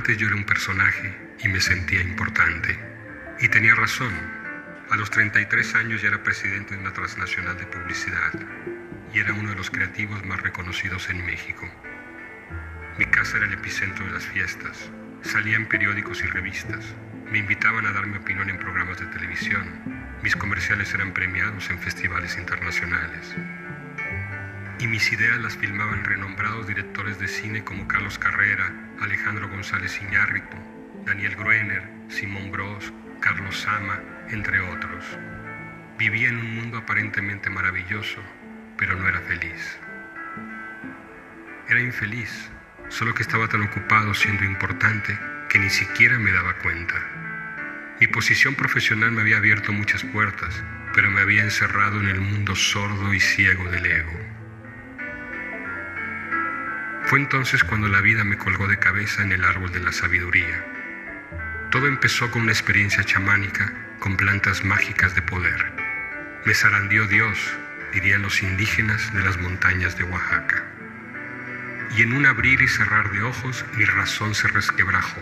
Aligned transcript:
Antes 0.00 0.16
yo 0.16 0.28
era 0.28 0.36
un 0.36 0.44
personaje 0.44 1.14
y 1.40 1.48
me 1.48 1.60
sentía 1.60 2.00
importante. 2.00 2.74
Y 3.38 3.48
tenía 3.48 3.74
razón. 3.74 4.14
A 4.88 4.96
los 4.96 5.10
33 5.10 5.74
años 5.74 6.00
ya 6.00 6.08
era 6.08 6.22
presidente 6.22 6.74
de 6.74 6.80
una 6.80 6.94
transnacional 6.94 7.58
de 7.58 7.66
publicidad 7.66 8.32
y 9.12 9.18
era 9.18 9.34
uno 9.34 9.50
de 9.50 9.56
los 9.56 9.70
creativos 9.70 10.24
más 10.24 10.40
reconocidos 10.40 11.10
en 11.10 11.26
México. 11.26 11.68
Mi 12.96 13.04
casa 13.04 13.36
era 13.36 13.46
el 13.46 13.52
epicentro 13.52 14.06
de 14.06 14.12
las 14.12 14.24
fiestas. 14.24 14.90
Salía 15.20 15.56
en 15.56 15.68
periódicos 15.68 16.24
y 16.24 16.28
revistas. 16.28 16.82
Me 17.30 17.36
invitaban 17.36 17.84
a 17.84 17.92
dar 17.92 18.06
mi 18.06 18.16
opinión 18.16 18.48
en 18.48 18.58
programas 18.58 18.98
de 19.00 19.06
televisión. 19.08 19.68
Mis 20.22 20.34
comerciales 20.34 20.94
eran 20.94 21.12
premiados 21.12 21.68
en 21.68 21.78
festivales 21.78 22.38
internacionales. 22.38 23.36
Y 24.80 24.86
mis 24.86 25.12
ideas 25.12 25.38
las 25.38 25.58
filmaban 25.58 26.04
renombrados 26.04 26.66
directores 26.66 27.18
de 27.18 27.28
cine 27.28 27.62
como 27.62 27.86
Carlos 27.86 28.18
Carrera, 28.18 28.72
Alejandro 28.98 29.46
González 29.50 30.00
Iñárritu, 30.00 30.56
Daniel 31.04 31.36
Gruener, 31.36 31.82
Simón 32.08 32.50
Bros, 32.50 32.90
Carlos 33.20 33.58
Sama, 33.60 34.00
entre 34.30 34.58
otros. 34.60 35.04
Vivía 35.98 36.30
en 36.30 36.38
un 36.38 36.54
mundo 36.56 36.78
aparentemente 36.78 37.50
maravilloso, 37.50 38.22
pero 38.78 38.96
no 38.96 39.06
era 39.06 39.20
feliz. 39.20 39.78
Era 41.68 41.80
infeliz, 41.80 42.50
solo 42.88 43.14
que 43.14 43.22
estaba 43.22 43.48
tan 43.48 43.60
ocupado 43.60 44.14
siendo 44.14 44.44
importante 44.44 45.18
que 45.50 45.58
ni 45.58 45.68
siquiera 45.68 46.18
me 46.18 46.32
daba 46.32 46.54
cuenta. 46.54 46.94
Mi 48.00 48.06
posición 48.06 48.54
profesional 48.54 49.12
me 49.12 49.20
había 49.20 49.36
abierto 49.36 49.74
muchas 49.74 50.04
puertas, 50.04 50.64
pero 50.94 51.10
me 51.10 51.20
había 51.20 51.42
encerrado 51.42 52.00
en 52.00 52.08
el 52.08 52.22
mundo 52.22 52.56
sordo 52.56 53.12
y 53.12 53.20
ciego 53.20 53.70
del 53.70 53.84
ego. 53.84 54.39
Fue 57.10 57.18
entonces 57.18 57.64
cuando 57.64 57.88
la 57.88 58.00
vida 58.00 58.22
me 58.22 58.38
colgó 58.38 58.68
de 58.68 58.78
cabeza 58.78 59.24
en 59.24 59.32
el 59.32 59.42
árbol 59.42 59.72
de 59.72 59.80
la 59.80 59.90
sabiduría. 59.90 60.64
Todo 61.72 61.88
empezó 61.88 62.30
con 62.30 62.42
una 62.42 62.52
experiencia 62.52 63.02
chamánica 63.02 63.72
con 63.98 64.16
plantas 64.16 64.62
mágicas 64.62 65.16
de 65.16 65.22
poder. 65.22 65.72
Me 66.44 66.54
zarandeó 66.54 67.08
Dios, 67.08 67.36
dirían 67.92 68.22
los 68.22 68.44
indígenas 68.44 69.12
de 69.12 69.24
las 69.24 69.38
montañas 69.38 69.98
de 69.98 70.04
Oaxaca. 70.04 70.62
Y 71.96 72.02
en 72.02 72.12
un 72.12 72.26
abrir 72.26 72.62
y 72.62 72.68
cerrar 72.68 73.10
de 73.10 73.22
ojos 73.24 73.64
mi 73.74 73.84
razón 73.86 74.36
se 74.36 74.46
resquebrajó. 74.46 75.20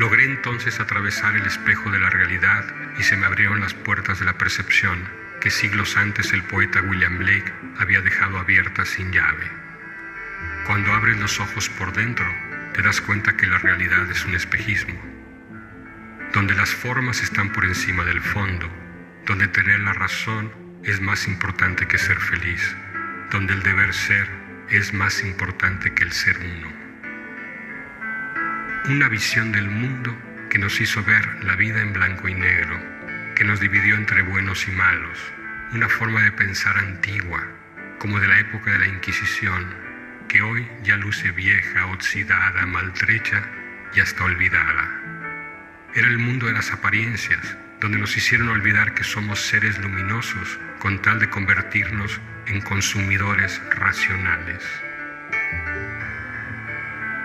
Logré 0.00 0.24
entonces 0.24 0.80
atravesar 0.80 1.36
el 1.36 1.46
espejo 1.46 1.92
de 1.92 2.00
la 2.00 2.10
realidad 2.10 2.64
y 2.98 3.04
se 3.04 3.16
me 3.16 3.26
abrieron 3.26 3.60
las 3.60 3.74
puertas 3.74 4.18
de 4.18 4.24
la 4.24 4.36
percepción 4.36 5.08
que 5.40 5.50
siglos 5.50 5.96
antes 5.96 6.32
el 6.32 6.42
poeta 6.42 6.82
William 6.82 7.16
Blake 7.16 7.52
había 7.78 8.00
dejado 8.00 8.40
abiertas 8.40 8.88
sin 8.88 9.12
llave. 9.12 9.67
Cuando 10.66 10.92
abres 10.92 11.18
los 11.18 11.40
ojos 11.40 11.68
por 11.70 11.92
dentro, 11.92 12.26
te 12.74 12.82
das 12.82 13.00
cuenta 13.00 13.36
que 13.36 13.46
la 13.46 13.58
realidad 13.58 14.10
es 14.10 14.24
un 14.24 14.34
espejismo, 14.34 15.00
donde 16.32 16.54
las 16.54 16.70
formas 16.70 17.22
están 17.22 17.52
por 17.52 17.64
encima 17.64 18.04
del 18.04 18.20
fondo, 18.20 18.68
donde 19.26 19.48
tener 19.48 19.80
la 19.80 19.92
razón 19.92 20.52
es 20.84 21.00
más 21.00 21.26
importante 21.26 21.88
que 21.88 21.98
ser 21.98 22.18
feliz, 22.20 22.76
donde 23.30 23.54
el 23.54 23.62
deber 23.62 23.92
ser 23.94 24.28
es 24.70 24.92
más 24.92 25.22
importante 25.22 25.94
que 25.94 26.04
el 26.04 26.12
ser 26.12 26.38
uno. 26.38 26.72
Una 28.90 29.08
visión 29.08 29.52
del 29.52 29.68
mundo 29.68 30.16
que 30.50 30.58
nos 30.58 30.80
hizo 30.80 31.02
ver 31.02 31.44
la 31.44 31.56
vida 31.56 31.80
en 31.80 31.92
blanco 31.92 32.28
y 32.28 32.34
negro, 32.34 32.78
que 33.34 33.44
nos 33.44 33.60
dividió 33.60 33.96
entre 33.96 34.22
buenos 34.22 34.68
y 34.68 34.70
malos, 34.70 35.18
una 35.72 35.88
forma 35.88 36.22
de 36.22 36.32
pensar 36.32 36.78
antigua, 36.78 37.42
como 37.98 38.20
de 38.20 38.28
la 38.28 38.38
época 38.38 38.72
de 38.72 38.78
la 38.78 38.86
Inquisición, 38.86 39.87
que 40.28 40.42
hoy 40.42 40.68
ya 40.82 40.96
luce 40.96 41.30
vieja, 41.32 41.86
oxidada, 41.86 42.66
maltrecha 42.66 43.42
y 43.94 44.00
hasta 44.00 44.24
olvidada. 44.24 44.88
Era 45.94 46.08
el 46.08 46.18
mundo 46.18 46.46
de 46.46 46.52
las 46.52 46.70
apariencias, 46.70 47.56
donde 47.80 47.98
nos 47.98 48.16
hicieron 48.16 48.48
olvidar 48.48 48.94
que 48.94 49.04
somos 49.04 49.40
seres 49.40 49.78
luminosos 49.78 50.58
con 50.78 51.00
tal 51.00 51.18
de 51.18 51.30
convertirnos 51.30 52.20
en 52.46 52.60
consumidores 52.60 53.60
racionales. 53.70 54.62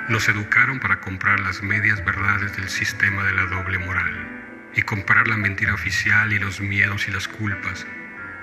Nos 0.09 0.27
educaron 0.29 0.79
para 0.79 0.99
comprar 0.99 1.39
las 1.39 1.61
medias 1.61 2.03
verdades 2.03 2.55
del 2.55 2.69
sistema 2.69 3.23
de 3.23 3.33
la 3.33 3.45
doble 3.45 3.79
moral 3.79 4.27
y 4.75 4.81
comprar 4.81 5.27
la 5.27 5.37
mentira 5.37 5.73
oficial 5.73 6.31
y 6.33 6.39
los 6.39 6.61
miedos 6.61 7.07
y 7.07 7.11
las 7.11 7.27
culpas 7.27 7.85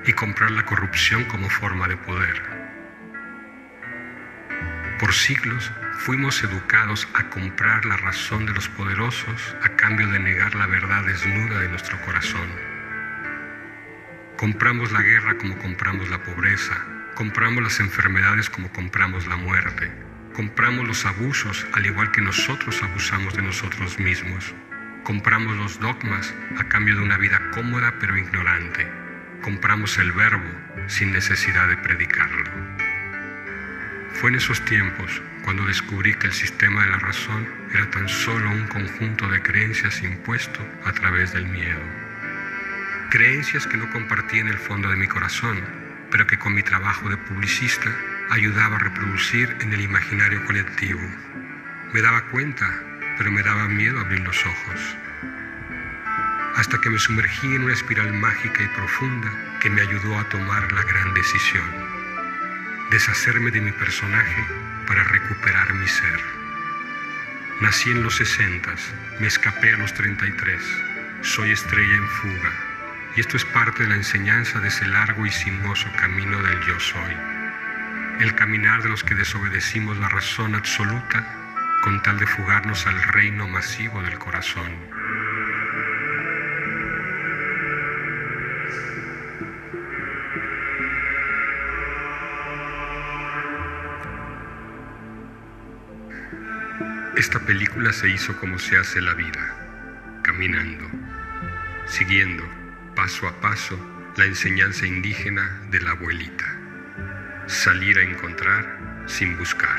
y 0.07 0.13
comprar 0.13 0.51
la 0.51 0.65
corrupción 0.65 1.25
como 1.25 1.49
forma 1.51 1.89
de 1.89 1.97
poder. 1.97 2.60
Por 5.01 5.13
siglos 5.15 5.73
fuimos 5.99 6.45
educados 6.45 7.09
a 7.15 7.31
comprar 7.31 7.85
la 7.87 7.97
razón 7.97 8.47
de 8.47 8.53
los 8.53 8.69
poderosos 8.69 9.57
a 9.63 9.71
cambio 9.71 10.07
de 10.09 10.21
negar 10.21 10.55
la 10.55 10.67
verdad 10.67 11.05
desnuda 11.05 11.59
de 11.59 11.69
nuestro 11.69 12.01
corazón. 12.03 12.49
Compramos 14.37 14.93
la 14.93 15.03
guerra 15.03 15.37
como 15.39 15.59
compramos 15.59 16.09
la 16.11 16.23
pobreza, 16.23 16.77
compramos 17.17 17.65
las 17.65 17.81
enfermedades 17.81 18.49
como 18.49 18.71
compramos 18.73 19.27
la 19.27 19.37
muerte 19.37 19.91
Compramos 20.35 20.87
los 20.87 21.05
abusos 21.05 21.67
al 21.73 21.87
igual 21.87 22.13
que 22.13 22.21
nosotros 22.21 22.83
abusamos 22.83 23.35
de 23.35 23.43
nosotros 23.43 23.99
mismos. 23.99 24.55
Compramos 25.03 25.57
los 25.57 25.81
dogmas 25.81 26.33
a 26.57 26.65
cambio 26.69 26.97
de 26.97 27.03
una 27.03 27.19
vida 27.19 27.51
cómoda 27.53 27.95
pero 28.01 28.17
ignorante. 28.17 28.87
Compramos 29.43 29.99
el 29.99 30.13
verbo 30.13 30.49
sin 30.87 31.13
necesidad 31.13 31.69
de 31.69 31.77
predicarlo. 31.77 32.70
Fue 34.21 34.29
en 34.29 34.37
esos 34.37 34.63
tiempos 34.67 35.23
cuando 35.45 35.65
descubrí 35.65 36.13
que 36.15 36.27
el 36.27 36.35
sistema 36.35 36.85
de 36.85 36.91
la 36.91 36.99
razón 36.99 37.49
era 37.73 37.89
tan 37.91 38.07
solo 38.07 38.51
un 38.51 38.67
conjunto 38.67 39.27
de 39.29 39.41
creencias 39.41 40.03
impuesto 40.03 40.61
a 40.85 40.93
través 40.93 41.33
del 41.33 41.47
miedo. 41.47 41.81
Creencias 43.09 43.67
que 43.67 43.79
no 43.79 43.91
compartí 43.91 44.39
en 44.39 44.49
el 44.49 44.59
fondo 44.59 44.91
de 44.91 44.97
mi 44.97 45.07
corazón, 45.07 45.59
pero 46.11 46.27
que 46.27 46.39
con 46.39 46.53
mi 46.53 46.63
trabajo 46.63 47.09
de 47.09 47.17
publicista 47.17 47.91
ayudaba 48.29 48.77
a 48.77 48.81
reproducir 48.81 49.57
en 49.63 49.73
el 49.73 49.81
imaginario 49.81 50.45
colectivo. 50.45 51.01
Me 51.95 52.03
daba 52.03 52.21
cuenta, 52.27 52.71
pero 53.17 53.33
me 53.33 53.43
daba 53.43 53.69
miedo 53.69 53.99
abrir 54.01 54.21
los 54.21 54.45
ojos. 54.45 54.97
Hasta 56.57 56.79
que 56.79 56.91
me 56.91 56.99
sumergí 56.99 57.55
en 57.55 57.63
una 57.63 57.73
espiral 57.73 58.13
mágica 58.13 58.63
y 58.63 58.69
profunda 58.77 59.33
que 59.61 59.71
me 59.71 59.81
ayudó 59.81 60.19
a 60.19 60.29
tomar 60.29 60.71
la 60.73 60.83
gran 60.83 61.15
decisión. 61.15 61.80
Deshacerme 62.91 63.51
de 63.51 63.61
mi 63.61 63.73
personaje 63.73 64.45
para 64.87 65.05
recuperar 65.05 65.75
mi 65.75 65.87
ser. 65.87 66.21
Nací 67.61 67.91
en 67.91 68.03
los 68.03 68.17
60, 68.17 68.75
me 69.21 69.27
escapé 69.27 69.73
a 69.75 69.79
los 69.79 69.93
33, 69.95 70.63
soy 71.23 71.51
estrella 71.53 71.95
en 71.95 72.09
fuga, 72.09 72.53
y 73.17 73.21
esto 73.21 73.37
es 73.37 73.45
parte 73.45 73.83
de 73.83 73.91
la 73.91 73.97
enseñanza 73.97 74.61
de 74.61 74.69
ese 74.69 74.87
largo 74.87 75.27
y 75.27 75.31
sinuoso 75.31 75.89
camino 75.99 76.43
del 76.43 76.61
yo 76.63 76.81
soy 76.81 77.17
el 78.21 78.35
caminar 78.35 78.83
de 78.83 78.91
los 78.91 79.03
que 79.03 79.15
desobedecimos 79.15 79.97
la 79.97 80.09
razón 80.09 80.55
absoluta 80.55 81.25
con 81.83 82.03
tal 82.03 82.19
de 82.19 82.27
fugarnos 82.27 82.87
al 82.87 83.03
reino 83.03 83.49
masivo 83.49 84.03
del 84.03 84.19
corazón. 84.19 84.71
Esta 97.21 97.39
película 97.39 97.93
se 97.93 98.09
hizo 98.09 98.35
como 98.39 98.59
se 98.59 98.79
hace 98.79 98.99
la 99.03 99.13
vida, 99.13 99.55
caminando, 100.23 100.89
siguiendo 101.87 102.43
paso 102.97 103.29
a 103.29 103.39
paso 103.43 103.79
la 104.17 104.25
enseñanza 104.25 104.87
indígena 104.87 105.61
de 105.71 105.81
la 105.81 105.91
abuelita 105.91 106.47
salir 107.47 107.99
a 107.99 108.03
encontrar 108.03 109.05
sin 109.05 109.37
buscar. 109.37 109.79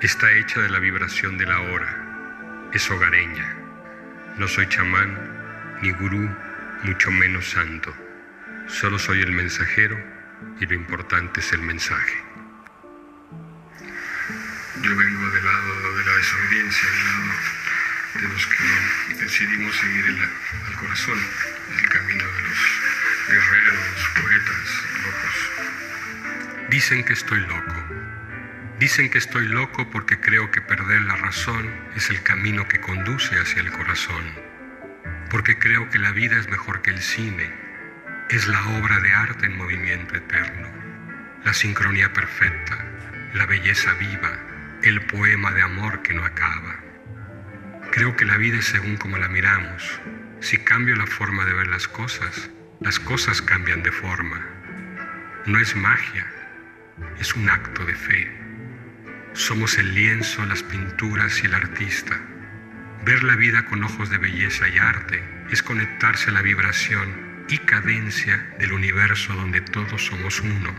Está 0.00 0.32
hecha 0.32 0.60
de 0.60 0.68
la 0.70 0.80
vibración 0.80 1.38
de 1.38 1.46
la 1.46 1.60
hora, 1.60 2.68
es 2.72 2.90
hogareña. 2.90 3.54
No 4.38 4.48
soy 4.48 4.66
chamán, 4.66 5.78
ni 5.82 5.92
gurú, 5.92 6.28
mucho 6.82 7.12
menos 7.12 7.48
santo. 7.48 7.94
Solo 8.66 8.98
soy 8.98 9.20
el 9.20 9.30
mensajero 9.30 9.96
y 10.58 10.66
lo 10.66 10.74
importante 10.74 11.38
es 11.38 11.52
el 11.52 11.62
mensaje. 11.62 12.16
Yo 14.82 14.96
vengo 14.96 15.30
del 15.30 15.44
lado 15.44 15.67
desobediencia, 16.18 16.90
del 16.90 17.04
lado 17.04 17.58
de 18.14 18.28
los 18.28 18.46
que 18.46 19.14
decidimos 19.14 19.76
seguir 19.76 20.06
el, 20.06 20.20
al 20.66 20.74
corazón, 20.74 21.18
el 21.80 21.88
camino 21.88 22.24
de 22.24 22.42
los 22.42 22.58
guerreros, 23.28 24.10
poetas, 24.20 24.82
locos. 25.04 26.70
Dicen 26.70 27.04
que 27.04 27.12
estoy 27.12 27.40
loco. 27.40 27.74
Dicen 28.80 29.10
que 29.10 29.18
estoy 29.18 29.46
loco 29.46 29.90
porque 29.90 30.18
creo 30.18 30.50
que 30.50 30.60
perder 30.60 31.02
la 31.02 31.16
razón 31.16 31.70
es 31.94 32.10
el 32.10 32.20
camino 32.22 32.66
que 32.66 32.80
conduce 32.80 33.38
hacia 33.38 33.60
el 33.60 33.70
corazón. 33.70 34.24
Porque 35.30 35.58
creo 35.58 35.88
que 35.88 36.00
la 36.00 36.10
vida 36.10 36.36
es 36.36 36.48
mejor 36.48 36.82
que 36.82 36.90
el 36.90 37.00
cine. 37.00 37.52
Es 38.28 38.48
la 38.48 38.60
obra 38.78 38.98
de 38.98 39.12
arte 39.12 39.46
en 39.46 39.56
movimiento 39.56 40.16
eterno. 40.16 40.68
La 41.44 41.54
sincronía 41.54 42.12
perfecta, 42.12 42.84
la 43.34 43.46
belleza 43.46 43.94
viva, 43.94 44.57
el 44.88 45.02
poema 45.02 45.52
de 45.52 45.60
amor 45.60 46.02
que 46.02 46.14
no 46.14 46.24
acaba. 46.24 46.80
Creo 47.92 48.16
que 48.16 48.24
la 48.24 48.38
vida 48.38 48.58
es 48.58 48.64
según 48.64 48.96
como 48.96 49.18
la 49.18 49.28
miramos. 49.28 50.00
Si 50.40 50.56
cambio 50.58 50.96
la 50.96 51.06
forma 51.06 51.44
de 51.44 51.52
ver 51.52 51.66
las 51.66 51.88
cosas, 51.88 52.50
las 52.80 52.98
cosas 52.98 53.42
cambian 53.42 53.82
de 53.82 53.92
forma. 53.92 54.40
No 55.44 55.58
es 55.58 55.76
magia, 55.76 56.26
es 57.20 57.34
un 57.34 57.50
acto 57.50 57.84
de 57.84 57.94
fe. 57.94 58.30
Somos 59.34 59.76
el 59.78 59.94
lienzo, 59.94 60.44
las 60.46 60.62
pinturas 60.62 61.42
y 61.42 61.46
el 61.46 61.54
artista. 61.54 62.18
Ver 63.04 63.22
la 63.24 63.36
vida 63.36 63.66
con 63.66 63.84
ojos 63.84 64.08
de 64.08 64.18
belleza 64.18 64.68
y 64.68 64.78
arte 64.78 65.22
es 65.50 65.62
conectarse 65.62 66.30
a 66.30 66.32
la 66.32 66.42
vibración 66.42 67.44
y 67.48 67.58
cadencia 67.58 68.54
del 68.58 68.72
universo 68.72 69.34
donde 69.34 69.60
todos 69.60 70.06
somos 70.06 70.40
uno. 70.40 70.74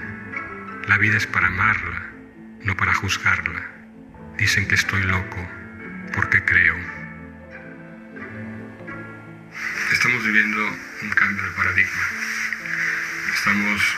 La 0.87 0.97
vida 0.97 1.17
es 1.17 1.27
para 1.27 1.47
amarla, 1.47 2.09
no 2.63 2.75
para 2.75 2.93
juzgarla. 2.93 3.78
Dicen 4.39 4.65
que 4.69 4.75
estoy 4.75 5.03
loco 5.03 5.49
porque 6.15 6.41
creo. 6.45 6.73
Estamos 9.91 10.23
viviendo 10.23 10.77
un 11.01 11.09
cambio 11.09 11.43
de 11.43 11.49
paradigma. 11.51 12.03
Estamos 13.35 13.97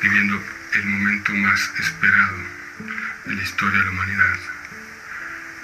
viviendo 0.00 0.40
el 0.74 0.86
momento 0.86 1.32
más 1.32 1.72
esperado 1.76 2.36
de 3.24 3.34
la 3.34 3.42
historia 3.42 3.80
de 3.80 3.84
la 3.86 3.90
humanidad, 3.90 4.38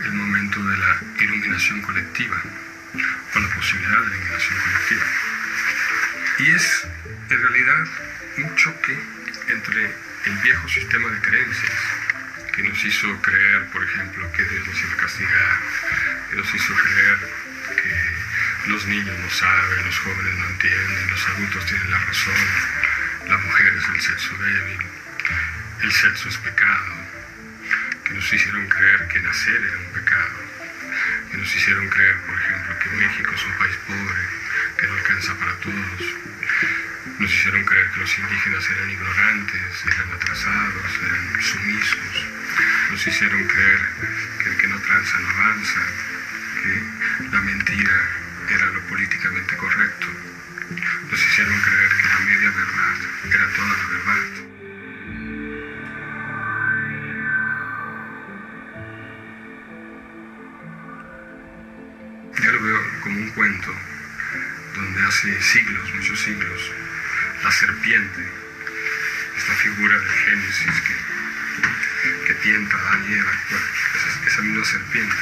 el 0.07 0.13
momento 0.13 0.61
de 0.65 0.77
la 0.79 1.01
iluminación 1.21 1.83
colectiva, 1.83 2.43
o 3.37 3.39
la 3.39 3.49
posibilidad 3.55 4.01
de 4.01 4.17
iluminación 4.17 4.59
colectiva. 4.59 5.07
Y 6.41 6.51
es 6.51 6.87
en 7.31 7.41
realidad 7.41 7.85
un 8.39 8.57
choque 8.57 8.99
entre 9.47 9.95
el 10.25 10.37
viejo 10.43 10.69
sistema 10.69 11.09
de 11.11 11.21
creencias 11.21 11.73
que 12.53 12.63
nos 12.63 12.85
hizo 12.85 13.21
creer, 13.23 13.67
por 13.73 13.83
ejemplo, 13.83 14.31
que 14.33 14.45
Dios 14.45 14.67
nos 14.67 14.81
iba 14.81 14.93
a 14.93 14.97
castigar, 14.97 15.57
que 16.31 16.37
nos 16.37 16.55
hizo 16.55 16.75
creer 16.75 17.19
que 17.77 18.69
los 18.69 18.87
niños 18.87 19.19
no 19.19 19.31
saben, 19.31 19.85
los 19.87 19.99
jóvenes 19.99 20.35
no 20.39 20.47
entienden, 20.51 21.11
los 21.11 21.29
adultos 21.29 21.67
tienen 21.67 21.91
la 21.91 21.99
razón, 21.99 22.35
la 23.29 23.39
mujer 23.39 23.75
es 23.75 23.89
el 23.89 24.01
sexo 24.01 24.37
débil, 24.37 24.79
el 25.83 25.93
sexo 25.93 26.29
es 26.29 26.37
pecado, 26.39 26.95
que 28.05 28.15
nos 28.15 28.33
hicieron 28.33 28.69
creer 28.69 29.09
que 29.09 29.21
nacer 29.21 29.57
era 29.57 29.79
un 29.79 29.93
pecado, 29.93 30.39
que 31.31 31.37
nos 31.39 31.57
hicieron 31.57 31.89
creer, 31.89 32.17
por 32.27 32.39
ejemplo, 32.39 32.79
que 32.79 32.89
México 32.91 33.33
es 33.35 33.45
un 33.45 33.59
país 33.59 33.77
pobre, 33.87 34.23
que 34.79 34.87
no 34.87 34.95
alcanza 34.95 35.35
para 35.39 35.53
todos, 35.57 36.03
nos 37.23 37.33
hicieron 37.33 37.65
creer 37.65 37.89
que 37.93 38.01
los 38.01 38.19
indígenas 38.19 38.69
eran 38.69 38.91
ignorantes, 38.91 39.87
eran 39.87 40.13
atrasados, 40.13 40.99
eran 41.07 41.41
sumisos, 41.41 42.27
nos 42.91 43.07
hicieron 43.07 43.47
creer 43.47 43.81
que 44.43 44.49
el 44.49 44.57
que 44.57 44.67
no 44.67 44.77
tranza 44.81 45.19
no 45.21 45.29
avanza, 45.29 45.81
que 46.61 46.83
la 47.31 47.41
mentira 47.43 47.93
era 48.49 48.67
lo 48.73 48.81
políticamente 48.89 49.57
correcto, 49.57 50.07
nos 51.11 51.25
hicieron 51.25 51.61
creer 51.61 51.91
que 51.91 52.09
la 52.09 52.19
media 52.27 52.51
verdad 52.51 52.97
era 53.31 53.47
toda 53.55 53.69
la 53.69 53.87
verdad. 53.87 54.23
Yo 62.43 62.53
lo 62.53 62.63
veo 62.65 63.01
como 63.01 63.17
un 63.17 63.31
cuento 63.31 63.73
donde 64.75 65.03
hace 65.07 65.41
siglos, 65.41 65.95
muchos 65.95 66.19
siglos, 66.19 66.73
la 67.43 67.51
serpiente, 67.51 68.23
esta 69.37 69.55
figura 69.55 69.99
del 69.99 70.11
Génesis 70.11 70.81
que, 70.83 72.27
que 72.27 72.35
tienta 72.35 72.77
a 72.77 72.99
esa, 72.99 74.27
esa 74.27 74.43
misma 74.43 74.65
serpiente, 74.65 75.17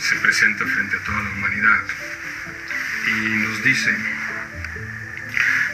se 0.00 0.16
presenta 0.16 0.64
frente 0.66 0.96
a 0.96 1.00
toda 1.00 1.22
la 1.22 1.30
humanidad 1.30 1.80
y 3.06 3.10
nos 3.10 3.62
dice 3.62 3.96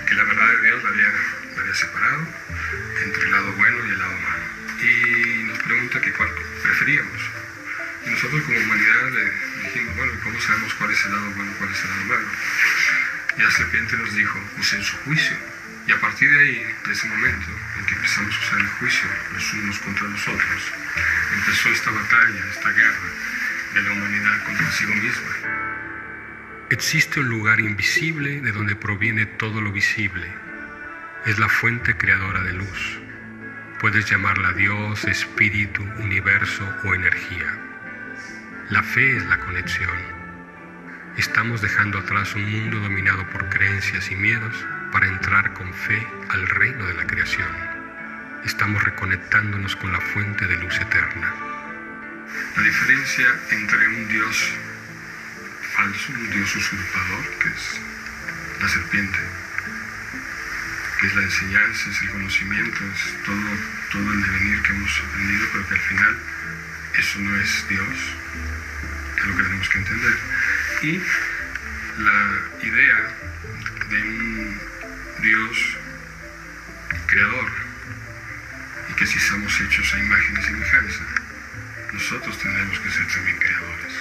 que 0.06 0.14
la 0.14 0.24
verdad 0.24 0.48
de 0.48 0.62
Dios 0.62 0.82
la 0.82 0.88
había, 0.88 1.12
la 1.54 1.62
había 1.62 1.74
separado 1.74 2.28
entre 3.04 3.22
el 3.22 3.30
lado 3.30 3.52
bueno 3.52 3.86
y 3.86 3.90
el 3.90 3.98
lado 3.98 4.18
malo. 4.18 4.44
Y 4.80 5.42
nos 5.44 5.58
pregunta 5.58 6.00
que 6.00 6.12
cuál 6.12 6.30
preferíamos. 6.62 7.22
Y 8.06 8.10
nosotros 8.10 8.42
como 8.44 8.58
humanidad 8.58 9.10
le 9.10 9.64
dijimos, 9.64 9.96
bueno, 9.96 10.12
¿cómo 10.22 10.40
sabemos 10.40 10.74
cuál 10.74 10.90
es 10.92 11.04
el 11.04 11.12
lado 11.12 11.30
bueno 11.32 11.50
y 11.50 11.54
cuál 11.54 11.70
es 11.70 11.82
el 11.82 11.90
lado 11.90 12.04
malo? 12.04 12.28
Y 13.36 13.42
la 13.42 13.50
serpiente 13.50 13.96
nos 13.96 14.14
dijo, 14.14 14.38
usen 14.58 14.82
su 14.82 14.96
juicio. 14.98 15.36
Y 15.86 15.92
a 15.92 16.00
partir 16.00 16.30
de 16.30 16.40
ahí, 16.40 16.66
de 16.86 16.92
ese 16.92 17.06
momento 17.08 17.46
en 17.78 17.86
que 17.86 17.94
empezamos 17.94 18.34
a 18.34 18.40
usar 18.40 18.60
el 18.60 18.66
juicio 18.66 19.08
los 19.32 19.52
unos 19.52 19.78
contra 19.78 20.08
los 20.08 20.28
otros, 20.28 20.72
empezó 21.34 21.68
esta 21.68 21.90
batalla, 21.90 22.46
esta 22.50 22.70
guerra 22.70 23.08
de 23.74 23.82
la 23.82 23.92
humanidad 23.92 24.44
consigo 24.44 24.94
misma. 24.94 25.66
Existe 26.70 27.20
un 27.20 27.28
lugar 27.28 27.60
invisible 27.60 28.40
de 28.40 28.50
donde 28.50 28.74
proviene 28.74 29.26
todo 29.26 29.60
lo 29.60 29.70
visible. 29.70 30.26
Es 31.24 31.38
la 31.38 31.48
fuente 31.48 31.96
creadora 31.96 32.42
de 32.42 32.54
luz. 32.54 32.98
Puedes 33.78 34.10
llamarla 34.10 34.52
Dios, 34.54 35.04
espíritu, 35.04 35.82
universo 35.98 36.64
o 36.84 36.94
energía. 36.94 37.46
La 38.70 38.82
fe 38.82 39.16
es 39.16 39.24
la 39.26 39.38
conexión. 39.38 40.15
Estamos 41.16 41.62
dejando 41.62 41.98
atrás 41.98 42.34
un 42.34 42.44
mundo 42.44 42.78
dominado 42.78 43.26
por 43.30 43.48
creencias 43.48 44.10
y 44.10 44.16
miedos 44.16 44.54
para 44.92 45.06
entrar 45.06 45.54
con 45.54 45.72
fe 45.72 46.06
al 46.28 46.46
reino 46.46 46.86
de 46.86 46.92
la 46.92 47.06
creación. 47.06 47.48
Estamos 48.44 48.84
reconectándonos 48.84 49.76
con 49.76 49.92
la 49.94 50.00
fuente 50.00 50.46
de 50.46 50.56
luz 50.56 50.78
eterna. 50.78 51.34
La 52.54 52.62
diferencia 52.62 53.26
entre 53.50 53.88
un 53.88 54.08
Dios 54.08 54.52
falso, 55.74 56.12
un 56.12 56.30
Dios 56.30 56.54
usurpador, 56.54 57.24
que 57.38 57.48
es 57.48 57.80
la 58.60 58.68
serpiente, 58.68 59.18
que 61.00 61.06
es 61.06 61.14
la 61.14 61.22
enseñanza, 61.22 61.90
es 61.90 62.02
el 62.02 62.10
conocimiento, 62.10 62.78
es 62.94 63.24
todo, 63.24 63.50
todo 63.90 64.12
el 64.12 64.22
devenir 64.22 64.60
que 64.60 64.72
hemos 64.72 65.00
aprendido, 65.00 65.46
pero 65.50 65.66
que 65.66 65.74
al 65.74 65.80
final 65.80 66.16
eso 66.98 67.18
no 67.20 67.36
es 67.40 67.68
Dios, 67.70 67.98
es 69.16 69.24
lo 69.24 69.34
que 69.34 69.42
tenemos 69.44 69.68
que 69.70 69.78
entender. 69.78 70.18
Y 70.82 71.00
la 71.98 72.66
idea 72.66 73.14
de 73.88 74.02
un 74.02 74.60
Dios 75.22 75.78
creador, 77.06 77.50
y 78.90 78.94
que 78.94 79.06
si 79.06 79.18
somos 79.18 79.58
hechos 79.60 79.94
a 79.94 79.98
imagen 79.98 80.36
y 80.38 80.42
semejanza, 80.42 81.04
nosotros 81.92 82.38
tendremos 82.38 82.78
que 82.80 82.90
ser 82.90 83.06
también 83.08 83.38
creadores. 83.38 83.94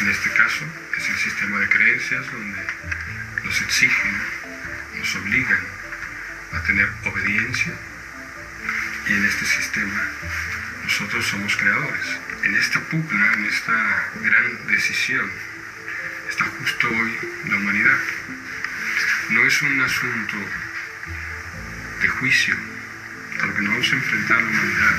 En 0.00 0.08
este 0.08 0.30
caso 0.30 0.64
es 0.96 1.08
el 1.10 1.16
sistema 1.16 1.58
de 1.58 1.68
creencias 1.68 2.26
donde 2.32 2.66
nos 3.44 3.60
exigen, 3.60 4.18
nos 4.98 5.14
obligan 5.16 5.60
a 6.52 6.62
tener 6.62 6.88
obediencia 7.04 7.74
y 9.08 9.12
en 9.12 9.24
este 9.26 9.44
sistema 9.44 10.08
nosotros 10.82 11.26
somos 11.26 11.56
creadores. 11.56 12.18
En 12.44 12.54
esta 12.56 12.80
pugna, 12.80 13.32
en 13.34 13.44
esta 13.46 14.10
gran 14.22 14.66
decisión, 14.66 15.30
está 16.28 16.44
justo 16.44 16.88
hoy 16.88 17.18
la 17.48 17.56
humanidad. 17.56 17.98
No 19.30 19.44
es 19.44 19.62
un 19.62 19.80
asunto 19.80 20.36
de 22.00 22.08
juicio, 22.08 22.56
a 23.40 23.46
lo 23.46 23.52
nos 23.60 23.72
vamos 23.72 23.92
a 23.92 23.96
enfrentar 23.96 24.42
la 24.42 24.48
humanidad 24.48 24.96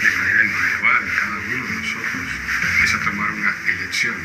de 0.00 0.16
manera 0.16 0.44
individual, 0.44 1.12
cada 1.20 1.38
uno 1.38 1.66
de 1.66 1.74
nosotros, 1.74 2.28
es 2.84 2.94
a 2.94 3.00
tomar 3.00 3.30
una 3.30 3.54
elección. 3.68 4.16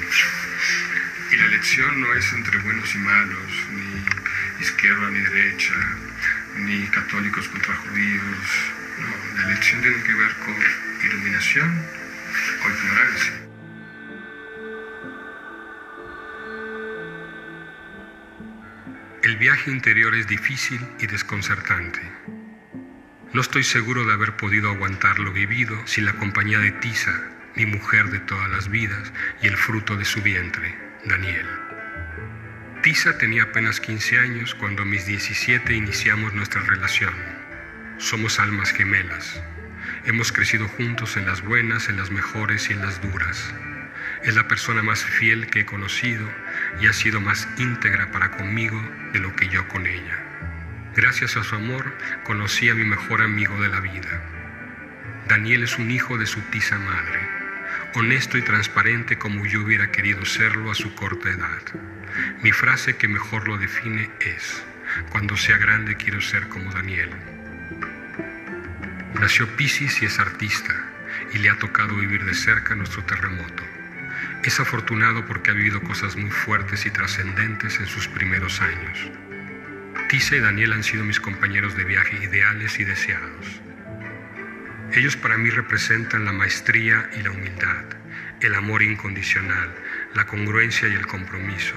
Y 1.32 1.36
la 1.36 1.46
elección 1.46 2.02
no 2.02 2.14
es 2.14 2.34
entre 2.34 2.58
buenos 2.60 2.96
y 2.96 2.98
malos, 3.00 3.52
ni 3.72 4.64
izquierda 4.64 5.10
ni 5.10 5.20
derecha, 5.20 5.74
ni 6.56 6.88
católicos 6.88 7.48
contra 7.50 7.76
judíos. 7.76 8.77
La 9.36 9.44
elección 9.44 9.82
tiene 9.82 10.02
que 10.04 10.14
ver 10.14 10.34
con 10.46 10.56
iluminación 11.06 11.86
o 12.64 12.70
ignorancia. 12.70 13.34
El 19.24 19.38
viaje 19.38 19.72
interior 19.72 20.16
es 20.16 20.28
difícil 20.28 20.80
y 21.00 21.08
desconcertante. 21.08 22.02
No 23.34 23.42
estoy 23.42 23.64
seguro 23.64 24.06
de 24.06 24.14
haber 24.14 24.36
podido 24.38 24.72
aguantar 24.72 25.20
lo 25.20 25.34
vivido 25.34 25.76
sin 25.86 26.06
la 26.06 26.14
compañía 26.14 26.60
de 26.60 26.72
Tisa, 26.72 27.14
mi 27.56 27.66
mujer 27.66 28.10
de 28.10 28.20
todas 28.20 28.50
las 28.50 28.70
vidas 28.70 29.12
y 29.42 29.48
el 29.48 29.58
fruto 29.58 29.96
de 29.98 30.06
su 30.06 30.22
vientre, 30.22 30.74
Daniel. 31.06 31.46
Tisa 32.82 33.18
tenía 33.18 33.44
apenas 33.44 33.80
15 33.80 34.18
años 34.18 34.56
cuando 34.56 34.86
mis 34.86 35.06
17 35.06 35.74
iniciamos 35.74 36.34
nuestra 36.34 36.62
relación. 36.62 37.37
Somos 38.00 38.40
almas 38.40 38.72
gemelas. 38.72 39.42
Hemos 40.06 40.32
crecido 40.32 40.68
juntos 40.68 41.18
en 41.18 41.26
las 41.26 41.42
buenas, 41.42 41.90
en 41.90 41.98
las 41.98 42.12
mejores 42.12 42.70
y 42.70 42.74
en 42.74 42.82
las 42.84 43.02
duras. 43.02 43.52
Es 44.24 44.36
la 44.36 44.48
persona 44.48 44.84
más 44.84 45.04
fiel 45.04 45.48
que 45.48 45.62
he 45.62 45.66
conocido 45.66 46.30
y 46.80 46.86
ha 46.86 46.94
sido 46.94 47.20
más 47.22 47.48
íntegra 47.58 48.12
para 48.12 48.30
conmigo 48.38 48.80
de 49.14 49.20
lo 49.20 49.36
que 49.36 49.50
yo 49.50 49.68
con 49.68 49.88
ella. 49.88 50.24
Gracias 50.96 51.38
a 51.38 51.44
su 51.44 51.56
amor 51.56 51.92
conocí 52.24 52.70
a 52.70 52.76
mi 52.76 52.84
mejor 52.84 53.24
amigo 53.24 53.60
de 53.62 53.70
la 53.70 53.80
vida. 53.80 54.22
Daniel 55.28 55.64
es 55.64 55.80
un 55.80 55.90
hijo 55.90 56.20
de 56.20 56.28
su 56.28 56.40
tisa 56.42 56.78
madre, 56.78 57.20
honesto 57.96 58.38
y 58.38 58.44
transparente 58.44 59.18
como 59.18 59.44
yo 59.48 59.62
hubiera 59.62 59.92
querido 59.92 60.24
serlo 60.24 60.70
a 60.70 60.76
su 60.76 60.94
corta 60.94 61.30
edad. 61.30 61.62
Mi 62.44 62.52
frase 62.52 62.96
que 62.96 63.08
mejor 63.08 63.48
lo 63.48 63.58
define 63.58 64.12
es, 64.20 64.64
cuando 65.10 65.36
sea 65.36 65.58
grande 65.58 65.98
quiero 65.98 66.22
ser 66.22 66.48
como 66.48 66.72
Daniel. 66.72 67.37
Nació 69.16 69.48
Piscis 69.56 70.02
y 70.02 70.06
es 70.06 70.20
artista, 70.20 70.74
y 71.34 71.40
le 71.40 71.50
ha 71.50 71.58
tocado 71.58 71.96
vivir 71.96 72.24
de 72.26 72.36
cerca 72.36 72.76
nuestro 72.76 73.04
terremoto. 73.04 73.64
Es 74.44 74.60
afortunado 74.60 75.26
porque 75.26 75.52
ha 75.52 75.54
vivido 75.54 75.82
cosas 75.82 76.16
muy 76.16 76.30
fuertes 76.30 76.86
y 76.86 76.92
trascendentes 76.92 77.80
en 77.80 77.88
sus 77.88 78.08
primeros 78.08 78.62
años. 78.62 79.10
Tisa 80.10 80.36
y 80.36 80.40
Daniel 80.40 80.74
han 80.74 80.84
sido 80.84 81.04
mis 81.04 81.20
compañeros 81.20 81.76
de 81.76 81.84
viaje 81.84 82.18
ideales 82.24 82.80
y 82.80 82.84
deseados. 82.84 83.62
Ellos 84.94 85.18
para 85.18 85.38
mí 85.38 85.50
representan 85.50 86.24
la 86.24 86.32
maestría 86.32 87.10
y 87.18 87.24
la 87.24 87.32
humildad, 87.32 87.86
el 88.42 88.56
amor 88.56 88.84
incondicional, 88.84 89.74
la 90.14 90.26
congruencia 90.26 90.88
y 90.88 90.94
el 90.94 91.08
compromiso. 91.08 91.76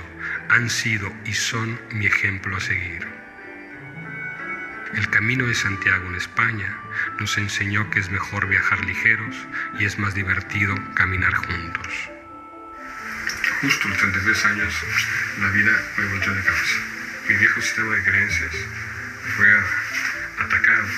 Han 0.48 0.68
sido 0.68 1.12
y 1.24 1.32
son 1.32 1.80
mi 1.92 2.06
ejemplo 2.06 2.56
a 2.56 2.60
seguir. 2.60 3.19
El 4.94 5.08
camino 5.08 5.46
de 5.46 5.54
Santiago 5.54 6.08
en 6.08 6.16
España 6.16 6.76
nos 7.20 7.38
enseñó 7.38 7.88
que 7.90 8.00
es 8.00 8.10
mejor 8.10 8.48
viajar 8.48 8.84
ligeros 8.84 9.36
y 9.78 9.84
es 9.84 9.98
más 9.98 10.14
divertido 10.14 10.74
caminar 10.94 11.32
juntos. 11.34 12.10
Justo 13.60 13.86
a 13.86 13.90
los 13.90 13.98
33 13.98 14.44
años 14.46 14.74
la 15.40 15.48
vida 15.50 15.72
me 15.96 16.06
volteó 16.06 16.34
de 16.34 16.42
cabeza. 16.42 16.78
Mi 17.28 17.36
viejo 17.36 17.60
sistema 17.60 17.94
de 17.94 18.02
creencias 18.02 18.52
fue 19.36 19.48
atacado 20.44 20.88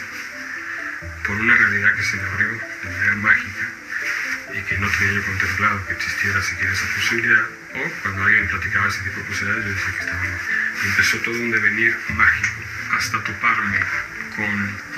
por 1.27 1.37
una 1.37 1.55
realidad 1.55 1.95
que 1.95 2.03
se 2.03 2.17
me 2.17 2.23
abrió 2.23 2.49
de 2.49 2.91
manera 2.91 3.17
mágica 3.17 3.69
y 4.55 4.63
que 4.63 4.79
no 4.79 4.89
tenía 4.89 5.13
yo 5.13 5.27
contemplado 5.27 5.87
que 5.87 5.93
existiera 5.93 6.43
siquiera 6.43 6.73
esa 6.73 6.87
posibilidad, 6.95 7.45
o 7.75 8.03
cuando 8.03 8.25
alguien 8.25 8.49
platicaba 8.49 8.89
ese 8.89 9.03
tipo 9.03 9.21
de 9.21 9.25
posibilidades, 9.25 9.65
yo 9.65 9.71
decía 9.71 9.93
que 9.93 10.01
estaba 10.01 10.19
mal. 10.19 10.41
Empezó 10.85 11.17
todo 11.19 11.35
un 11.35 11.51
devenir 11.51 11.97
mágico 12.15 12.62
hasta 12.93 13.23
toparme 13.25 13.79
con 14.37 14.45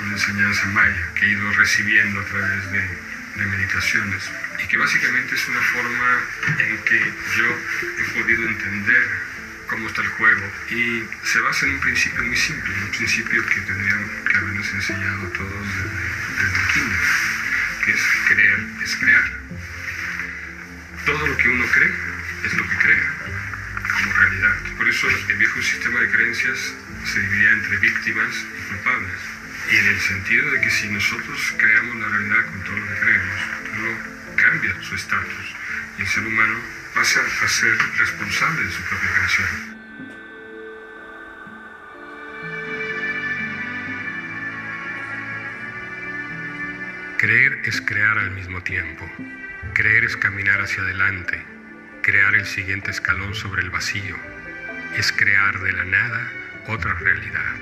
una 0.03 0.13
enseñanza 0.13 0.65
maya 0.67 1.09
que 1.15 1.25
he 1.25 1.29
ido 1.29 1.51
recibiendo 1.53 2.19
a 2.19 2.25
través 2.25 2.71
de, 2.71 2.79
de 2.79 3.45
meditaciones. 3.45 4.23
Y 4.63 4.67
que 4.67 4.77
básicamente 4.77 5.35
es 5.35 5.47
una 5.47 5.61
forma 5.61 6.19
en 6.59 6.77
que 6.83 6.99
yo 7.37 7.45
he 7.99 8.21
podido 8.21 8.47
entender 8.47 9.09
cómo 9.67 9.87
está 9.87 10.01
el 10.01 10.07
juego. 10.07 10.51
Y 10.69 11.03
se 11.23 11.39
basa 11.41 11.65
en 11.65 11.73
un 11.73 11.79
principio 11.79 12.23
muy 12.23 12.37
simple, 12.37 12.73
un 12.83 12.91
principio 12.91 13.45
que 13.45 13.61
tendrían 13.61 14.25
que 14.29 14.37
habernos 14.37 14.73
enseñado 14.73 15.27
todos 15.29 15.51
desde, 15.51 16.43
desde 16.43 16.61
el 16.61 16.67
kinder, 16.73 16.99
que 17.83 17.91
es 17.91 18.01
creer 18.27 18.59
es 18.83 18.95
crear. 18.95 19.31
Todo 21.05 21.27
lo 21.27 21.37
que 21.37 21.49
uno 21.49 21.65
cree 21.71 21.93
es 22.43 22.53
lo 22.53 22.67
que 22.67 22.75
crea 22.77 23.54
como 24.05 24.21
realidad. 24.21 24.55
Por 24.77 24.87
eso 24.87 25.07
el 25.09 25.37
viejo 25.37 25.61
sistema 25.61 25.99
de 25.99 26.09
creencias 26.09 26.75
se 27.05 27.19
dividía 27.19 27.51
entre 27.51 27.77
víctimas 27.77 28.35
y 28.35 28.69
culpables. 28.69 29.19
Y 29.71 29.75
en 29.77 29.87
el 29.87 29.99
sentido 29.99 30.51
de 30.51 30.61
que 30.61 30.69
si 30.69 30.89
nosotros 30.89 31.55
creamos 31.57 31.95
la 31.95 32.07
realidad 32.07 32.45
con 32.51 32.63
todo 32.63 32.77
lo 32.77 32.87
que 32.87 32.99
creemos, 32.99 33.41
uno 33.77 33.97
cambia 34.35 34.81
su 34.81 34.95
estatus 34.95 35.55
y 35.97 36.01
el 36.01 36.07
ser 36.07 36.25
humano 36.25 36.55
pasa 36.93 37.21
a 37.43 37.47
ser 37.47 37.77
responsable 37.97 38.63
de 38.63 38.71
su 38.71 38.81
propia 38.83 39.09
creación. 39.15 39.75
Creer 47.17 47.61
es 47.63 47.81
crear 47.81 48.17
al 48.19 48.31
mismo 48.31 48.61
tiempo. 48.61 49.09
Creer 49.73 50.03
es 50.03 50.15
caminar 50.15 50.61
hacia 50.61 50.83
adelante, 50.83 51.54
crear 52.05 52.35
el 52.35 52.45
siguiente 52.45 52.91
escalón 52.91 53.33
sobre 53.33 53.63
el 53.63 53.71
vacío. 53.71 54.15
Es 54.95 55.11
crear 55.11 55.59
de 55.59 55.73
la 55.73 55.85
nada 55.85 56.31
otra 56.67 56.93
realidad. 56.93 57.55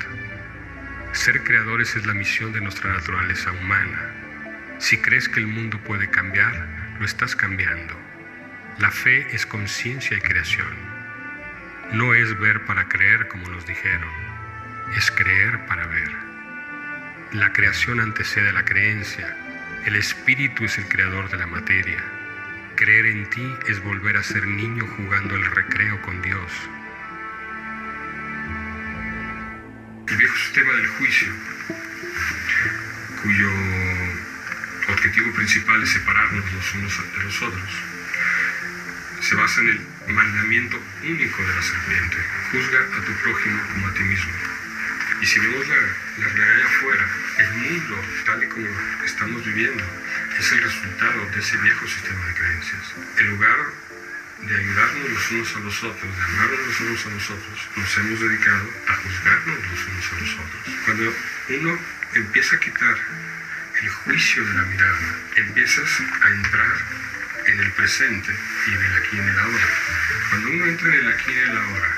Ser 1.14 1.46
creadores 1.46 1.96
es 1.96 2.06
la 2.06 2.14
misión 2.14 2.52
de 2.52 2.60
nuestra 2.60 2.92
naturaleza 2.92 3.54
humana. 3.54 4.12
Si 4.80 4.98
crees 4.98 5.30
que 5.30 5.40
el 5.40 5.48
mundo 5.48 5.80
puede 5.86 6.10
cambiar, 6.10 6.68
lo 7.00 7.06
estás 7.06 7.38
cambiando. 7.38 7.98
La 8.80 8.92
fe 8.92 9.26
es 9.34 9.46
conciencia 9.46 10.18
y 10.18 10.20
creación. 10.20 10.76
No 11.94 12.14
es 12.14 12.38
ver 12.38 12.66
para 12.66 12.90
creer 12.90 13.30
como 13.30 13.48
nos 13.48 13.66
dijeron, 13.66 14.12
es 14.98 15.10
creer 15.10 15.66
para 15.68 15.88
ver. 15.88 16.12
La 17.32 17.54
creación 17.54 18.02
antecede 18.02 18.50
a 18.50 18.54
la 18.54 18.66
creencia. 18.66 19.38
El 19.86 19.96
espíritu 19.96 20.66
es 20.66 20.78
el 20.78 20.90
creador 20.90 21.30
de 21.30 21.38
la 21.38 21.48
materia. 21.48 22.23
Creer 22.76 23.06
en 23.06 23.30
ti 23.30 23.56
es 23.68 23.84
volver 23.84 24.18
a 24.18 24.24
ser 24.24 24.48
niño 24.48 24.88
jugando 24.98 25.36
el 25.36 25.46
recreo 25.46 26.02
con 26.02 26.20
Dios. 26.24 26.52
El 30.08 30.18
viejo 30.18 30.36
sistema 30.38 30.74
del 30.74 30.88
juicio, 30.88 31.28
cuyo 33.22 33.50
objetivo 34.90 35.32
principal 35.34 35.84
es 35.84 35.92
separarnos 35.92 36.52
los 36.52 36.74
unos 36.74 37.14
de 37.16 37.24
los 37.24 37.42
otros, 37.44 37.84
se 39.22 39.36
basa 39.36 39.62
en 39.62 39.70
el 39.70 40.14
mandamiento 40.14 40.82
único 41.04 41.44
de 41.44 41.54
la 41.54 41.62
serpiente. 41.62 42.18
Juzga 42.52 42.80
a 42.80 43.06
tu 43.06 43.14
prójimo 43.22 43.62
como 43.72 43.88
a 43.88 43.94
ti 43.94 44.04
mismo. 44.04 44.34
Y 45.22 45.26
si 45.28 45.40
vemos 45.40 45.68
la, 45.68 45.76
la 46.26 46.34
realidad 46.34 46.66
afuera, 46.66 47.08
el 47.38 47.54
mundo 47.54 48.02
tal 48.26 48.44
y 48.44 48.48
como 48.48 48.68
estamos 49.06 49.46
viviendo 49.46 49.84
es 50.40 50.52
el 50.52 50.64
resultado 50.64 51.26
de 51.32 51.40
ese 51.40 51.58
viejo 51.58 51.88
sistema 51.88 52.26
de 52.28 52.34
creencias. 52.34 52.82
En 53.18 53.30
lugar 53.30 53.58
de 54.42 54.58
ayudarnos 54.58 55.10
los 55.10 55.32
unos 55.32 55.56
a 55.56 55.60
los 55.60 55.84
otros, 55.84 56.18
de 56.18 56.24
amarnos 56.24 56.60
los 56.68 56.82
unos 56.82 57.06
a 57.06 57.10
los 57.10 57.30
otros, 57.30 57.70
nos 57.76 57.98
hemos 57.98 58.20
dedicado 58.20 58.70
a 58.88 58.96
juzgarnos 58.96 59.58
los 59.72 59.86
unos 59.88 60.12
a 60.12 60.20
los 60.20 60.34
otros. 60.34 60.76
Cuando 60.86 61.16
uno 61.50 61.80
empieza 62.16 62.56
a 62.56 62.60
quitar 62.60 62.96
el 63.82 63.90
juicio 63.90 64.46
de 64.46 64.54
la 64.54 64.62
mirada, 64.64 65.16
empiezas 65.36 66.00
a 66.22 66.30
entrar 66.30 66.76
en 67.46 67.60
el 67.60 67.72
presente 67.74 68.32
y 68.68 68.74
en 68.74 68.82
el 68.82 68.94
aquí 68.94 69.18
y 69.18 69.20
en 69.20 69.30
el 69.30 69.40
ahora. 69.40 69.68
Cuando 70.30 70.50
uno 70.50 70.66
entra 70.66 70.88
en 70.90 71.00
el 71.00 71.08
aquí 71.14 71.32
y 71.32 71.34
en 71.34 71.50
el 71.50 71.58
ahora, 71.58 71.96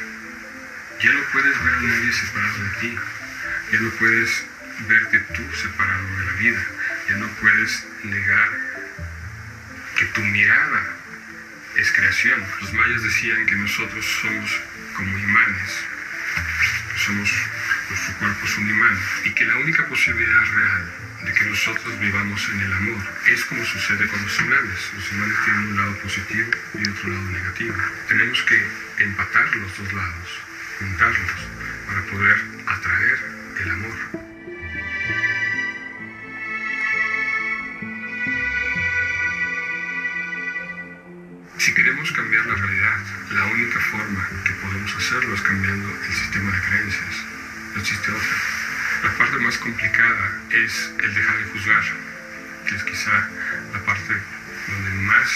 ya 1.01 1.13
no 1.13 1.22
puedes 1.32 1.63
ver 1.63 1.74
a 1.74 1.82
nadie 1.82 2.13
separado 2.13 2.63
de 2.63 2.70
ti, 2.80 3.00
ya 3.72 3.80
no 3.80 3.89
puedes 3.92 4.46
verte 4.88 5.20
tú 5.36 5.44
separado 5.56 6.18
de 6.18 6.25
la 6.25 6.32
vida, 6.34 6.65
ya 7.09 7.15
no 7.17 7.27
puedes 7.39 7.85
negar 8.03 8.50
que 9.97 10.05
tu 10.07 10.21
mirada 10.21 10.95
es 11.75 11.91
creación. 11.91 12.43
Los 12.62 12.74
mayas 12.74 13.03
decían 13.03 13.45
que 13.45 13.55
nosotros 13.55 14.05
somos 14.21 14.62
como 14.95 15.17
imanes, 15.17 15.71
somos, 16.97 17.29
nuestro 17.89 18.13
cuerpo 18.15 18.45
es 18.45 18.57
un 18.57 18.69
imán, 18.69 18.97
y 19.25 19.31
que 19.31 19.45
la 19.45 19.57
única 19.57 19.85
posibilidad 19.88 20.45
real 20.53 20.93
de 21.25 21.33
que 21.33 21.45
nosotros 21.45 22.00
vivamos 22.00 22.50
en 22.50 22.62
el 22.62 22.74
amor 22.74 23.03
es 23.27 23.45
como 23.45 23.65
sucede 23.65 24.07
con 24.07 24.21
los 24.21 24.39
imanes. 24.39 24.91
Los 24.95 25.12
imanes 25.12 25.38
tienen 25.43 25.67
un 25.67 25.75
lado 25.75 25.97
positivo 26.00 26.50
y 26.74 26.89
otro 26.89 27.09
lado 27.09 27.29
negativo. 27.29 27.75
Tenemos 28.07 28.41
que 28.43 28.67
empatar 29.00 29.55
los 29.55 29.77
dos 29.77 29.93
lados, 29.93 30.29
juntarlos, 30.79 31.31
para 31.88 32.01
poder 32.03 32.38
atraer 32.67 33.19
el 33.62 33.71
amor. 33.71 34.35
Si 41.57 41.74
queremos 41.74 42.12
cambiar 42.12 42.45
la 42.45 42.55
realidad, 42.55 43.00
la 43.31 43.45
única 43.45 43.79
forma 43.79 44.27
que 44.43 44.53
podemos 44.53 44.93
hacerlo 44.95 45.33
es 45.33 45.41
cambiando 45.41 45.89
el 45.89 46.13
sistema 46.13 46.51
de 46.51 46.62
creencias. 46.62 47.15
No 47.74 47.81
existe 47.81 48.12
otra. 48.12 48.38
La 49.03 49.17
parte 49.17 49.38
más 49.38 49.57
complicada 49.57 50.41
es 50.51 50.91
el 51.00 51.13
dejar 51.13 51.38
de 51.38 51.43
juzgar, 51.45 51.83
que 52.67 52.75
es 52.75 52.83
quizá 52.83 53.29
la 53.74 53.79
parte 53.85 54.13
donde 54.67 54.89
más 55.03 55.29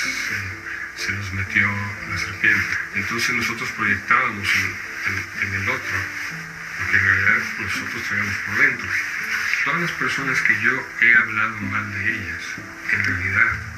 se, 0.97 1.11
nos 1.13 1.33
metió 1.33 1.67
la 2.09 2.17
serpiente. 2.17 2.77
Entonces 2.95 3.35
nosotros 3.35 3.71
proyectábamos 3.71 4.47
en 5.41 5.53
el 5.53 5.69
otro 5.69 5.97
lo 6.79 6.91
que 6.91 6.97
en 6.97 7.03
realidad 7.03 7.43
nosotros 7.59 8.03
traíamos 8.07 8.35
por 8.45 8.57
dentro. 8.57 8.89
Todas 9.65 9.81
las 9.81 9.91
personas 9.91 10.41
que 10.41 10.61
yo 10.61 10.88
he 11.01 11.15
hablado 11.15 11.57
mal 11.61 11.93
de 11.93 12.13
ellas, 12.13 12.43
en 12.91 13.03
realidad 13.03 13.68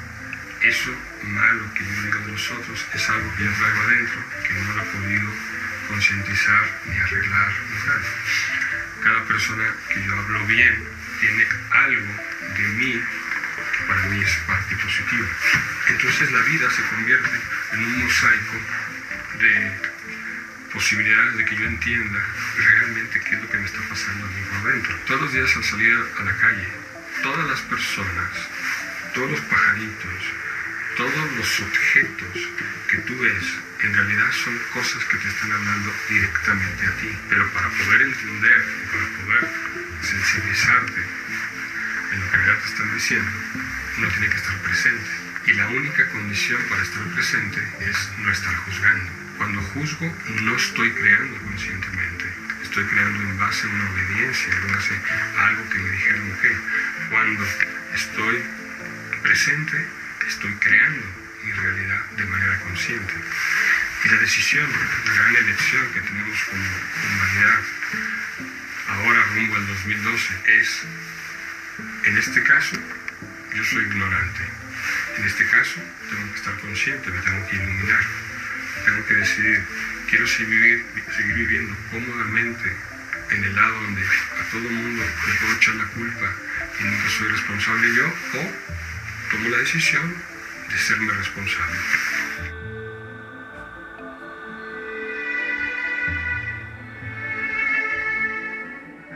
eso 0.63 0.91
malo 1.24 1.74
que 1.74 1.84
yo 1.84 2.01
digo 2.03 2.20
de 2.20 2.32
los 2.32 2.51
otros 2.51 2.86
es 2.94 3.10
algo 3.10 3.36
que 3.36 3.44
yo 3.44 3.51
traigo 3.53 3.82
adentro, 3.82 4.20
que 4.48 4.53
no 4.53 4.74
lo 4.75 4.82
he 4.82 4.86
podido 4.86 5.30
concientizar 5.88 6.82
ni 6.86 6.98
arreglar 6.98 7.53
ni 7.70 7.88
nada. 7.88 8.10
Cada 9.03 9.24
persona 9.25 9.75
que 9.89 10.03
yo 10.03 10.20
hablo 10.20 10.46
bien 10.46 10.84
tiene 11.20 11.48
algo 11.72 12.13
de 12.58 12.68
mí 12.77 13.03
que 13.77 13.84
para 13.88 14.01
mí 14.03 14.22
es 14.22 14.36
parte 14.48 14.75
positiva. 14.75 15.27
Entonces 15.88 16.32
la 16.32 16.41
vida 16.41 16.70
se 16.70 16.84
convierte 16.84 17.39
en 17.74 17.80
un 17.80 18.03
mosaico 18.03 18.58
de 19.39 19.72
posibilidades 20.74 21.38
de 21.38 21.46
que 21.46 21.56
yo 21.56 21.65
entienda 21.65 22.24
realmente 22.56 23.20
qué 23.20 23.36
es 23.36 23.41
lo 23.41 23.50
que 23.50 23.58
me 23.58 23.65
está 23.65 23.80
pasando 23.89 24.25
a 24.25 24.30
mí 24.30 24.41
por 24.50 24.72
dentro. 24.72 24.96
Todos 25.08 25.22
los 25.22 25.34
días 25.34 25.56
al 25.56 25.63
salir 25.63 25.98
a 26.20 26.24
la 26.24 26.38
calle, 26.38 26.68
todas 27.24 27.48
las 27.48 27.60
personas 27.62 28.30
todos 29.13 29.32
los 29.32 29.41
pajaritos, 29.41 30.13
todos 31.01 31.31
los 31.36 31.60
objetos 31.62 32.38
que 32.88 32.98
tú 33.00 33.17
ves, 33.17 33.43
en 33.79 33.91
realidad 33.91 34.31
son 34.43 34.55
cosas 34.72 35.03
que 35.05 35.17
te 35.17 35.27
están 35.29 35.51
hablando 35.51 35.91
directamente 36.08 36.86
a 36.86 36.91
ti. 36.98 37.10
Pero 37.27 37.50
para 37.53 37.70
poder 37.70 38.01
entender, 38.03 38.63
para 38.91 39.08
poder 39.17 39.50
sensibilizarte 40.03 41.01
en 42.12 42.20
lo 42.20 42.29
que 42.29 42.36
en 42.38 42.43
realidad 42.46 42.60
te 42.62 42.67
están 42.67 42.93
diciendo, 42.93 43.31
uno 43.98 44.08
tiene 44.10 44.29
que 44.29 44.38
estar 44.38 44.58
presente. 44.62 45.10
Y 45.48 45.53
la 45.53 45.67
única 45.70 46.08
condición 46.10 46.62
para 46.70 46.84
estar 46.84 47.03
presente 47.15 47.67
es 47.79 47.98
no 48.20 48.31
estar 48.31 48.55
juzgando. 48.58 49.12
Cuando 49.38 49.62
juzgo, 49.74 50.15
no 50.41 50.55
estoy 50.55 50.91
creando 50.91 51.38
conscientemente. 51.39 52.25
Estoy 52.62 52.86
creando 52.86 53.24
en 53.24 53.39
base 53.39 53.65
a 53.65 53.70
una 53.72 53.89
obediencia, 53.89 54.53
en 54.53 54.72
base 54.72 54.93
a 55.36 55.48
algo 55.48 55.67
que 55.67 55.79
me 55.79 55.89
dijeron 55.89 56.38
que. 56.43 56.51
Cuando 57.10 57.43
estoy 57.91 58.43
presente, 59.24 60.00
estoy 60.32 60.54
creando 60.56 61.06
mi 61.44 61.52
realidad 61.52 62.06
de 62.16 62.26
manera 62.26 62.60
consciente. 62.62 63.14
Y 64.06 64.10
la 64.10 64.18
decisión, 64.18 64.66
la 65.06 65.14
gran 65.14 65.36
elección 65.36 65.92
que 65.92 66.00
tenemos 66.00 66.44
como 66.46 66.64
humanidad 66.64 67.60
ahora 68.88 69.24
rumbo 69.36 69.56
al 69.56 69.68
2012 69.68 70.34
es, 70.60 70.84
en 72.06 72.18
este 72.18 72.44
caso, 72.44 72.78
yo 73.54 73.64
soy 73.64 73.84
ignorante. 73.84 74.44
En 75.18 75.26
este 75.26 75.46
caso, 75.48 75.82
tengo 76.10 76.32
que 76.32 76.38
estar 76.38 76.58
consciente, 76.60 77.12
me 77.12 77.22
tengo 77.22 77.48
que 77.50 77.56
iluminar, 77.58 78.04
tengo 78.86 79.06
que 79.06 79.14
decidir, 79.16 79.64
quiero 80.10 80.28
seguir, 80.28 80.86
seguir 81.16 81.36
viviendo 81.36 81.76
cómodamente 81.92 82.72
en 83.32 83.44
el 83.44 83.56
lado 83.56 83.82
donde 83.82 84.02
a 84.04 84.44
todo 84.50 84.62
mundo 84.62 85.04
le 85.28 85.34
puedo 85.36 85.56
echar 85.56 85.76
la 85.76 85.86
culpa 85.86 86.34
y 86.80 86.84
nunca 86.84 87.10
soy 87.10 87.28
responsable 87.28 87.96
yo, 87.96 88.08
o 88.08 88.90
tomo 89.32 89.50
la 89.50 89.58
decisión 89.58 90.14
de 90.70 90.78
serme 90.78 91.14
responsable. 91.14 91.80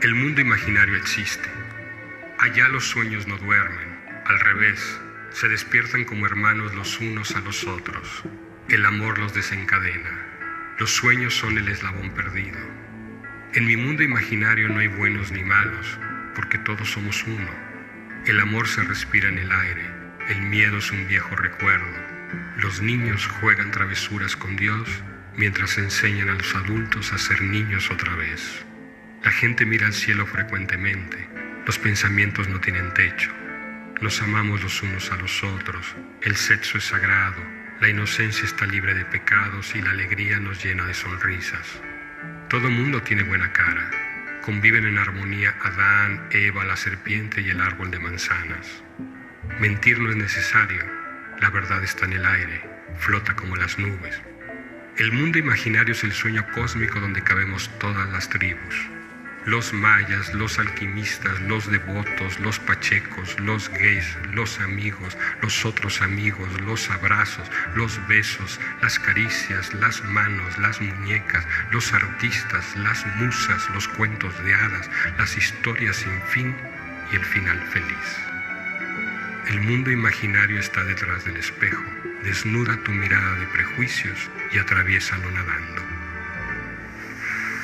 El 0.00 0.14
mundo 0.14 0.40
imaginario 0.40 0.96
existe. 0.96 1.48
Allá 2.38 2.68
los 2.68 2.88
sueños 2.88 3.26
no 3.26 3.36
duermen, 3.36 3.98
al 4.24 4.40
revés, 4.40 5.00
se 5.30 5.48
despiertan 5.48 6.04
como 6.04 6.26
hermanos 6.26 6.74
los 6.74 6.98
unos 7.00 7.36
a 7.36 7.40
los 7.40 7.64
otros. 7.64 8.22
El 8.68 8.86
amor 8.86 9.18
los 9.18 9.34
desencadena. 9.34 10.74
Los 10.78 10.90
sueños 10.90 11.34
son 11.34 11.58
el 11.58 11.68
eslabón 11.68 12.10
perdido. 12.10 12.58
En 13.54 13.66
mi 13.66 13.76
mundo 13.76 14.02
imaginario 14.02 14.68
no 14.68 14.80
hay 14.80 14.88
buenos 14.88 15.30
ni 15.30 15.42
malos, 15.42 15.98
porque 16.34 16.58
todos 16.58 16.90
somos 16.90 17.22
uno. 17.24 17.50
El 18.26 18.40
amor 18.40 18.66
se 18.68 18.82
respira 18.82 19.28
en 19.28 19.38
el 19.38 19.52
aire, 19.52 19.95
el 20.28 20.42
miedo 20.42 20.78
es 20.78 20.90
un 20.90 21.06
viejo 21.06 21.36
recuerdo. 21.36 21.86
Los 22.56 22.82
niños 22.82 23.26
juegan 23.40 23.70
travesuras 23.70 24.34
con 24.34 24.56
Dios 24.56 24.88
mientras 25.36 25.78
enseñan 25.78 26.30
a 26.30 26.34
los 26.34 26.54
adultos 26.54 27.12
a 27.12 27.18
ser 27.18 27.42
niños 27.42 27.90
otra 27.90 28.14
vez. 28.16 28.64
La 29.22 29.30
gente 29.30 29.64
mira 29.64 29.86
al 29.86 29.92
cielo 29.92 30.26
frecuentemente. 30.26 31.28
Los 31.64 31.78
pensamientos 31.78 32.48
no 32.48 32.60
tienen 32.60 32.92
techo. 32.94 33.30
Nos 34.00 34.20
amamos 34.20 34.62
los 34.62 34.82
unos 34.82 35.12
a 35.12 35.16
los 35.16 35.44
otros. 35.44 35.94
El 36.22 36.36
sexo 36.36 36.78
es 36.78 36.84
sagrado. 36.84 37.42
La 37.80 37.88
inocencia 37.88 38.44
está 38.44 38.66
libre 38.66 38.94
de 38.94 39.04
pecados 39.04 39.74
y 39.76 39.82
la 39.82 39.90
alegría 39.90 40.40
nos 40.40 40.64
llena 40.64 40.86
de 40.86 40.94
sonrisas. 40.94 41.80
Todo 42.48 42.68
mundo 42.70 43.02
tiene 43.02 43.22
buena 43.22 43.52
cara. 43.52 43.90
Conviven 44.42 44.86
en 44.86 44.98
armonía 44.98 45.54
Adán, 45.62 46.28
Eva, 46.30 46.64
la 46.64 46.76
serpiente 46.76 47.40
y 47.42 47.50
el 47.50 47.60
árbol 47.60 47.90
de 47.90 47.98
manzanas. 47.98 48.85
Mentir 49.60 49.98
no 49.98 50.10
es 50.10 50.16
necesario. 50.16 50.84
La 51.40 51.50
verdad 51.50 51.82
está 51.82 52.04
en 52.04 52.14
el 52.14 52.26
aire. 52.26 52.62
Flota 52.98 53.34
como 53.34 53.56
las 53.56 53.78
nubes. 53.78 54.20
El 54.98 55.12
mundo 55.12 55.38
imaginario 55.38 55.92
es 55.92 56.04
el 56.04 56.12
sueño 56.12 56.46
cósmico 56.54 57.00
donde 57.00 57.22
cabemos 57.22 57.70
todas 57.78 58.08
las 58.10 58.28
tribus 58.28 58.74
los 59.46 59.72
mayas, 59.72 60.34
los 60.34 60.58
alquimistas, 60.58 61.40
los 61.42 61.70
devotos, 61.70 62.38
los 62.40 62.58
pachecos, 62.58 63.38
los 63.38 63.68
gays, 63.68 64.04
los 64.32 64.58
amigos, 64.58 65.16
los 65.40 65.64
otros 65.64 66.02
amigos, 66.02 66.48
los 66.62 66.90
abrazos, 66.90 67.48
los 67.76 68.04
besos, 68.08 68.58
las 68.82 68.98
caricias, 68.98 69.72
las 69.74 70.02
manos, 70.04 70.58
las 70.58 70.80
muñecas, 70.80 71.46
los 71.70 71.92
artistas, 71.92 72.76
las 72.76 73.06
musas, 73.18 73.70
los 73.70 73.86
cuentos 73.86 74.34
de 74.44 74.52
hadas, 74.52 74.90
las 75.16 75.36
historias 75.36 75.96
sin 75.96 76.20
fin 76.22 76.56
y 77.12 77.16
el 77.16 77.24
final 77.24 77.60
feliz. 77.68 78.25
El 79.48 79.60
mundo 79.60 79.92
imaginario 79.92 80.58
está 80.58 80.82
detrás 80.82 81.24
del 81.24 81.36
espejo, 81.36 81.84
desnuda 82.24 82.76
tu 82.78 82.90
mirada 82.90 83.34
de 83.36 83.46
prejuicios 83.46 84.28
y 84.50 84.58
atraviésalo 84.58 85.30
nadando. 85.30 85.82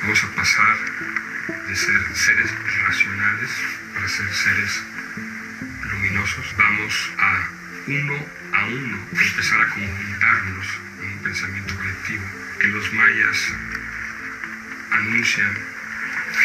Vamos 0.01 0.23
a 0.23 0.35
pasar 0.35 0.77
de 1.67 1.75
ser 1.75 2.15
seres 2.15 2.51
racionales 2.85 3.49
para 3.93 4.07
ser 4.07 4.33
seres 4.33 4.83
luminosos. 5.91 6.55
Vamos 6.57 7.11
a 7.17 7.49
uno 7.87 8.25
a 8.53 8.65
uno 8.65 9.07
empezar 9.11 9.59
a 9.59 9.67
conjuntarnos 9.67 10.67
en 11.01 11.09
un 11.11 11.19
pensamiento 11.19 11.75
colectivo 11.75 12.23
que 12.59 12.67
los 12.67 12.93
mayas 12.93 13.37
anuncian 14.91 15.57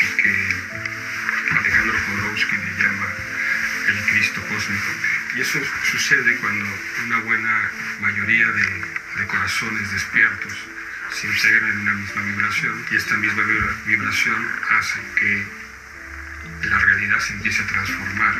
y 0.03 0.23
que 0.23 0.35
Alejandro 1.59 1.97
Jodorowsky 1.97 2.57
le 2.57 2.83
llama 2.83 3.07
el 3.89 4.05
Cristo 4.07 4.43
cósmico. 4.49 5.18
Y 5.39 5.41
eso 5.41 5.61
sucede 5.85 6.37
cuando 6.39 6.65
una 7.07 7.21
buena 7.21 7.71
mayoría 8.01 8.45
de, 8.49 9.27
corazones 9.29 9.93
despiertos 9.93 10.53
se 11.13 11.29
integran 11.29 11.71
en 11.71 11.79
una 11.79 11.93
misma 11.93 12.23
vibración 12.23 12.85
y 12.91 12.97
esta 12.97 13.17
misma 13.17 13.43
vibración 13.87 14.49
hace 14.71 15.01
que 15.15 15.47
la 16.69 16.79
realidad 16.81 17.21
se 17.21 17.35
empiece 17.35 17.63
a 17.63 17.67
transformar. 17.69 18.35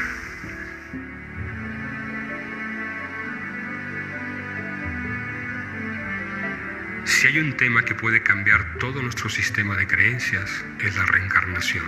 Si 7.05 7.29
hay 7.29 7.39
un 7.39 7.57
tema 7.57 7.85
que 7.85 7.95
puede 7.95 8.25
cambiar 8.25 8.79
todo 8.79 9.03
nuestro 9.03 9.29
sistema 9.29 9.77
de 9.77 9.87
creencias, 9.87 10.51
es 10.81 10.97
la 10.97 11.07
reencarnación. 11.07 11.87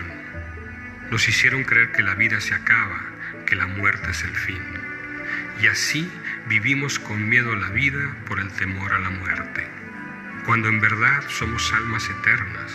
Nos 1.10 1.28
hicieron 1.28 1.64
creer 1.64 1.90
que 1.90 2.04
la 2.04 2.14
vida 2.14 2.40
se 2.40 2.54
acaba, 2.54 3.00
que 3.44 3.56
la 3.56 3.66
muerte 3.66 4.12
es 4.12 4.22
el 4.22 4.36
fin. 4.36 4.79
Y 5.62 5.66
así 5.66 6.10
vivimos 6.46 6.98
con 6.98 7.28
miedo 7.28 7.54
la 7.54 7.68
vida 7.68 8.16
por 8.26 8.40
el 8.40 8.50
temor 8.52 8.92
a 8.92 8.98
la 8.98 9.10
muerte 9.10 9.80
cuando 10.44 10.68
en 10.68 10.80
verdad 10.80 11.22
somos 11.28 11.72
almas 11.72 12.08
eternas. 12.08 12.72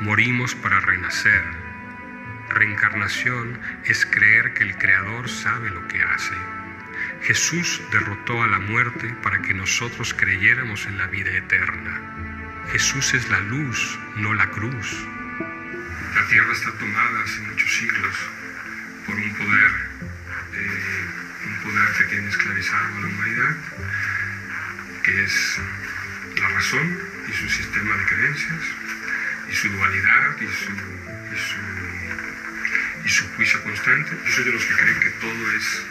Morimos 0.00 0.54
para 0.54 0.80
renacer. 0.80 1.42
Reencarnación 2.50 3.60
es 3.84 4.06
creer 4.06 4.54
que 4.54 4.64
el 4.64 4.76
Creador 4.76 5.28
sabe 5.28 5.70
lo 5.70 5.86
que 5.88 6.02
hace. 6.02 6.34
Jesús 7.22 7.82
derrotó 7.90 8.42
a 8.42 8.46
la 8.46 8.58
muerte 8.58 9.14
para 9.22 9.42
que 9.42 9.54
nosotros 9.54 10.14
creyéramos 10.14 10.86
en 10.86 10.98
la 10.98 11.06
vida 11.06 11.30
eterna. 11.36 12.00
Jesús 12.72 13.14
es 13.14 13.28
la 13.28 13.40
luz, 13.40 13.98
no 14.16 14.34
la 14.34 14.48
cruz. 14.50 15.06
La 16.14 16.26
tierra 16.28 16.52
está 16.52 16.72
tomada 16.78 17.22
hace 17.24 17.40
muchos 17.40 17.70
siglos 17.70 18.16
por 19.06 19.16
un 19.16 19.34
poder, 19.34 19.70
eh, 20.54 21.06
un 21.46 21.56
poder 21.62 21.88
que 21.96 22.04
tiene 22.04 22.28
esclavizado 22.28 22.86
a 22.86 23.00
la 23.00 23.06
humanidad, 23.06 23.56
que 25.02 25.24
es 25.24 25.58
la 26.40 26.48
razón 26.48 26.98
y 27.28 27.32
su 27.32 27.48
sistema 27.48 27.96
de 27.96 28.04
creencias 28.04 28.60
y 29.50 29.54
su 29.54 29.68
dualidad 29.68 30.36
y 30.40 30.46
su, 33.08 33.28
juicio 33.36 33.62
constante. 33.62 34.16
Yo 34.24 34.32
soy 34.32 34.44
de 34.44 34.52
los 34.52 34.64
que 34.64 34.74
creen 34.74 35.00
que 35.00 35.10
todo 35.10 35.52
es 35.52 35.82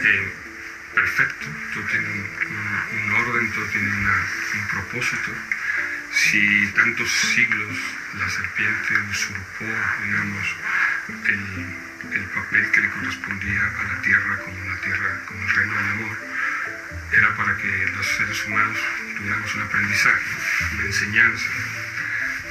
eh, 0.00 0.32
perfecto, 0.94 1.46
todo 1.72 1.84
tiene 1.84 2.08
un, 2.08 2.28
orden, 3.12 3.50
todo 3.52 3.64
tiene 3.66 3.88
un 3.88 4.68
propósito. 4.70 5.30
Si 6.12 6.66
tantos 6.74 7.08
siglos 7.10 7.78
la 8.18 8.28
serpiente 8.28 8.98
usurpó, 9.10 9.64
digamos, 10.04 10.56
el, 11.26 11.83
el 12.12 12.24
papel 12.24 12.70
que 12.70 12.80
le 12.80 12.90
correspondía 12.90 13.60
a 13.60 13.82
la 13.82 14.02
tierra 14.02 14.36
como 14.44 14.60
una 14.60 14.80
tierra, 14.80 15.20
como 15.26 15.42
el 15.42 15.54
reino 15.54 15.74
del 15.74 15.90
amor, 15.90 16.16
era 17.12 17.36
para 17.36 17.56
que 17.56 17.86
los 17.96 18.06
seres 18.06 18.44
humanos 18.46 18.78
tuviéramos 19.16 19.54
un 19.54 19.62
aprendizaje, 19.62 20.24
una 20.74 20.84
enseñanza, 20.84 21.50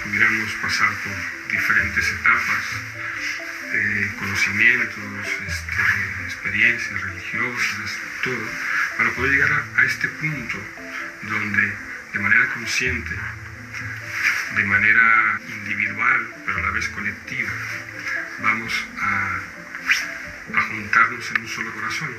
pudiéramos 0.03 0.51
pasar 0.61 0.89
por 1.03 1.51
diferentes 1.51 2.07
etapas, 2.09 2.65
eh, 3.73 4.11
conocimientos, 4.19 5.27
este, 5.47 5.83
experiencias 6.25 7.01
religiosas, 7.01 7.97
todo, 8.23 8.49
para 8.97 9.09
poder 9.11 9.31
llegar 9.31 9.51
a, 9.51 9.81
a 9.81 9.85
este 9.85 10.07
punto 10.07 10.57
donde 11.23 11.73
de 12.13 12.19
manera 12.19 12.47
consciente, 12.53 13.15
de 14.55 14.63
manera 14.65 15.39
individual, 15.47 16.27
pero 16.45 16.59
a 16.59 16.61
la 16.61 16.71
vez 16.71 16.87
colectiva, 16.89 17.49
vamos 18.39 18.85
a, 18.97 19.39
juntarnos 20.61 21.31
en 21.31 21.41
un 21.41 21.47
solo 21.47 21.73
corazón. 21.73 22.09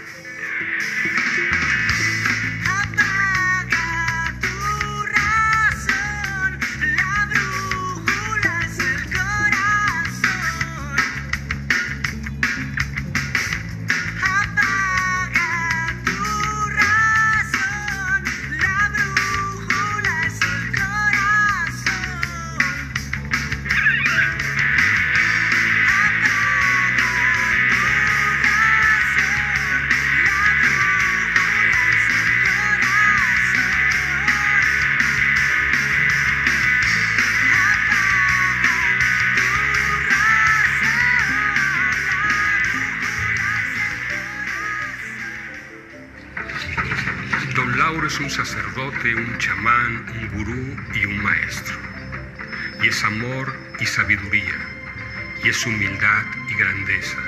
Es 55.54 55.66
humildad 55.66 56.24
y 56.48 56.54
grandeza, 56.54 57.22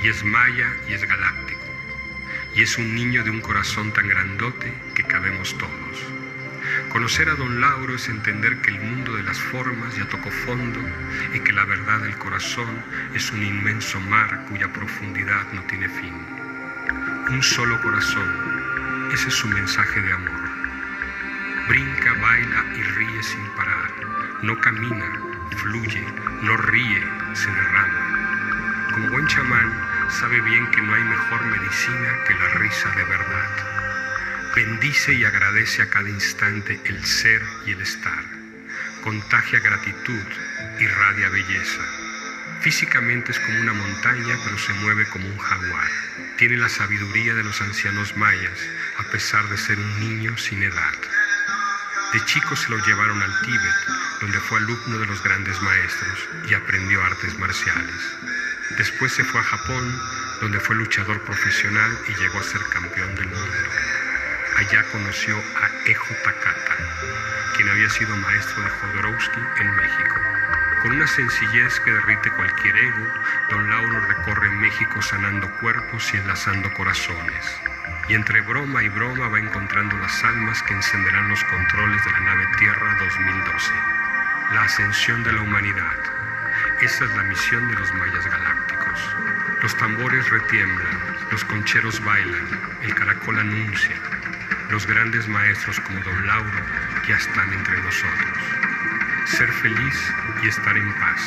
y 0.00 0.06
es 0.06 0.22
maya 0.22 0.76
y 0.88 0.92
es 0.92 1.02
galáctico, 1.02 1.66
y 2.54 2.62
es 2.62 2.78
un 2.78 2.94
niño 2.94 3.24
de 3.24 3.30
un 3.30 3.40
corazón 3.40 3.92
tan 3.92 4.06
grandote 4.06 4.72
que 4.94 5.02
cabemos 5.02 5.58
todos. 5.58 6.06
Conocer 6.90 7.28
a 7.28 7.34
don 7.34 7.60
Lauro 7.60 7.96
es 7.96 8.08
entender 8.08 8.58
que 8.58 8.70
el 8.70 8.78
mundo 8.78 9.12
de 9.16 9.24
las 9.24 9.40
formas 9.40 9.96
ya 9.96 10.08
tocó 10.08 10.30
fondo 10.30 10.78
y 11.34 11.40
que 11.40 11.52
la 11.52 11.64
verdad 11.64 11.98
del 11.98 12.16
corazón 12.18 12.80
es 13.12 13.32
un 13.32 13.42
inmenso 13.42 13.98
mar 14.02 14.44
cuya 14.48 14.72
profundidad 14.72 15.52
no 15.52 15.62
tiene 15.64 15.88
fin. 15.88 16.14
Un 17.28 17.42
solo 17.42 17.82
corazón 17.82 19.10
ese 19.12 19.30
es 19.30 19.34
su 19.34 19.48
mensaje 19.48 20.00
de 20.00 20.12
amor. 20.12 20.48
Brinca, 21.66 22.12
baila 22.22 22.64
y 22.76 22.82
ríe 22.82 23.22
sin 23.24 23.44
parar. 23.56 23.90
No 24.42 24.56
camina, 24.60 25.10
fluye, 25.56 26.06
no 26.42 26.56
ríe, 26.56 27.17
se 27.34 27.50
derrama. 27.50 28.88
Como 28.92 29.10
buen 29.10 29.26
chamán, 29.26 30.10
sabe 30.10 30.40
bien 30.40 30.70
que 30.70 30.82
no 30.82 30.94
hay 30.94 31.04
mejor 31.04 31.44
medicina 31.46 32.24
que 32.26 32.34
la 32.34 32.48
risa 32.54 32.90
de 32.90 33.04
verdad. 33.04 33.50
Bendice 34.56 35.14
y 35.14 35.24
agradece 35.24 35.82
a 35.82 35.90
cada 35.90 36.08
instante 36.08 36.80
el 36.84 37.04
ser 37.04 37.42
y 37.66 37.72
el 37.72 37.80
estar. 37.80 38.24
Contagia 39.02 39.60
gratitud, 39.60 40.26
irradia 40.80 41.28
belleza. 41.28 41.82
Físicamente 42.60 43.30
es 43.30 43.38
como 43.38 43.60
una 43.60 43.72
montaña, 43.72 44.36
pero 44.44 44.58
se 44.58 44.72
mueve 44.74 45.06
como 45.06 45.28
un 45.28 45.38
jaguar. 45.38 45.90
Tiene 46.38 46.56
la 46.56 46.68
sabiduría 46.68 47.34
de 47.34 47.44
los 47.44 47.60
ancianos 47.60 48.16
mayas 48.16 48.58
a 48.98 49.04
pesar 49.04 49.48
de 49.48 49.56
ser 49.56 49.78
un 49.78 50.00
niño 50.00 50.36
sin 50.36 50.62
edad. 50.62 50.97
De 52.12 52.24
chico 52.24 52.56
se 52.56 52.70
lo 52.70 52.78
llevaron 52.78 53.22
al 53.22 53.40
Tíbet, 53.42 53.74
donde 54.22 54.40
fue 54.40 54.56
alumno 54.56 54.98
de 54.98 55.04
los 55.04 55.22
grandes 55.22 55.60
maestros 55.60 56.18
y 56.48 56.54
aprendió 56.54 57.04
artes 57.04 57.38
marciales. 57.38 58.16
Después 58.78 59.12
se 59.12 59.24
fue 59.24 59.40
a 59.40 59.44
Japón, 59.44 60.00
donde 60.40 60.58
fue 60.58 60.76
luchador 60.76 61.20
profesional 61.20 61.90
y 62.08 62.14
llegó 62.14 62.40
a 62.40 62.44
ser 62.44 62.62
campeón 62.72 63.14
del 63.14 63.26
mundo. 63.26 63.68
Allá 64.56 64.84
conoció 64.90 65.36
a 65.36 65.90
Ejo 65.90 66.14
Takata, 66.24 66.76
quien 67.56 67.68
había 67.68 67.90
sido 67.90 68.16
maestro 68.16 68.62
de 68.62 68.70
Jodorowsky 68.70 69.40
en 69.60 69.76
México. 69.76 70.14
Con 70.82 70.92
una 70.92 71.06
sencillez 71.06 71.78
que 71.80 71.92
derrite 71.92 72.30
cualquier 72.30 72.74
ego, 72.74 73.06
don 73.50 73.68
Lauro 73.68 74.00
recorre 74.00 74.48
México 74.48 75.02
sanando 75.02 75.50
cuerpos 75.60 76.14
y 76.14 76.16
enlazando 76.16 76.72
corazones 76.72 77.44
y 78.08 78.14
entre 78.14 78.40
broma 78.40 78.82
y 78.82 78.88
broma 78.88 79.28
va 79.28 79.38
encontrando 79.38 79.96
las 79.98 80.24
almas 80.24 80.62
que 80.62 80.74
encenderán 80.74 81.28
los 81.28 81.44
controles 81.44 82.02
de 82.04 82.12
la 82.12 82.20
nave 82.20 82.46
Tierra 82.58 82.96
2012. 82.98 83.72
La 84.54 84.62
ascensión 84.62 85.22
de 85.24 85.32
la 85.32 85.42
humanidad. 85.42 85.96
Esa 86.80 87.04
es 87.04 87.16
la 87.16 87.22
misión 87.24 87.68
de 87.68 87.74
los 87.74 87.92
mayas 87.94 88.24
galácticos. 88.24 89.00
Los 89.62 89.76
tambores 89.76 90.30
retiemblan, 90.30 90.98
los 91.30 91.44
concheros 91.44 92.02
bailan, 92.02 92.48
el 92.82 92.94
caracol 92.94 93.38
anuncia. 93.38 93.96
Los 94.70 94.86
grandes 94.86 95.28
maestros 95.28 95.78
como 95.80 96.00
Don 96.00 96.26
Lauro 96.26 96.60
ya 97.06 97.16
están 97.16 97.52
entre 97.52 97.80
nosotros. 97.82 98.38
Ser 99.26 99.52
feliz 99.52 100.14
y 100.42 100.48
estar 100.48 100.76
en 100.76 100.92
paz. 100.94 101.20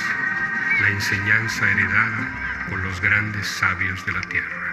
La 0.81 0.89
enseñanza 0.89 1.69
heredada 1.69 2.65
por 2.69 2.79
los 2.79 3.01
grandes 3.01 3.45
sabios 3.47 4.03
de 4.05 4.11
la 4.13 4.21
tierra. 4.21 4.70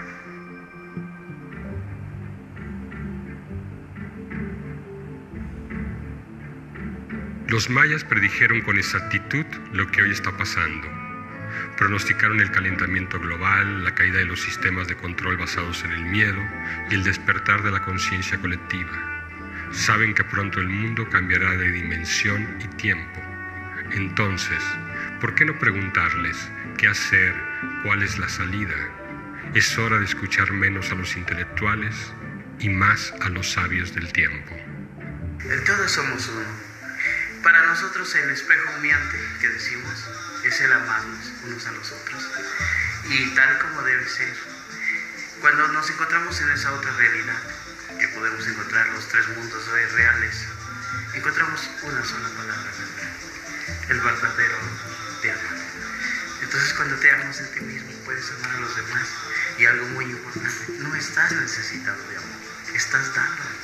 Los 7.58 7.70
mayas 7.70 8.04
predijeron 8.04 8.60
con 8.60 8.78
exactitud 8.78 9.44
lo 9.72 9.90
que 9.90 10.02
hoy 10.02 10.12
está 10.12 10.30
pasando. 10.30 10.86
Pronosticaron 11.76 12.38
el 12.38 12.52
calentamiento 12.52 13.18
global, 13.18 13.82
la 13.82 13.96
caída 13.96 14.18
de 14.18 14.26
los 14.26 14.40
sistemas 14.40 14.86
de 14.86 14.94
control 14.94 15.38
basados 15.38 15.82
en 15.82 15.90
el 15.90 16.04
miedo 16.04 16.40
y 16.88 16.94
el 16.94 17.02
despertar 17.02 17.64
de 17.64 17.72
la 17.72 17.82
conciencia 17.82 18.38
colectiva. 18.38 18.92
Saben 19.72 20.14
que 20.14 20.22
pronto 20.22 20.60
el 20.60 20.68
mundo 20.68 21.08
cambiará 21.10 21.50
de 21.56 21.72
dimensión 21.72 22.58
y 22.60 22.68
tiempo. 22.76 23.20
Entonces, 23.90 24.62
¿por 25.20 25.34
qué 25.34 25.44
no 25.44 25.58
preguntarles 25.58 26.36
qué 26.76 26.86
hacer, 26.86 27.34
cuál 27.82 28.04
es 28.04 28.20
la 28.20 28.28
salida? 28.28 28.76
Es 29.54 29.76
hora 29.76 29.98
de 29.98 30.04
escuchar 30.04 30.52
menos 30.52 30.92
a 30.92 30.94
los 30.94 31.16
intelectuales 31.16 32.14
y 32.60 32.68
más 32.68 33.12
a 33.20 33.28
los 33.30 33.50
sabios 33.50 33.96
del 33.96 34.12
tiempo. 34.12 34.56
Todos 35.66 35.90
somos 35.90 36.28
uno 36.28 36.67
para 37.48 37.64
nosotros 37.64 38.14
el 38.14 38.28
espejo 38.28 38.70
humeante 38.76 39.18
que 39.40 39.48
decimos 39.48 40.04
es 40.44 40.61
el 40.61 40.70
amarnos 40.70 41.32
unos 41.44 41.66
a 41.66 41.72
los 41.72 41.92
otros 41.92 42.28
y 43.04 43.34
tal 43.34 43.58
como 43.61 43.80
debe 43.84 44.06
ser. 44.06 44.37
Cuando 45.40 45.66
nos 45.68 45.88
encontramos 45.88 46.38
en 46.42 46.50
esa 46.50 46.70
otra 46.74 46.92
realidad, 46.92 47.40
que 47.98 48.06
podemos 48.08 48.46
encontrar 48.46 48.87
los 48.88 49.08
tres 49.08 49.26
mundos 49.28 49.66
reales, 49.94 50.46
encontramos 51.14 51.70
una 51.84 52.04
sola 52.04 52.28
palabra, 52.37 52.70
el 53.88 53.98
verdadero 53.98 54.58
te 55.22 55.32
ama. 55.32 55.56
Entonces 56.42 56.74
cuando 56.74 56.96
te 56.96 57.11
amas 57.12 57.40
en 57.40 57.50
ti 57.52 57.61
mismo 57.61 57.92
puedes 58.04 58.30
amar 58.30 58.56
a 58.56 58.61
los 58.61 58.76
demás 58.76 59.08
y 59.56 59.64
algo 59.64 59.87
muy 59.87 60.04
importante, 60.04 60.72
no 60.80 60.94
estás 60.94 61.32
necesitado 61.32 62.08
de 62.11 62.16
amor, 62.18 62.40
estás 62.74 63.14
dando 63.14 63.42
amor. 63.42 63.58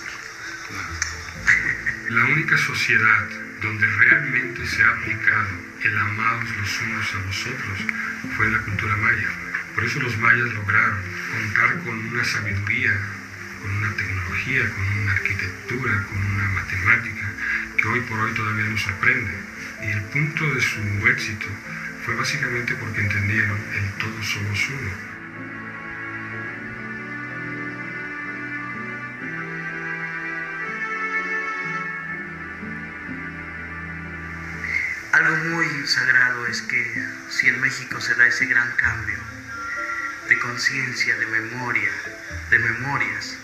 La 2.08 2.24
única 2.24 2.56
sociedad 2.56 3.43
donde 3.62 3.86
realmente 3.86 4.66
se 4.66 4.82
ha 4.82 4.90
aplicado 4.90 5.48
el 5.82 5.98
amados 5.98 6.56
los 6.56 6.80
unos 6.82 7.14
a 7.14 7.18
los 7.26 7.46
otros 7.46 7.78
fue 8.36 8.46
en 8.46 8.52
la 8.52 8.58
cultura 8.60 8.96
maya. 8.96 9.28
Por 9.74 9.84
eso 9.84 10.00
los 10.00 10.16
mayas 10.18 10.52
lograron 10.54 10.98
contar 11.32 11.78
con 11.84 11.98
una 12.06 12.24
sabiduría, 12.24 12.92
con 13.60 13.70
una 13.76 13.94
tecnología, 13.94 14.70
con 14.70 14.98
una 14.98 15.12
arquitectura, 15.12 16.06
con 16.08 16.18
una 16.18 16.48
matemática 16.50 17.32
que 17.76 17.88
hoy 17.88 18.00
por 18.00 18.18
hoy 18.20 18.32
todavía 18.32 18.64
nos 18.64 18.82
sorprende. 18.82 19.32
Y 19.82 19.90
el 19.90 20.02
punto 20.04 20.54
de 20.54 20.60
su 20.60 21.08
éxito 21.08 21.46
fue 22.04 22.14
básicamente 22.14 22.74
porque 22.76 23.00
entendieron 23.00 23.58
el 23.74 23.90
todos 23.98 24.26
somos 24.26 24.68
uno 24.68 25.13
Algo 35.24 35.42
muy 35.56 35.86
sagrado 35.86 36.46
es 36.48 36.60
que 36.60 37.02
si 37.30 37.48
en 37.48 37.58
México 37.58 37.98
se 37.98 38.14
da 38.14 38.26
ese 38.26 38.44
gran 38.44 38.70
cambio 38.72 39.16
de 40.28 40.38
conciencia, 40.38 41.16
de 41.16 41.24
memoria, 41.24 41.88
de 42.50 42.58
memorias, 42.58 43.38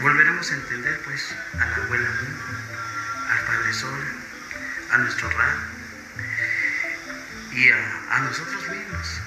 volveremos 0.00 0.52
a 0.52 0.54
entender 0.54 1.00
pues 1.00 1.34
a 1.54 1.66
la 1.66 1.76
abuela 1.78 2.08
al 3.28 3.40
Padre 3.40 3.72
Sol, 3.72 4.04
a 4.92 4.98
nuestro 4.98 5.28
Ra 5.30 5.56
y 7.50 7.70
a, 7.70 8.20
nosotros 8.20 8.68
mismos, 8.68 9.20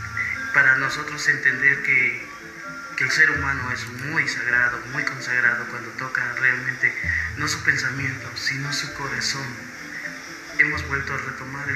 para 0.53 0.77
nosotros 0.77 1.27
entender 1.27 1.83
que, 1.83 2.29
que 2.95 3.03
el 3.03 3.11
ser 3.11 3.29
humano 3.29 3.69
es 3.73 3.85
muy 4.05 4.25
sagrado, 4.29 4.79
muy 4.93 5.03
consagrado 5.03 5.65
cuando 5.65 5.89
toca 5.97 6.33
realmente 6.39 6.95
no 7.35 7.45
su 7.49 7.61
pensamiento, 7.61 8.31
sino 8.37 8.71
su 8.71 8.93
corazón 8.93 9.70
hemos 10.61 10.87
vuelto 10.87 11.13
a 11.13 11.17
retomar 11.17 11.67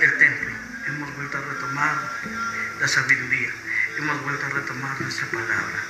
el, 0.00 0.18
templo, 0.18 0.50
hemos 0.86 1.16
vuelto 1.16 1.38
a 1.38 1.40
retomar 1.40 1.96
la 2.78 2.86
sabiduría, 2.86 3.50
hemos 3.96 4.22
vuelto 4.22 4.44
a 4.44 4.48
retomar 4.50 5.00
nuestra 5.00 5.26
palabra. 5.28 5.80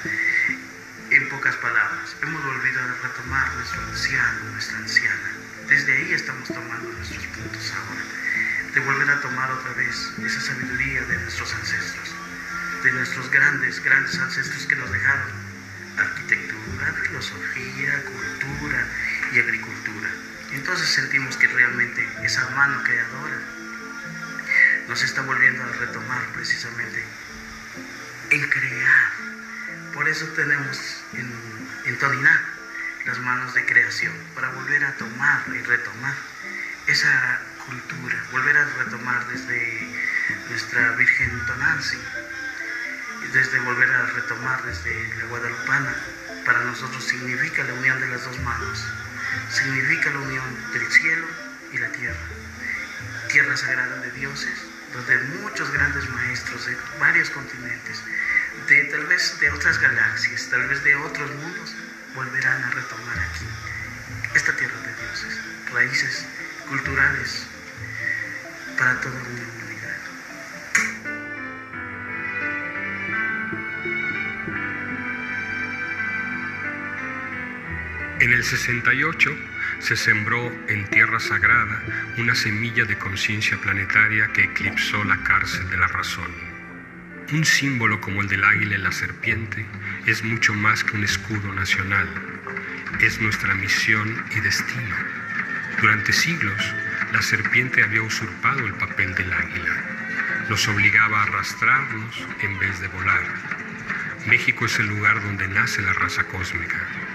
pocas 1.30 1.56
palabras, 1.56 2.16
hemos 2.22 2.44
volvido 2.44 2.80
a 2.80 3.08
retomar 3.08 3.54
nuestro 3.54 3.82
anciano, 3.82 4.44
nuestra 4.52 4.78
anciana. 4.78 5.30
Desde 5.68 5.92
ahí 5.92 6.12
estamos 6.12 6.46
tomando 6.48 6.92
nuestros 6.92 7.26
puntos 7.26 7.72
ahora, 7.74 8.04
de 8.74 8.80
volver 8.80 9.10
a 9.10 9.20
tomar 9.20 9.50
otra 9.50 9.72
vez 9.72 10.12
esa 10.24 10.40
sabiduría 10.40 11.02
de 11.02 11.16
nuestros 11.18 11.52
ancestros, 11.52 12.14
de 12.84 12.92
nuestros 12.92 13.28
grandes, 13.30 13.82
grandes 13.82 14.16
ancestros 14.18 14.66
que 14.66 14.76
nos 14.76 14.90
dejaron 14.90 15.30
arquitectura, 15.98 16.94
filosofía, 17.06 18.04
cultura 18.04 18.86
y 19.32 19.38
agricultura. 19.40 20.29
Entonces 20.52 20.88
sentimos 20.88 21.36
que 21.36 21.46
realmente 21.46 22.06
esa 22.22 22.48
mano 22.50 22.82
creadora 22.82 23.40
nos 24.88 25.02
está 25.02 25.22
volviendo 25.22 25.62
a 25.62 25.66
retomar 25.66 26.26
precisamente 26.32 27.04
en 28.30 28.48
crear. 28.48 29.12
Por 29.94 30.08
eso 30.08 30.26
tenemos 30.28 31.04
en, 31.14 31.32
en 31.84 31.98
Toniná 31.98 32.42
las 33.06 33.18
manos 33.20 33.54
de 33.54 33.64
creación, 33.64 34.12
para 34.34 34.50
volver 34.50 34.84
a 34.84 34.92
tomar 34.96 35.42
y 35.48 35.62
retomar 35.62 36.14
esa 36.86 37.40
cultura, 37.66 38.22
volver 38.32 38.56
a 38.56 38.64
retomar 38.64 39.26
desde 39.28 39.88
nuestra 40.48 40.92
Virgen 40.92 41.46
Tonancy, 41.46 41.98
desde 43.32 43.58
volver 43.60 43.90
a 43.90 44.06
retomar 44.06 44.62
desde 44.64 45.14
la 45.16 45.24
Guadalupana, 45.26 45.94
para 46.44 46.60
nosotros 46.64 47.04
significa 47.04 47.64
la 47.64 47.74
unión 47.74 48.00
de 48.00 48.08
las 48.08 48.24
dos 48.24 48.38
manos, 48.40 48.84
significa 49.50 50.10
la 50.10 50.18
unión 50.18 50.72
del 50.72 50.90
cielo 50.90 51.26
y 51.72 51.78
la 51.78 51.90
tierra, 51.92 52.26
tierra 53.28 53.56
sagrada 53.56 53.96
de 54.00 54.10
dioses, 54.12 54.58
donde 54.92 55.18
muchos 55.40 55.70
grandes 55.72 56.08
maestros 56.10 56.66
de 56.66 56.76
varios 56.98 57.30
continentes, 57.30 58.02
de 58.66 58.84
tal 58.84 59.06
vez 59.06 59.38
de 59.40 59.50
otras 59.50 59.78
galaxias, 59.78 60.48
tal 60.50 60.66
vez 60.68 60.82
de 60.82 60.96
otros 60.96 61.30
mundos, 61.30 61.74
volverán 62.14 62.64
a 62.64 62.70
retomar 62.70 63.18
aquí 63.20 63.46
esta 64.34 64.54
tierra 64.56 64.80
de 64.80 64.94
dioses, 64.94 65.40
raíces 65.72 66.26
culturales 66.68 67.46
para 68.76 69.00
toda 69.00 69.14
una 69.14 69.28
humanidad. 69.28 69.59
En 78.30 78.36
el 78.36 78.44
68 78.44 79.36
se 79.80 79.96
sembró 79.96 80.52
en 80.68 80.88
tierra 80.88 81.18
sagrada 81.18 81.82
una 82.16 82.36
semilla 82.36 82.84
de 82.84 82.96
conciencia 82.96 83.60
planetaria 83.60 84.28
que 84.28 84.44
eclipsó 84.44 85.02
la 85.02 85.20
cárcel 85.24 85.68
de 85.68 85.76
la 85.76 85.88
razón. 85.88 86.30
Un 87.32 87.44
símbolo 87.44 88.00
como 88.00 88.20
el 88.20 88.28
del 88.28 88.44
águila 88.44 88.76
y 88.76 88.82
la 88.82 88.92
serpiente 88.92 89.66
es 90.06 90.22
mucho 90.22 90.54
más 90.54 90.84
que 90.84 90.96
un 90.96 91.02
escudo 91.02 91.52
nacional. 91.52 92.06
Es 93.00 93.20
nuestra 93.20 93.52
misión 93.56 94.24
y 94.30 94.38
destino. 94.38 94.94
Durante 95.80 96.12
siglos, 96.12 96.74
la 97.12 97.22
serpiente 97.22 97.82
había 97.82 98.02
usurpado 98.02 98.64
el 98.64 98.74
papel 98.74 99.12
del 99.16 99.32
águila. 99.32 99.74
Nos 100.48 100.68
obligaba 100.68 101.18
a 101.18 101.22
arrastrarnos 101.24 102.24
en 102.42 102.60
vez 102.60 102.78
de 102.78 102.86
volar. 102.86 103.24
México 104.28 104.66
es 104.66 104.78
el 104.78 104.86
lugar 104.86 105.20
donde 105.20 105.48
nace 105.48 105.82
la 105.82 105.94
raza 105.94 106.22
cósmica. 106.22 107.09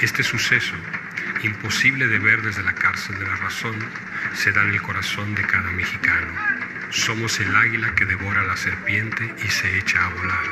Este 0.00 0.22
suceso, 0.22 0.74
imposible 1.42 2.06
de 2.06 2.18
ver 2.18 2.42
desde 2.42 2.62
la 2.62 2.74
cárcel 2.74 3.18
de 3.18 3.24
la 3.24 3.36
razón, 3.36 3.76
se 4.34 4.52
da 4.52 4.62
en 4.62 4.68
el 4.68 4.82
corazón 4.82 5.34
de 5.34 5.42
cada 5.42 5.70
mexicano. 5.70 6.34
Somos 6.90 7.40
el 7.40 7.56
águila 7.56 7.94
que 7.94 8.04
devora 8.04 8.42
a 8.42 8.44
la 8.44 8.58
serpiente 8.58 9.34
y 9.42 9.48
se 9.48 9.78
echa 9.78 10.04
a 10.04 10.10
volar. 10.10 10.44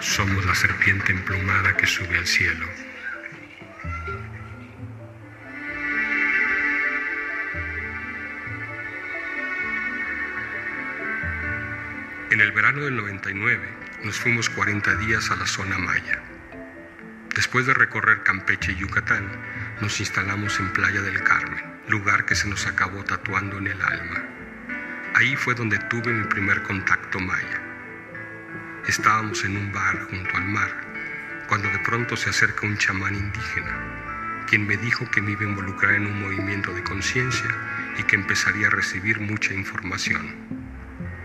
Somos 0.00 0.44
la 0.44 0.56
serpiente 0.56 1.12
emplumada 1.12 1.76
que 1.76 1.86
sube 1.86 2.18
al 2.18 2.26
cielo. 2.26 2.66
En 12.32 12.40
el 12.40 12.50
verano 12.50 12.80
del 12.86 12.96
99 12.96 13.68
nos 14.02 14.16
fuimos 14.16 14.50
40 14.50 14.96
días 14.96 15.30
a 15.30 15.36
la 15.36 15.46
zona 15.46 15.78
maya. 15.78 16.33
Después 17.34 17.66
de 17.66 17.74
recorrer 17.74 18.22
Campeche 18.22 18.72
y 18.72 18.76
Yucatán, 18.76 19.28
nos 19.80 19.98
instalamos 19.98 20.60
en 20.60 20.72
Playa 20.72 21.02
del 21.02 21.20
Carmen, 21.24 21.64
lugar 21.88 22.24
que 22.26 22.36
se 22.36 22.48
nos 22.48 22.64
acabó 22.66 23.02
tatuando 23.02 23.58
en 23.58 23.66
el 23.66 23.82
alma. 23.82 24.22
Ahí 25.14 25.34
fue 25.34 25.54
donde 25.54 25.78
tuve 25.90 26.12
mi 26.12 26.24
primer 26.28 26.62
contacto 26.62 27.18
maya. 27.18 27.60
Estábamos 28.86 29.44
en 29.44 29.56
un 29.56 29.72
bar 29.72 30.06
junto 30.10 30.36
al 30.36 30.44
mar, 30.44 30.70
cuando 31.48 31.68
de 31.70 31.78
pronto 31.80 32.16
se 32.16 32.30
acerca 32.30 32.66
un 32.66 32.78
chamán 32.78 33.16
indígena, 33.16 34.44
quien 34.46 34.64
me 34.64 34.76
dijo 34.76 35.10
que 35.10 35.20
me 35.20 35.32
iba 35.32 35.42
a 35.42 35.48
involucrar 35.48 35.94
en 35.94 36.06
un 36.06 36.20
movimiento 36.20 36.72
de 36.72 36.84
conciencia 36.84 37.50
y 37.98 38.04
que 38.04 38.14
empezaría 38.14 38.68
a 38.68 38.70
recibir 38.70 39.18
mucha 39.18 39.52
información. 39.54 40.36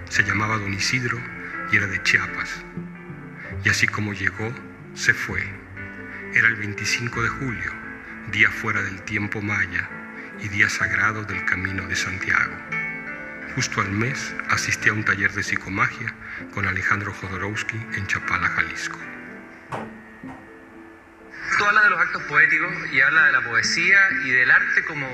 Se 0.10 0.24
llamaba 0.24 0.58
Don 0.58 0.74
Isidro 0.74 1.20
y 1.72 1.78
era 1.78 1.86
de 1.86 2.02
Chiapas. 2.02 2.64
Y 3.64 3.70
así 3.70 3.88
como 3.88 4.14
llegó, 4.14 4.52
se 4.96 5.14
fue. 5.14 5.59
Era 6.32 6.48
el 6.48 6.58
25 6.58 7.24
de 7.24 7.30
julio, 7.30 7.72
día 8.32 8.52
fuera 8.52 8.84
del 8.84 9.02
tiempo 9.02 9.42
maya 9.42 9.90
y 10.40 10.48
día 10.50 10.70
sagrado 10.70 11.24
del 11.24 11.44
Camino 11.46 11.88
de 11.88 11.96
Santiago. 11.96 12.56
Justo 13.56 13.82
al 13.82 13.90
mes 13.92 14.36
asistí 14.48 14.90
a 14.90 14.94
un 14.94 15.04
taller 15.04 15.32
de 15.32 15.42
psicomagia 15.42 16.14
con 16.54 16.68
Alejandro 16.68 17.14
Jodorowsky 17.14 17.78
en 17.96 18.06
Chapala, 18.06 18.48
Jalisco. 18.48 19.00
Tú 21.58 21.66
hablas 21.66 21.84
de 21.84 21.90
los 21.90 22.00
actos 22.00 22.24
poéticos 22.24 22.74
y 22.94 23.02
habla 23.02 23.26
de 23.26 23.32
la 23.32 23.42
poesía 23.42 24.00
y 24.24 24.30
del 24.30 24.52
arte 24.52 24.84
como 24.84 25.08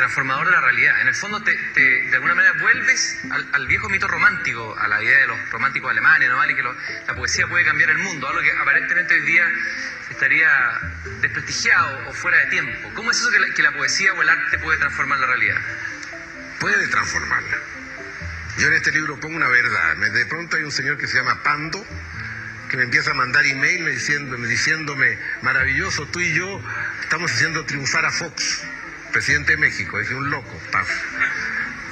transformador 0.00 0.46
de 0.46 0.52
la 0.52 0.60
realidad. 0.62 0.98
En 1.02 1.08
el 1.08 1.14
fondo, 1.14 1.42
te, 1.42 1.54
de 1.74 2.14
alguna 2.14 2.34
manera 2.34 2.54
vuelves 2.58 3.20
al, 3.52 3.66
viejo 3.66 3.90
mito 3.90 4.08
romántico, 4.08 4.74
a 4.78 4.88
la 4.88 5.02
idea 5.02 5.18
de 5.18 5.26
los 5.26 5.50
románticos 5.50 5.90
alemanes, 5.90 6.30
¿no? 6.30 6.50
Y 6.50 6.54
que 6.54 6.62
la 6.62 7.14
poesía 7.14 7.46
puede 7.46 7.66
cambiar 7.66 7.90
el 7.90 7.98
mundo, 7.98 8.26
algo 8.26 8.40
que 8.40 8.50
aparentemente 8.50 9.12
hoy 9.12 9.20
día 9.20 9.46
estaría 10.08 10.50
desprestigiado 11.20 12.08
o 12.08 12.14
fuera 12.14 12.38
de 12.38 12.46
tiempo. 12.46 12.90
¿Cómo 12.94 13.10
es 13.10 13.20
eso 13.20 13.30
que 13.30 13.40
la, 13.40 13.50
que 13.52 13.62
la 13.62 13.72
poesía 13.72 14.14
o 14.14 14.22
el 14.22 14.28
arte 14.30 14.58
puede 14.58 14.78
transformar 14.78 15.18
la 15.18 15.26
realidad? 15.26 15.60
Puede 16.58 16.88
transformarla. 16.88 17.58
Yo 18.56 18.68
en 18.68 18.74
este 18.74 18.92
libro 18.92 19.20
pongo 19.20 19.36
una 19.36 19.48
verdad. 19.48 19.96
De 19.96 20.24
pronto 20.24 20.56
hay 20.56 20.62
un 20.62 20.72
señor 20.72 20.96
que 20.96 21.08
se 21.08 21.18
llama 21.18 21.42
Pando, 21.42 21.86
que 22.70 22.78
me 22.78 22.84
empieza 22.84 23.10
a 23.10 23.14
mandar 23.14 23.44
email 23.44 23.84
diciéndome, 23.84 24.48
diciéndome, 24.48 25.18
maravilloso, 25.42 26.06
tú 26.06 26.20
y 26.20 26.32
yo 26.32 26.62
estamos 27.02 27.30
haciendo 27.30 27.66
triunfar 27.66 28.06
a 28.06 28.10
Fox, 28.10 28.64
presidente 29.10 29.52
de 29.52 29.58
México. 29.58 29.98
Dije, 29.98 30.14
un 30.14 30.30
loco, 30.30 30.60
paf. 30.70 30.88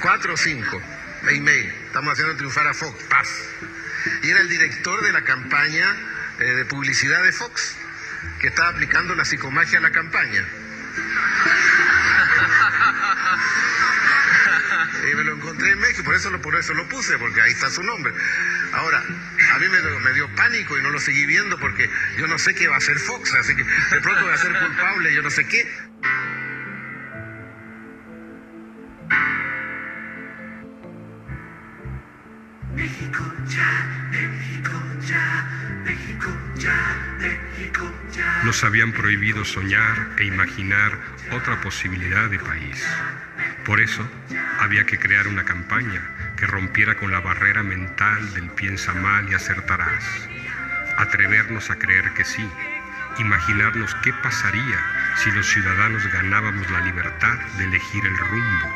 Cuatro 0.01 0.33
o 0.33 0.37
cinco, 0.37 0.81
email, 1.29 1.69
estamos 1.87 2.13
haciendo 2.13 2.35
triunfar 2.35 2.67
a 2.67 2.73
Fox, 2.73 3.03
paf. 3.05 3.29
Y 4.23 4.29
era 4.29 4.39
el 4.41 4.49
director 4.49 5.01
de 5.01 5.11
la 5.11 5.23
campaña 5.23 5.95
eh, 6.39 6.43
de 6.43 6.65
publicidad 6.65 7.23
de 7.23 7.31
Fox, 7.31 7.75
que 8.39 8.47
estaba 8.47 8.69
aplicando 8.69 9.15
la 9.15 9.25
psicomagia 9.25 9.79
a 9.79 9.81
la 9.81 9.91
campaña. 9.91 10.45
y 15.11 15.15
me 15.15 15.23
lo 15.23 15.33
encontré 15.35 15.71
en 15.71 15.79
México, 15.79 16.03
por 16.03 16.15
eso, 16.15 16.29
lo, 16.29 16.41
por 16.41 16.55
eso 16.55 16.73
lo 16.73 16.87
puse, 16.87 17.17
porque 17.17 17.41
ahí 17.41 17.51
está 17.51 17.69
su 17.69 17.83
nombre. 17.83 18.13
Ahora, 18.73 18.99
a 18.99 19.59
mí 19.59 19.67
me, 19.67 19.81
me, 19.81 20.13
dio 20.13 20.33
pánico 20.35 20.77
y 20.77 20.81
no 20.81 20.91
lo 20.91 20.99
seguí 20.99 21.25
viendo 21.25 21.59
porque 21.59 21.89
yo 22.17 22.27
no 22.27 22.37
sé 22.37 22.53
qué 22.53 22.67
va 22.67 22.75
a 22.75 22.77
hacer 22.77 22.99
Fox, 22.99 23.33
así 23.33 23.55
que 23.55 23.63
de 23.63 24.01
pronto 24.01 24.23
voy 24.23 24.33
a 24.33 24.37
ser 24.37 24.53
culpable, 24.57 25.13
yo 25.13 25.21
no 25.21 25.29
sé 25.29 25.47
qué. 25.47 25.67
Nos 38.59 38.67
habían 38.67 38.91
prohibido 38.91 39.45
soñar 39.45 40.09
e 40.17 40.25
imaginar 40.25 40.91
otra 41.31 41.61
posibilidad 41.61 42.29
de 42.29 42.39
país. 42.39 42.85
Por 43.63 43.79
eso 43.79 44.05
había 44.59 44.85
que 44.85 44.99
crear 44.99 45.29
una 45.29 45.45
campaña 45.45 46.33
que 46.35 46.45
rompiera 46.45 46.95
con 46.95 47.09
la 47.09 47.21
barrera 47.21 47.63
mental 47.63 48.33
del 48.33 48.49
piensa 48.49 48.93
mal 48.93 49.31
y 49.31 49.33
acertarás. 49.33 50.03
Atrevernos 50.97 51.69
a 51.69 51.77
creer 51.77 52.11
que 52.15 52.25
sí. 52.25 52.45
Imaginarnos 53.19 53.95
qué 54.03 54.11
pasaría 54.11 54.83
si 55.23 55.31
los 55.31 55.47
ciudadanos 55.47 56.05
ganábamos 56.07 56.69
la 56.69 56.81
libertad 56.81 57.39
de 57.57 57.63
elegir 57.63 58.05
el 58.05 58.17
rumbo. 58.17 58.75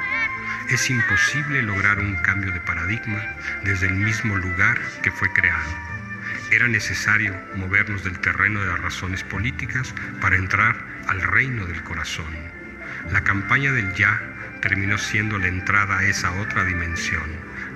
Es 0.69 0.89
imposible 0.89 1.61
lograr 1.61 1.99
un 1.99 2.15
cambio 2.21 2.53
de 2.53 2.61
paradigma 2.61 3.21
desde 3.65 3.87
el 3.87 3.95
mismo 3.95 4.37
lugar 4.37 4.79
que 5.01 5.11
fue 5.11 5.29
creado. 5.33 6.02
Era 6.51 6.67
necesario 6.67 7.35
movernos 7.55 8.03
del 8.03 8.19
terreno 8.19 8.59
de 8.61 8.67
las 8.67 8.79
razones 8.79 9.23
políticas 9.23 9.93
para 10.21 10.35
entrar 10.35 10.75
al 11.07 11.21
reino 11.21 11.65
del 11.65 11.83
corazón. 11.83 12.33
La 13.11 13.23
campaña 13.23 13.71
del 13.71 13.93
ya 13.93 14.21
terminó 14.61 14.97
siendo 14.97 15.37
la 15.37 15.47
entrada 15.47 15.99
a 15.99 16.05
esa 16.05 16.31
otra 16.39 16.63
dimensión, 16.63 17.29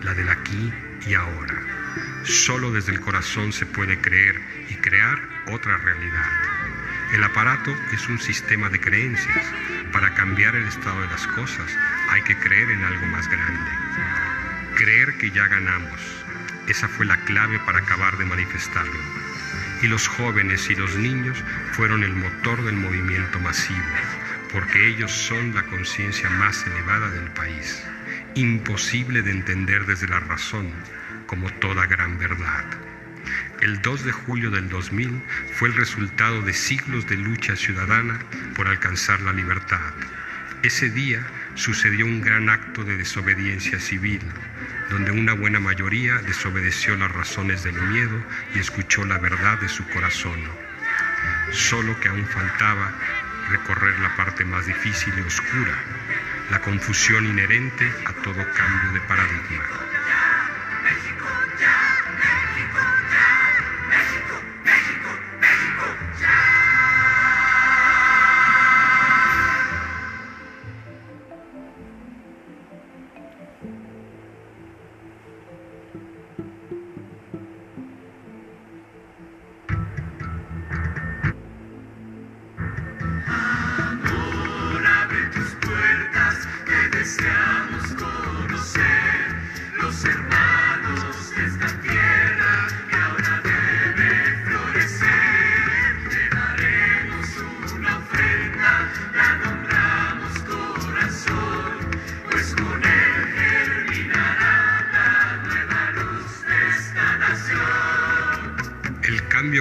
la 0.03 0.13
del 0.13 0.29
aquí 0.29 0.71
y 1.05 1.15
ahora. 1.15 1.61
Solo 2.23 2.71
desde 2.71 2.91
el 2.91 3.01
corazón 3.01 3.51
se 3.51 3.65
puede 3.65 3.99
creer 3.99 4.39
y 4.69 4.75
crear 4.75 5.19
otra 5.47 5.77
realidad. 5.77 6.29
El 7.13 7.23
aparato 7.23 7.75
es 7.93 8.07
un 8.09 8.19
sistema 8.19 8.69
de 8.69 8.79
creencias. 8.79 9.45
Para 9.93 10.13
cambiar 10.13 10.55
el 10.55 10.67
estado 10.67 11.01
de 11.01 11.07
las 11.07 11.25
cosas 11.27 11.71
hay 12.09 12.21
que 12.23 12.37
creer 12.37 12.69
en 12.69 12.83
algo 12.83 13.05
más 13.07 13.27
grande. 13.29 13.71
Creer 14.75 15.17
que 15.17 15.31
ya 15.31 15.47
ganamos. 15.47 16.26
Esa 16.67 16.87
fue 16.87 17.05
la 17.05 17.17
clave 17.23 17.59
para 17.59 17.79
acabar 17.79 18.17
de 18.17 18.25
manifestarlo. 18.25 18.99
Y 19.81 19.87
los 19.87 20.07
jóvenes 20.07 20.69
y 20.69 20.75
los 20.75 20.95
niños 20.95 21.37
fueron 21.71 22.03
el 22.03 22.13
motor 22.13 22.63
del 22.63 22.75
movimiento 22.75 23.39
masivo, 23.39 23.79
porque 24.51 24.87
ellos 24.87 25.11
son 25.11 25.55
la 25.55 25.63
conciencia 25.63 26.29
más 26.29 26.65
elevada 26.65 27.09
del 27.09 27.31
país. 27.31 27.83
Imposible 28.35 29.21
de 29.21 29.31
entender 29.31 29.85
desde 29.85 30.07
la 30.07 30.19
razón, 30.19 30.71
como 31.25 31.49
toda 31.53 31.85
gran 31.85 32.17
verdad. 32.17 32.65
El 33.61 33.81
2 33.81 34.03
de 34.03 34.11
julio 34.11 34.51
del 34.51 34.69
2000 34.69 35.21
fue 35.53 35.69
el 35.69 35.75
resultado 35.75 36.41
de 36.41 36.53
siglos 36.53 37.07
de 37.07 37.17
lucha 37.17 37.55
ciudadana 37.55 38.19
por 38.55 38.67
alcanzar 38.67 39.21
la 39.21 39.33
libertad. 39.33 39.93
Ese 40.63 40.89
día 40.89 41.25
sucedió 41.55 42.05
un 42.05 42.21
gran 42.21 42.49
acto 42.49 42.83
de 42.83 42.97
desobediencia 42.97 43.79
civil, 43.79 44.21
donde 44.89 45.11
una 45.11 45.33
buena 45.33 45.59
mayoría 45.59 46.15
desobedeció 46.19 46.95
las 46.95 47.11
razones 47.11 47.63
del 47.63 47.75
miedo 47.75 48.23
y 48.55 48.59
escuchó 48.59 49.03
la 49.05 49.17
verdad 49.17 49.59
de 49.59 49.69
su 49.69 49.85
corazón. 49.89 50.39
Solo 51.51 51.99
que 51.99 52.09
aún 52.09 52.25
faltaba 52.25 52.93
recorrer 53.49 53.99
la 53.99 54.15
parte 54.15 54.45
más 54.45 54.65
difícil 54.65 55.13
y 55.17 55.21
oscura, 55.21 55.77
la 56.51 56.59
confusión 56.59 57.25
inherente 57.25 57.91
a 58.05 58.13
todo 58.13 58.45
cambio 58.53 58.91
de 58.93 59.01
paradigma. 59.01 59.63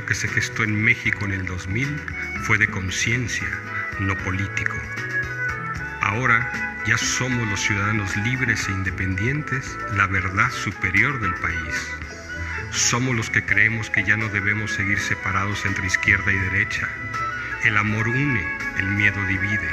Que 0.07 0.15
se 0.15 0.29
gestó 0.29 0.63
en 0.63 0.83
México 0.83 1.25
en 1.25 1.33
el 1.33 1.45
2000 1.45 1.89
fue 2.43 2.59
de 2.59 2.69
conciencia, 2.69 3.49
no 3.99 4.17
político. 4.19 4.77
Ahora 6.01 6.83
ya 6.87 6.97
somos 6.97 7.49
los 7.49 7.61
ciudadanos 7.61 8.17
libres 8.19 8.69
e 8.69 8.73
independientes, 8.73 9.77
la 9.97 10.07
verdad 10.07 10.51
superior 10.51 11.21
del 11.21 11.35
país. 11.35 11.91
Somos 12.71 13.17
los 13.17 13.31
que 13.31 13.45
creemos 13.45 13.91
que 13.91 14.05
ya 14.05 14.17
no 14.17 14.29
debemos 14.29 14.73
seguir 14.73 15.01
separados 15.01 15.67
entre 15.67 15.87
izquierda 15.87 16.33
y 16.33 16.39
derecha. 16.39 16.89
El 17.65 17.77
amor 17.77 18.09
une, 18.09 18.59
el 18.79 18.87
miedo 18.87 19.21
divide. 19.27 19.69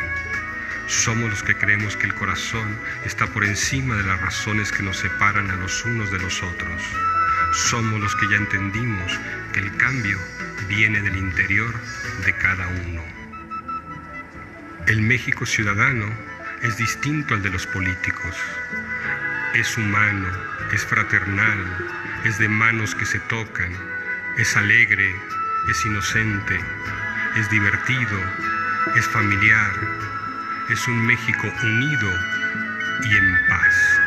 Somos 0.88 1.30
los 1.30 1.43
que 1.43 1.56
creemos 1.56 1.96
que 1.96 2.08
el 2.08 2.15
corazón 2.15 2.78
está 3.06 3.28
por 3.28 3.46
encima 3.46 3.96
de 3.96 4.04
las 4.04 4.19
razones 4.22 4.72
que 4.72 4.84
nos 4.84 4.98
separan 4.98 5.52
a 5.52 5.56
los 5.56 5.86
unos 5.86 6.12
de 6.12 6.19
los 6.19 6.41
otros. 6.41 6.82
Somos 7.54 8.00
los 8.00 8.15
que 8.15 8.28
ya 8.30 8.38
entendimos 8.38 9.12
que 9.54 9.60
el 9.60 9.78
cambio 9.78 10.18
viene 10.68 11.02
del 11.02 11.16
interior 11.16 11.74
de 12.26 12.34
cada 12.34 12.68
uno. 12.68 13.04
El 14.88 15.02
México 15.02 15.46
ciudadano 15.46 16.06
es 16.62 16.78
distinto 16.78 17.36
al 17.36 17.42
de 17.44 17.50
los 17.50 17.66
políticos. 17.68 18.36
Es 19.54 19.78
humano, 19.78 20.28
es 20.74 20.84
fraternal, 20.86 21.60
es 22.26 22.39
de 22.39 22.50
manos 22.50 22.96
que 22.96 23.06
se 23.06 23.20
tocan, 23.20 23.72
es 24.38 24.58
alegre, 24.58 25.16
es 25.70 25.86
inocente, 25.86 26.60
es 27.38 27.50
divertido, 27.50 28.20
es 28.96 29.08
familiar, 29.08 29.72
es 30.70 30.88
un 30.88 31.06
México 31.06 31.48
unido 31.63 32.12
y 33.04 33.16
en 33.16 33.38
paz. 33.48 34.03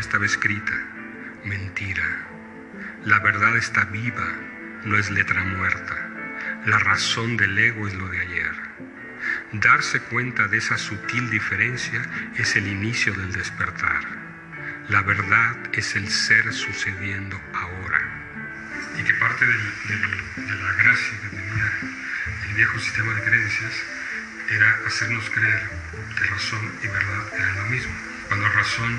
Estaba 0.00 0.26
escrita. 0.26 0.72
Mentira. 1.44 2.26
La 3.04 3.18
verdad 3.20 3.56
está 3.56 3.84
viva, 3.84 4.26
no 4.84 4.96
es 4.96 5.10
letra 5.10 5.44
muerta. 5.44 6.08
La 6.66 6.78
razón 6.78 7.36
del 7.36 7.58
ego 7.58 7.86
es 7.86 7.94
lo 7.94 8.08
de 8.08 8.20
ayer. 8.20 8.52
Darse 9.52 10.00
cuenta 10.00 10.48
de 10.48 10.58
esa 10.58 10.78
sutil 10.78 11.30
diferencia 11.30 12.02
es 12.36 12.56
el 12.56 12.66
inicio 12.66 13.12
del 13.12 13.32
despertar. 13.32 14.00
La 14.88 15.02
verdad 15.02 15.56
es 15.72 15.94
el 15.96 16.08
ser 16.08 16.52
sucediendo 16.52 17.40
ahora. 17.54 18.16
y 18.98 19.02
que 19.04 19.14
parte 19.14 19.46
de 19.46 19.54
la 19.54 20.72
gracia 20.82 21.20
que 21.22 21.28
tenía 21.28 21.72
el 22.48 22.54
viejo 22.54 22.78
sistema 22.78 23.14
de 23.14 23.22
creencias 23.22 23.72
era 24.50 24.78
hacernos 24.86 25.30
creer 25.30 25.62
que 26.18 26.24
razón 26.24 26.72
y 26.82 26.86
verdad 26.88 27.34
eran 27.34 27.56
lo 27.56 27.64
mismo, 27.66 27.92
cuando 28.30 28.48
razón 28.48 28.96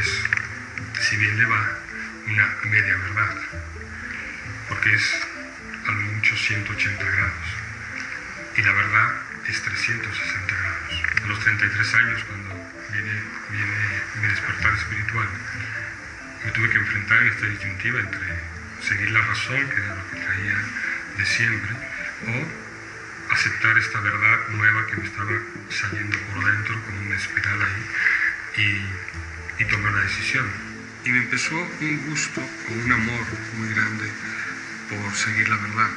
es, 0.00 1.04
si 1.06 1.16
bien 1.18 1.36
le 1.36 1.44
va, 1.44 1.78
una 2.26 2.56
media 2.70 2.96
verdad, 2.96 3.36
porque 4.66 4.94
es 4.94 5.14
a 5.86 5.90
lo 5.90 6.00
mucho 6.00 6.34
180 6.34 7.04
grados, 7.04 7.48
y 8.56 8.62
la 8.62 8.72
verdad 8.72 9.12
es 9.46 9.60
360 9.60 10.54
grados. 10.56 11.02
A 11.22 11.26
los 11.26 11.40
33 11.40 11.94
años, 11.96 12.24
cuando 12.24 12.72
viene, 12.92 13.22
viene 13.50 13.76
mi 14.22 14.28
despertar 14.28 14.72
espiritual, 14.72 15.28
me 16.42 16.50
tuve 16.52 16.70
que 16.70 16.78
enfrentar 16.78 17.18
en 17.18 17.28
esta 17.28 17.46
disyuntiva 17.48 18.00
entre 18.00 18.40
seguir 18.88 19.10
la 19.10 19.20
razón, 19.20 19.68
que 19.68 19.76
era 19.76 19.96
lo 19.96 20.10
que 20.10 20.16
traía 20.16 20.56
de 21.18 21.26
siempre, 21.26 21.72
o 22.26 23.32
aceptar 23.34 23.76
esta 23.76 24.00
verdad 24.00 24.48
nueva 24.48 24.86
que 24.86 24.96
me 24.96 25.04
estaba 25.04 25.32
saliendo 25.68 26.16
por 26.18 26.42
dentro 26.42 26.82
como 26.86 27.00
una 27.02 27.16
espiral 27.16 27.60
ahí 27.60 27.86
y, 28.56 29.62
y 29.62 29.66
tomar 29.66 29.92
la 29.92 30.02
decisión. 30.02 30.46
Y 31.04 31.10
me 31.10 31.18
empezó 31.18 31.56
un 31.56 32.06
gusto 32.08 32.40
o 32.40 32.72
un 32.72 32.92
amor 32.92 33.26
muy 33.58 33.68
grande 33.74 34.10
por 34.88 35.14
seguir 35.14 35.48
la 35.48 35.56
verdad. 35.56 35.90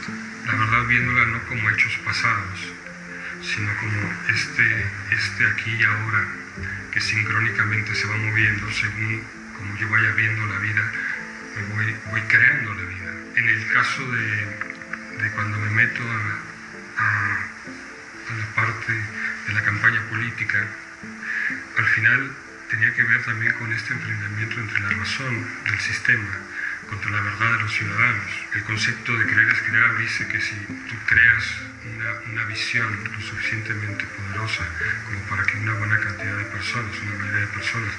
La 0.45 0.55
verdad 0.55 0.85
viéndola 0.85 1.25
no 1.25 1.43
como 1.47 1.69
hechos 1.69 1.97
pasados, 2.03 2.59
sino 3.41 3.75
como 3.77 4.13
este, 4.29 4.85
este 5.11 5.45
aquí 5.47 5.71
y 5.71 5.83
ahora 5.83 6.27
que 6.91 7.01
sincrónicamente 7.01 7.93
se 7.93 8.07
va 8.07 8.15
moviendo 8.17 8.71
según 8.71 9.21
como 9.57 9.77
yo 9.77 9.89
vaya 9.89 10.11
viendo 10.11 10.45
la 10.45 10.59
vida, 10.59 10.91
me 11.55 11.75
voy, 11.75 11.95
voy 12.11 12.21
creando 12.21 12.73
la 12.73 12.83
vida. 12.83 13.11
En 13.35 13.49
el 13.49 13.67
caso 13.73 14.11
de, 14.11 15.23
de 15.23 15.31
cuando 15.31 15.57
me 15.59 15.69
meto 15.71 16.01
a, 16.01 17.01
a, 17.03 18.33
a 18.33 18.37
la 18.37 18.45
parte 18.55 18.93
de 19.47 19.53
la 19.53 19.63
campaña 19.63 20.01
política, 20.09 20.67
al 21.77 21.85
final 21.87 22.31
tenía 22.69 22.93
que 22.93 23.03
ver 23.03 23.23
también 23.23 23.53
con 23.53 23.71
este 23.73 23.93
enfrentamiento 23.93 24.59
entre 24.59 24.79
la 24.79 24.89
razón 24.89 25.47
del 25.65 25.79
sistema 25.79 26.29
contra 26.89 27.11
la 27.11 27.21
verdad 27.21 27.51
de 27.57 27.63
los 27.63 27.73
ciudadanos. 27.73 28.31
El 28.53 28.63
concepto 28.63 29.17
de 29.17 29.25
creer 29.25 29.49
es 29.49 29.61
crear 29.61 29.97
dice 29.97 30.27
que 30.27 30.39
si 30.41 30.55
tú 30.55 30.95
creas 31.07 31.43
una, 31.85 32.31
una, 32.31 32.45
visión 32.45 33.03
lo 33.03 33.21
suficientemente 33.21 34.05
poderosa 34.05 34.67
como 35.05 35.19
para 35.29 35.43
que 35.45 35.57
una 35.57 35.73
buena 35.73 35.99
cantidad 35.99 36.37
de 36.37 36.45
personas, 36.45 36.97
una 36.99 37.15
mayoría 37.17 37.41
de 37.41 37.47
personas, 37.47 37.93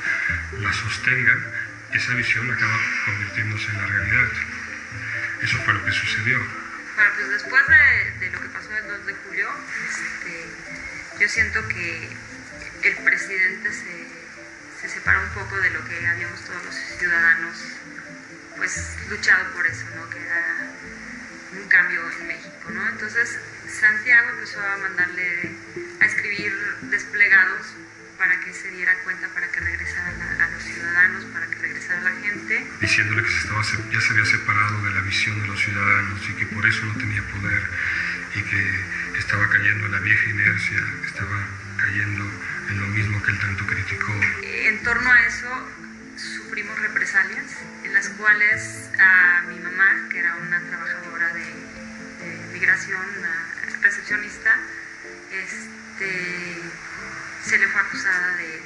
la 0.58 0.72
sostengan, 0.72 1.52
esa 1.92 2.14
visión 2.14 2.50
acaba 2.50 2.78
convirtiéndose 3.04 3.70
en 3.70 3.78
la 3.78 3.86
realidad. 3.86 4.28
Eso 5.42 5.58
fue 5.64 5.74
lo 5.74 5.84
que 5.84 5.92
sucedió. 5.92 6.38
Bueno, 6.94 7.10
pues 7.14 7.28
después 7.28 7.62
de, 7.68 8.26
de 8.26 8.30
lo 8.30 8.40
que 8.40 8.48
pasó 8.48 8.76
el 8.76 8.88
2 8.88 9.06
de 9.06 9.14
julio, 9.14 9.50
este, 9.90 10.46
yo 11.20 11.28
siento 11.28 11.66
que 11.68 12.08
el 12.82 12.96
presidente 13.04 13.72
se, 13.72 14.06
se 14.80 14.88
separó 14.88 15.22
un 15.22 15.30
poco 15.30 15.56
de 15.60 15.70
lo 15.70 15.84
que 15.84 16.06
habíamos 16.06 16.40
todos 16.44 16.64
los 16.64 16.74
ciudadanos 16.98 17.56
pues 18.56 18.96
luchado 19.10 19.52
por 19.52 19.66
eso, 19.66 19.84
¿no? 19.94 20.08
Que 20.10 20.18
era 20.18 20.70
un 21.52 21.68
cambio 21.68 22.00
en 22.20 22.26
México, 22.26 22.70
¿no? 22.70 22.88
Entonces 22.88 23.38
Santiago 23.68 24.30
empezó 24.30 24.60
a 24.60 24.76
mandarle 24.78 25.50
a 26.00 26.04
escribir 26.04 26.52
desplegados 26.90 27.74
para 28.18 28.40
que 28.40 28.52
se 28.52 28.70
diera 28.70 28.94
cuenta, 29.04 29.28
para 29.28 29.50
que 29.50 29.60
regresara 29.60 30.08
a 30.08 30.50
los 30.50 30.62
ciudadanos, 30.62 31.24
para 31.26 31.46
que 31.48 31.56
regresara 31.56 32.00
la 32.00 32.12
gente. 32.12 32.66
Diciéndole 32.80 33.22
que 33.22 33.30
se 33.30 33.38
estaba, 33.38 33.62
ya 33.92 34.00
se 34.00 34.10
había 34.12 34.24
separado 34.24 34.82
de 34.82 34.90
la 34.94 35.00
visión 35.02 35.40
de 35.42 35.46
los 35.48 35.60
ciudadanos 35.60 36.20
y 36.28 36.32
que 36.32 36.46
por 36.46 36.66
eso 36.66 36.84
no 36.86 36.94
tenía 36.96 37.22
poder 37.28 37.62
y 38.34 38.42
que 38.42 39.18
estaba 39.18 39.48
cayendo 39.50 39.86
en 39.86 39.92
la 39.92 40.00
vieja 40.00 40.30
inercia, 40.30 40.82
estaba 41.04 41.46
cayendo 41.76 42.24
en 42.68 42.80
lo 42.80 42.86
mismo 42.88 43.22
que 43.22 43.30
él 43.30 43.38
tanto 43.38 43.66
criticó. 43.66 44.12
En 44.42 44.82
torno 44.82 45.10
a 45.10 45.26
eso 45.26 45.68
sufrimos 46.16 46.78
represalias 46.80 47.44
en 47.84 47.92
las 47.92 48.08
cuales 48.10 48.90
a 48.98 49.42
mi 49.48 49.58
mamá, 49.58 50.08
que 50.10 50.18
era 50.18 50.34
una 50.36 50.60
trabajadora 50.60 51.32
de, 51.34 51.44
de 51.44 52.52
migración, 52.52 53.00
una 53.18 53.46
recepcionista, 53.82 54.56
este, 55.30 56.62
se 57.44 57.58
le 57.58 57.68
fue 57.68 57.80
acusada 57.80 58.36
de, 58.36 58.62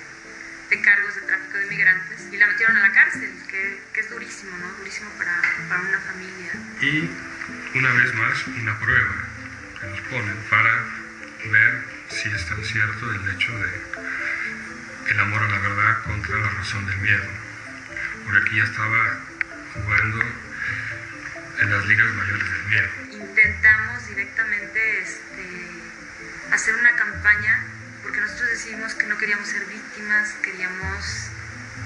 de, 0.71 0.83
cargos 0.83 1.15
de 1.15 1.21
tráfico 1.23 1.59
de 1.59 1.67
migrantes 1.67 2.29
y 2.33 2.37
la 2.37 2.47
metieron 2.47 2.77
a 2.77 2.81
la 2.81 2.93
cárcel, 2.93 3.31
que, 3.49 3.81
que 3.93 4.01
es 4.01 4.11
durísimo, 4.11 4.57
¿no? 4.57 4.73
Durísimo 4.79 5.11
para, 5.19 5.41
para, 5.69 5.81
una 5.81 6.01
familia. 6.01 6.53
Y 6.81 7.79
una 7.79 7.93
vez 7.93 8.15
más, 8.15 8.47
una 8.47 8.79
prueba 8.79 9.29
que 9.81 9.87
nos 9.87 10.01
ponen 10.03 10.37
para 10.49 10.85
ver 11.51 12.00
si 12.11 12.29
es 12.29 12.47
tan 12.47 12.63
cierto 12.65 13.11
el 13.13 13.29
hecho 13.31 13.57
de 13.57 13.71
el 15.11 15.21
amor 15.21 15.43
a 15.43 15.49
la 15.49 15.59
verdad 15.59 16.03
contra 16.05 16.39
la 16.39 16.49
razón 16.51 16.87
del 16.87 16.99
miedo. 16.99 17.25
Porque 18.25 18.41
aquí 18.47 18.57
ya 18.57 18.65
estaba 18.65 19.21
jugando 19.75 20.25
en 21.61 21.71
las 21.71 21.87
ligas 21.87 22.15
mayores 22.15 22.51
del 22.51 22.65
miedo. 22.65 22.89
Intentamos 23.13 24.07
directamente 24.09 25.01
este, 25.03 25.45
hacer 26.53 26.75
una 26.75 26.95
campaña 26.97 27.65
porque 28.03 28.21
nosotros 28.21 28.51
decidimos 28.51 28.95
que 28.95 29.07
no 29.07 29.19
queríamos 29.19 29.49
ser 29.49 29.65
víctimas, 29.67 30.33
queríamos 30.43 31.31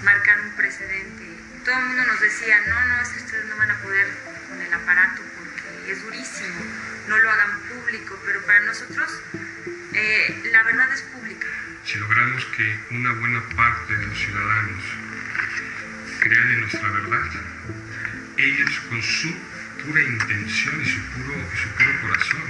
marcar 0.02 0.40
un 0.40 0.50
precedente. 0.52 1.24
Todo 1.64 1.78
el 1.78 1.84
mundo 1.84 2.04
nos 2.06 2.20
decía, 2.20 2.56
no, 2.66 2.86
no, 2.86 3.02
es 3.02 3.08
que 3.08 3.18
ustedes 3.18 3.44
no 3.46 3.56
van 3.56 3.70
a 3.70 3.78
poder 3.78 4.06
con 4.48 4.60
el 4.60 4.72
aparato 4.72 5.22
porque 5.36 5.92
es 5.92 6.02
durísimo, 6.02 6.64
no 7.08 7.18
lo 7.18 7.30
hagan 7.30 7.60
público, 7.60 8.20
pero 8.26 8.42
para 8.42 8.60
nosotros 8.60 9.20
eh, 9.94 10.50
la 10.52 10.62
verdad 10.62 10.92
es 10.92 11.02
pública. 11.02 11.46
Si 11.84 11.98
logramos 11.98 12.44
que 12.56 12.78
una 12.90 13.12
buena 13.12 13.42
parte 13.56 13.96
de 13.96 14.06
los 14.06 14.18
ciudadanos 14.18 14.82
crean 16.20 16.48
en 16.50 16.60
nuestra 16.60 16.88
verdad, 16.90 17.30
ellos 18.36 18.80
con 18.88 19.02
su 19.02 19.34
pura 19.84 20.02
intención 20.02 20.80
y 20.80 20.88
su 20.88 21.00
puro, 21.12 21.34
su 21.54 21.68
puro 21.70 22.00
corazón 22.00 22.42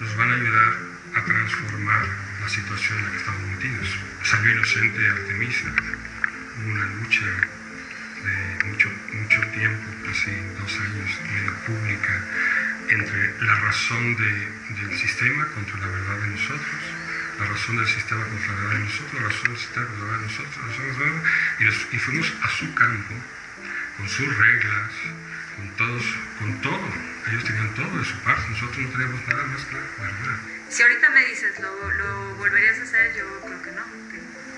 nos 0.00 0.16
van 0.16 0.32
a 0.32 0.34
ayudar 0.34 0.74
a 1.14 1.24
transformar 1.24 2.06
la 2.40 2.48
situación 2.48 2.98
en 2.98 3.04
la 3.04 3.10
que 3.12 3.16
estamos 3.16 3.42
metidos. 3.42 3.88
Salió 4.22 4.52
inocente 4.52 5.08
Artemisa, 5.08 5.72
hubo 6.58 6.70
una 6.70 6.84
lucha 6.86 7.26
de 8.24 8.64
mucho, 8.64 8.90
mucho 9.12 9.40
tiempo, 9.52 9.86
casi 10.04 10.30
dos 10.58 10.72
años 10.80 11.10
medio 11.32 11.54
pública, 11.66 12.24
entre 12.88 13.34
la 13.40 13.54
razón 13.60 14.16
de, 14.16 14.82
del 14.82 14.98
sistema 14.98 15.46
contra 15.48 15.78
la 15.78 15.86
verdad 15.86 16.18
de 16.18 16.26
nosotros, 16.28 16.80
la 17.38 17.46
razón 17.46 17.76
del 17.76 17.86
sistema 17.86 18.24
contra 18.24 18.52
la 18.52 18.60
verdad 18.60 18.72
de 18.72 18.84
nosotros, 18.84 19.14
la 19.14 19.28
razón 19.28 19.48
del 19.50 19.58
sistema 19.58 19.86
contra 19.86 20.04
la 20.04 20.10
verdad 20.10 20.20
de 20.20 20.26
nosotros, 20.26 20.56
la 20.56 20.66
razón 20.66 20.84
de 20.84 21.04
verdad, 21.04 21.22
y, 21.58 21.64
nos, 21.64 21.74
y 21.92 21.98
fuimos 21.98 22.32
a 22.42 22.48
su 22.48 22.74
campo, 22.74 23.14
con 23.96 24.08
sus 24.08 24.36
reglas, 24.36 24.90
con 25.56 25.70
todos, 25.76 26.04
con 26.38 26.60
todo. 26.62 26.88
Ellos 27.30 27.44
tenían 27.44 27.74
todo 27.74 27.98
de 27.98 28.04
su 28.04 28.18
parte, 28.20 28.48
nosotros 28.50 28.78
no 28.78 28.90
teníamos 28.90 29.28
nada 29.28 29.44
más 29.44 29.64
que 29.64 29.74
la 29.74 29.80
verdad. 29.80 30.38
Si 30.68 30.82
ahorita 30.82 31.10
me 31.10 31.24
dices, 31.26 31.60
¿lo, 31.60 31.90
¿lo, 31.92 32.34
volverías 32.36 32.78
a 32.80 32.82
hacer? 32.82 33.14
Yo 33.16 33.40
creo 33.40 33.62
que 33.62 33.70
no, 33.72 33.82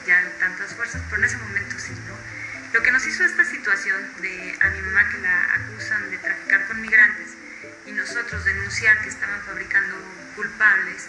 ya 0.07 0.22
tantas 0.39 0.74
fuerzas, 0.74 1.03
pero 1.11 1.22
en 1.22 1.29
ese 1.29 1.37
momento 1.37 1.79
sí, 1.79 1.93
¿no? 2.07 2.16
Lo 2.72 2.83
que 2.83 2.91
nos 2.91 3.07
hizo 3.07 3.24
esta 3.24 3.45
situación 3.45 4.03
de 4.20 4.57
a 4.61 4.70
mi 4.70 4.81
mamá 4.83 5.09
que 5.09 5.18
la 5.18 5.55
acusan 5.55 6.11
de 6.11 6.18
traficar 6.18 6.66
con 6.66 6.81
migrantes 6.81 7.37
y 7.87 7.93
nosotros 7.93 8.45
denunciar 8.45 9.01
que 9.03 9.09
estaban 9.09 9.41
fabricando 9.43 9.97
culpables 10.35 11.09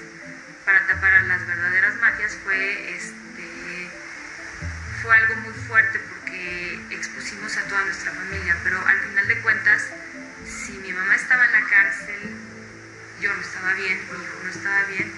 para 0.66 0.86
tapar 0.88 1.14
a 1.14 1.22
las 1.24 1.46
verdaderas 1.48 1.96
mafias 2.02 2.38
fue, 2.44 2.96
este, 2.96 3.90
fue 5.02 5.16
algo 5.16 5.36
muy 5.38 5.54
fuerte 5.54 6.00
porque 6.10 6.80
expusimos 6.92 7.56
a 7.58 7.64
toda 7.64 7.86
nuestra 7.86 8.12
familia, 8.12 8.56
pero 8.64 8.86
al 8.86 9.00
final 9.00 9.28
de 9.28 9.42
cuentas, 9.42 9.88
si 10.46 10.74
mi 10.74 10.94
mamá 10.94 11.16
estaba 11.16 11.46
en 11.46 11.52
la 11.54 11.68
cárcel, 11.68 12.36
yo 13.22 13.34
no 13.34 13.42
estaba 13.42 13.74
bien, 13.74 13.98
mi 14.12 14.24
hijo 14.24 14.40
no 14.44 14.50
estaba 14.50 14.84
bien, 14.84 15.12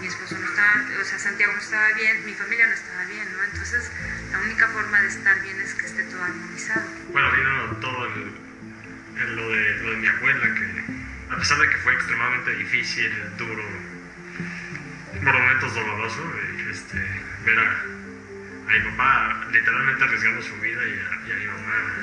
mi 0.00 0.06
esposo 0.06 0.38
no 0.38 0.46
estaba, 0.48 0.84
o 1.00 1.04
sea, 1.04 1.18
Santiago 1.18 1.52
no 1.52 1.58
estaba 1.60 1.92
bien, 1.92 2.24
mi 2.26 2.34
familia 2.34 2.66
no 2.66 2.74
estaba 2.74 3.04
bien, 3.04 3.32
¿no? 3.32 3.44
Entonces, 3.44 3.90
la 4.32 4.38
única 4.38 4.68
forma 4.68 5.00
de 5.00 5.08
estar 5.08 5.40
bien 5.42 5.60
es 5.60 5.74
que 5.74 5.86
esté 5.86 6.02
todo 6.04 6.22
armonizado. 6.22 6.82
Bueno, 7.12 7.30
vino 7.30 7.76
todo 7.80 8.06
el, 8.06 8.32
lo, 9.14 9.48
de, 9.50 9.74
lo 9.78 9.90
de 9.90 9.96
mi 9.96 10.06
abuela, 10.08 10.54
que 10.54 10.84
a 11.30 11.36
pesar 11.36 11.58
de 11.58 11.68
que 11.68 11.76
fue 11.78 11.94
extremadamente 11.94 12.50
difícil, 12.56 13.10
duro, 13.38 13.64
por 15.22 15.32
momentos 15.32 15.74
doloroso, 15.74 16.32
este, 16.70 16.98
ver 17.44 17.58
a, 17.58 17.84
mi 18.66 18.80
papá 18.90 19.46
literalmente 19.52 20.04
arriesgando 20.04 20.42
su 20.42 20.54
vida 20.56 20.80
y 21.26 21.30
a 21.30 21.34
mi 21.36 21.46
mamá, 21.46 21.94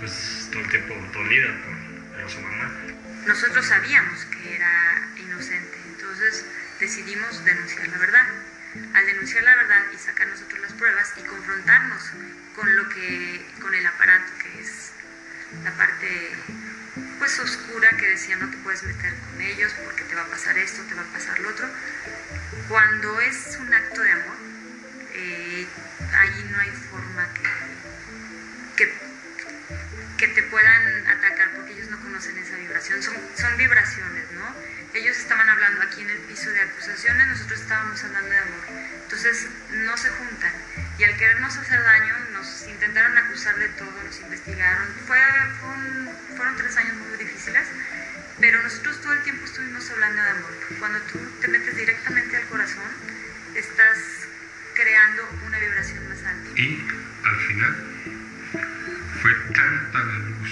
pues 0.00 0.48
todo 0.50 0.62
el 0.62 0.68
tiempo 0.70 0.94
dolida 1.12 1.48
por, 1.64 2.20
por 2.20 2.30
su 2.30 2.40
mamá. 2.40 2.70
Nosotros 3.26 3.66
sabíamos 3.66 4.24
que 4.26 4.56
era 4.56 5.08
inocente, 5.16 5.78
entonces 5.88 6.44
decidimos 6.80 7.44
denunciar 7.44 7.88
la 7.88 7.98
verdad. 7.98 8.26
Al 8.94 9.04
denunciar 9.06 9.42
la 9.44 9.56
verdad 9.56 9.82
y 9.92 9.98
sacar 9.98 10.28
nosotros 10.28 10.60
las 10.60 10.72
pruebas 10.72 11.12
y 11.18 11.26
confrontarnos 11.26 12.12
con 12.54 12.76
lo 12.76 12.88
que, 12.88 13.44
con 13.60 13.74
el 13.74 13.84
aparato 13.84 14.32
que 14.38 14.60
es 14.60 14.89
la 15.64 15.72
parte 15.72 16.36
pues 17.18 17.38
oscura 17.38 17.90
que 17.98 18.08
decía 18.08 18.36
no 18.36 18.50
te 18.50 18.56
puedes 18.58 18.82
meter 18.82 19.14
con 19.14 19.40
ellos 19.40 19.72
porque 19.84 20.04
te 20.04 20.14
va 20.14 20.22
a 20.22 20.26
pasar 20.26 20.56
esto, 20.58 20.82
te 20.88 20.94
va 20.94 21.02
a 21.02 21.12
pasar 21.12 21.38
lo 21.40 21.50
otro. 21.50 21.68
Cuando 22.68 23.20
es 23.20 23.56
un 23.60 23.72
acto 23.72 24.00
de 24.00 24.12
amor, 24.12 24.36
eh, 25.14 25.66
ahí 26.12 26.48
no 26.50 26.58
hay 26.60 26.70
forma 26.70 27.28
que, 27.34 28.84
que, 28.84 28.92
que, 30.16 30.28
te 30.28 30.42
puedan 30.44 31.06
atacar 31.08 31.50
porque 31.56 31.72
ellos 31.72 31.90
no 31.90 32.00
conocen 32.00 32.38
esa 32.38 32.56
vibración. 32.56 33.02
Son, 33.02 33.14
son 33.36 33.56
vibraciones, 33.56 34.30
¿no? 34.32 34.54
Ellos 34.94 35.16
estaban 35.18 35.48
hablando 35.48 35.82
aquí 35.82 36.00
en 36.00 36.10
el 36.10 36.18
piso 36.18 36.50
de 36.50 36.60
acusaciones, 36.60 37.26
nosotros 37.28 37.60
estábamos 37.60 38.02
hablando 38.02 38.30
de 38.30 38.38
amor. 38.38 38.64
Entonces 39.02 39.46
no 39.70 39.96
se 39.96 40.08
juntan. 40.08 40.52
Y 41.00 41.04
al 41.04 41.16
querernos 41.16 41.56
hacer 41.56 41.82
daño, 41.82 42.14
nos 42.34 42.68
intentaron 42.68 43.16
acusar 43.16 43.56
de 43.56 43.68
todo, 43.70 43.90
nos 44.04 44.20
investigaron. 44.20 44.86
Fue, 45.06 45.16
fue 45.58 45.68
un, 45.70 46.10
fueron 46.36 46.56
tres 46.56 46.76
años 46.76 46.94
muy 46.96 47.16
difíciles, 47.16 47.68
pero 48.38 48.62
nosotros 48.62 49.00
todo 49.00 49.14
el 49.14 49.22
tiempo 49.22 49.46
estuvimos 49.46 49.90
hablando 49.90 50.22
de 50.22 50.28
amor. 50.28 50.50
Cuando 50.78 50.98
tú 51.10 51.18
te 51.40 51.48
metes 51.48 51.74
directamente 51.74 52.36
al 52.36 52.44
corazón, 52.48 52.84
estás 53.54 53.96
creando 54.74 55.26
una 55.46 55.58
vibración 55.58 56.06
más 56.06 56.18
alta. 56.22 56.60
Y 56.60 56.86
al 57.24 57.36
final 57.48 57.76
fue 59.22 59.34
tanta 59.54 59.98
la 60.00 60.18
luz 60.18 60.50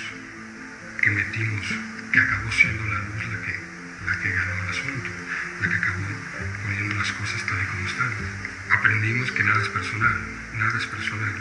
que 1.03 1.11
metimos 1.11 1.67
que 2.11 2.21
acabó 2.21 2.51
siendo 2.53 2.87
la 2.87 2.99
luz 3.01 3.29
la 3.29 3.45
que, 3.45 3.61
la 4.07 4.19
que 4.23 4.31
ganó 4.31 4.63
el 4.63 4.69
asunto, 4.71 5.11
la 5.61 5.69
que 5.69 5.75
acabó 5.75 6.07
poniendo 6.63 6.95
las 6.95 7.13
cosas 7.13 7.45
tal 7.45 7.63
y 7.63 7.67
como 7.67 7.87
están. 7.87 8.49
Aprendimos 8.71 9.33
que 9.33 9.43
nada 9.45 9.63
es 9.63 9.69
personal, 9.69 10.38
nada 10.59 10.79
es 10.79 10.87
personal. 10.87 11.35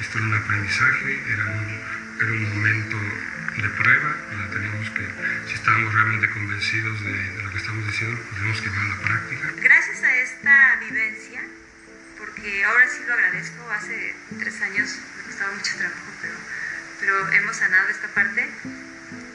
esto 0.00 0.18
era 0.18 0.26
un 0.26 0.34
aprendizaje, 0.34 1.22
era 1.32 1.44
un, 1.46 1.80
era 2.20 2.32
un 2.32 2.54
momento 2.54 2.96
de 3.56 3.68
prueba, 3.70 4.16
teníamos 4.52 4.90
que, 4.90 5.08
si 5.48 5.54
estábamos 5.54 5.94
realmente 5.94 6.28
convencidos 6.30 7.02
de, 7.02 7.12
de 7.12 7.42
lo 7.42 7.50
que 7.50 7.56
estamos 7.56 7.86
diciendo, 7.86 8.20
pues 8.22 8.36
tenemos 8.36 8.60
que 8.60 8.68
llevar 8.68 8.84
a 8.84 8.88
la 8.88 9.00
práctica. 9.00 9.52
Gracias 9.56 10.02
a 10.02 10.16
esta 10.16 10.76
vivencia, 10.80 11.40
porque 12.18 12.64
ahora 12.64 12.88
sí 12.88 13.00
lo 13.06 13.14
agradezco, 13.14 13.70
hace 13.70 14.14
tres 14.38 14.60
años 14.60 14.98
me 15.16 15.22
costaba 15.24 15.54
mucho 15.54 15.76
trabajo, 15.78 16.12
pero, 16.20 16.34
pero 17.00 17.32
hemos 17.32 17.56
sanado 17.56 17.88
esta 17.88 18.08
parte. 18.08 18.48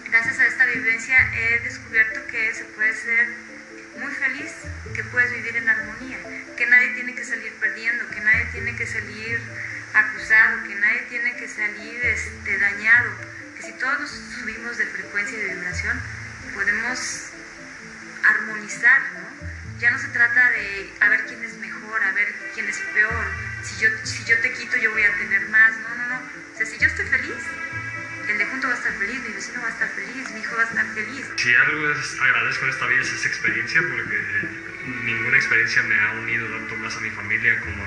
Gracias 0.05 0.39
a 0.39 0.45
esta 0.45 0.65
vivencia 0.65 1.15
he 1.33 1.59
descubierto 1.63 2.27
que 2.27 2.53
se 2.53 2.65
puede 2.65 2.93
ser 2.93 3.27
muy 3.97 4.11
feliz, 4.13 4.51
que 4.93 5.03
puedes 5.05 5.31
vivir 5.31 5.57
en 5.57 5.69
armonía, 5.69 6.19
que 6.55 6.65
nadie 6.65 6.93
tiene 6.93 7.15
que 7.15 7.23
salir 7.23 7.53
perdiendo, 7.59 8.07
que 8.09 8.21
nadie 8.21 8.45
tiene 8.51 8.75
que 8.75 8.87
salir 8.87 9.39
acusado, 9.93 10.63
que 10.63 10.75
nadie 10.75 11.01
tiene 11.09 11.35
que 11.35 11.47
salir 11.47 12.05
este, 12.05 12.57
dañado, 12.57 13.11
que 13.55 13.63
si 13.63 13.73
todos 13.73 13.99
nos 13.99 14.09
subimos 14.09 14.77
de 14.77 14.85
frecuencia 14.85 15.37
y 15.37 15.41
de 15.41 15.55
vibración, 15.55 16.01
podemos 16.53 17.29
armonizar, 18.23 19.01
¿no? 19.13 19.51
Ya 19.79 19.91
no 19.91 19.99
se 19.99 20.07
trata 20.09 20.49
de 20.51 20.93
a 20.99 21.09
ver 21.09 21.25
quién 21.25 21.43
es 21.43 21.55
mejor, 21.57 22.03
a 22.03 22.11
ver 22.11 22.33
quién 22.53 22.67
es 22.69 22.77
peor, 22.93 23.25
si 23.63 23.81
yo, 23.81 23.89
si 24.03 24.23
yo 24.25 24.39
te 24.39 24.53
quito 24.53 24.77
yo 24.77 24.91
voy 24.91 25.03
a 25.03 25.17
tener 25.17 25.49
más, 25.49 25.71
no, 25.77 25.95
no, 25.95 26.07
no. 26.09 26.15
O 26.53 26.57
sea, 26.57 26.65
si 26.65 26.77
yo 26.77 26.87
estoy 26.87 27.05
feliz, 27.07 27.43
el 28.31 28.37
de 28.37 28.45
junto 28.45 28.67
va 28.67 28.73
a 28.73 28.77
estar 28.77 28.93
feliz, 28.93 29.19
mi 29.27 29.33
vecino 29.33 29.61
va 29.61 29.67
a 29.67 29.71
estar 29.71 29.89
feliz, 29.89 30.31
mi 30.31 30.39
hijo 30.39 30.55
va 30.55 30.61
a 30.61 30.65
estar 30.65 30.85
feliz. 30.93 31.25
Si 31.35 31.53
algo 31.53 31.89
es, 31.91 32.21
agradezco 32.21 32.65
en 32.65 32.71
esta 32.71 32.85
vida 32.87 33.01
es 33.01 33.11
esa 33.11 33.27
experiencia 33.27 33.81
porque 33.81 34.17
ninguna 35.03 35.37
experiencia 35.37 35.83
me 35.83 35.99
ha 35.99 36.11
unido 36.11 36.47
tanto 36.47 36.77
más 36.77 36.95
a 36.95 36.99
mi 37.01 37.09
familia 37.09 37.59
como 37.59 37.85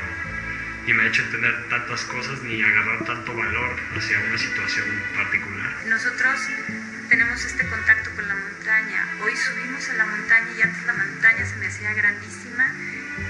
y 0.86 0.92
me 0.92 1.02
ha 1.02 1.06
hecho 1.06 1.22
entender 1.22 1.68
tantas 1.70 2.04
cosas 2.04 2.42
ni 2.42 2.62
agarrar 2.62 3.04
tanto 3.06 3.34
valor 3.34 3.76
hacia 3.96 4.20
una 4.20 4.36
situación 4.36 4.84
particular. 5.16 5.72
Nosotros 5.86 6.40
tenemos 7.08 7.42
este 7.42 7.66
contacto 7.66 8.10
con 8.10 8.28
la 8.28 8.34
montaña. 8.34 9.08
Hoy 9.22 9.34
subimos 9.34 9.88
a 9.88 9.94
la 9.94 10.04
montaña 10.04 10.48
y 10.58 10.60
antes 10.60 10.84
la 10.84 10.92
montaña 10.92 11.46
se 11.46 11.56
me 11.56 11.68
hacía 11.68 11.94
grandísima 11.94 12.70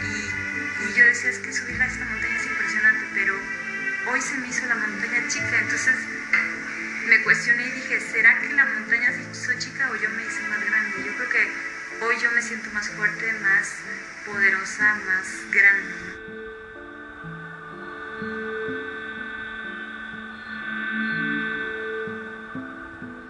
y, 0.03 0.91
y 0.91 0.95
yo 0.99 1.05
decía 1.05 1.31
es 1.31 1.39
que 1.39 1.53
subir 1.53 1.81
a 1.81 1.87
esta 1.87 2.05
montaña 2.07 2.37
es 2.37 2.47
impresionante, 2.47 3.07
pero 3.15 3.39
hoy 4.11 4.21
se 4.21 4.37
me 4.39 4.49
hizo 4.49 4.67
la 4.67 4.75
montaña 4.75 5.29
chica, 5.29 5.61
entonces 5.61 5.95
me 7.07 7.23
cuestioné 7.23 7.67
y 7.67 7.71
dije, 7.73 8.01
¿será 8.01 8.41
que 8.41 8.49
la 8.53 8.65
montaña 8.65 9.11
hizo 9.31 9.53
chica 9.59 9.91
o 9.91 9.97
yo 9.97 10.09
me 10.11 10.25
hice 10.25 10.41
más 10.49 10.65
grande? 10.65 11.05
Yo 11.05 11.15
creo 11.17 11.29
que 11.29 11.53
hoy 12.05 12.17
yo 12.23 12.31
me 12.33 12.41
siento 12.41 12.71
más 12.71 12.89
fuerte, 12.91 13.33
más 13.43 13.77
poderosa, 14.25 14.95
más 15.07 15.27
grande. 15.51 15.95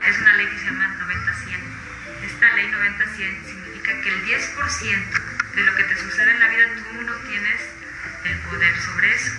Es 0.06 0.18
una 0.18 0.36
ley 0.36 0.46
que 0.46 0.58
se 0.58 0.64
llama 0.66 0.96
90-100. 1.00 2.26
Esta 2.26 2.54
ley 2.54 2.66
90-100 2.66 3.44
significa 3.44 4.00
que 4.02 4.08
el 4.08 4.24
10% 4.24 5.54
de 5.54 5.62
lo 5.62 5.74
que 5.74 5.84
te 5.84 5.96
sucede 5.96 6.30
en 6.30 6.40
la 6.40 6.48
vida 6.48 6.66
tú 6.76 7.02
no 7.02 7.14
tienes 7.28 7.60
el 8.24 8.38
poder 8.38 8.80
sobre 8.80 9.14
eso, 9.14 9.32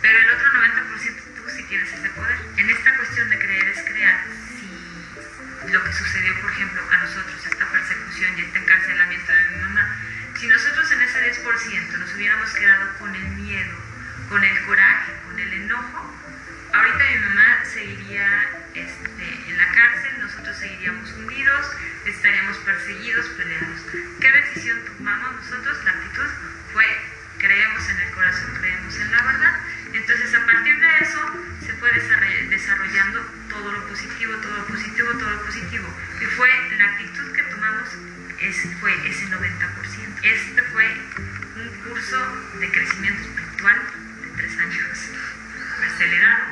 pero 0.00 0.18
el 0.18 0.30
otro 0.30 0.46
90% 0.52 1.31
tú 1.42 1.50
sí 1.50 1.62
tienes 1.64 1.92
ese 1.92 2.08
poder. 2.10 2.38
En 2.56 2.70
esta 2.70 2.96
cuestión 2.96 3.28
de 3.30 3.38
creer 3.38 3.68
es 3.68 3.82
crear, 3.82 4.24
si 4.58 5.70
lo 5.70 5.84
que 5.84 5.92
sucedió, 5.92 6.40
por 6.40 6.50
ejemplo, 6.50 6.82
a 6.90 6.96
nosotros, 6.98 7.46
esta 7.46 7.66
persecución 7.66 8.38
y 8.38 8.40
este 8.42 8.58
encarcelamiento 8.58 9.32
de 9.32 9.44
mi 9.50 9.56
mamá, 9.56 9.96
si 10.38 10.46
nosotros 10.46 10.90
en 10.92 11.02
ese 11.02 11.42
10% 11.42 11.98
nos 11.98 12.14
hubiéramos 12.14 12.52
quedado 12.52 12.98
con 12.98 13.14
el 13.14 13.28
miedo, 13.30 13.76
con 14.28 14.42
el 14.42 14.62
coraje, 14.64 15.12
con 15.26 15.38
el 15.38 15.52
enojo, 15.52 16.14
ahorita 16.72 17.04
mi 17.10 17.18
mamá 17.18 17.64
seguiría 17.64 18.50
este, 18.74 19.48
en 19.48 19.58
la 19.58 19.68
cárcel, 19.72 20.20
nosotros 20.20 20.56
seguiríamos 20.58 21.12
hundidos, 21.12 21.66
estaríamos 22.06 22.56
perseguidos, 22.58 23.26
peleados. 23.36 23.80
¿Qué 24.20 24.32
decisión 24.32 24.80
tomamos 24.84 25.34
nosotros? 25.36 25.84
La 25.84 25.90
actitud 25.90 26.28
fue 26.72 26.86
creemos 27.42 27.88
en 27.88 27.98
el 27.98 28.10
corazón, 28.12 28.54
creemos 28.60 28.96
en 28.96 29.10
la 29.10 29.22
verdad. 29.22 29.60
Entonces 29.92 30.34
a 30.34 30.46
partir 30.46 30.78
de 30.78 30.98
eso 31.00 31.20
se 31.66 31.72
fue 31.74 31.90
desarroll- 31.92 32.48
desarrollando 32.48 33.20
todo 33.48 33.72
lo 33.72 33.86
positivo, 33.88 34.34
todo 34.36 34.56
lo 34.56 34.64
positivo, 34.66 35.10
todo 35.18 35.30
lo 35.30 35.42
positivo. 35.42 35.86
Y 36.20 36.24
fue 36.26 36.48
la 36.78 36.84
actitud 36.84 37.32
que 37.32 37.42
tomamos, 37.44 37.88
es, 38.40 38.56
fue 38.80 38.92
ese 39.08 39.26
90%. 39.26 40.22
Este 40.22 40.62
fue 40.72 40.86
un 41.56 41.68
curso 41.88 42.18
de 42.58 42.70
crecimiento 42.70 43.20
espiritual 43.22 43.76
de 44.22 44.28
tres 44.36 44.58
años, 44.58 44.98
acelerado, 45.84 46.44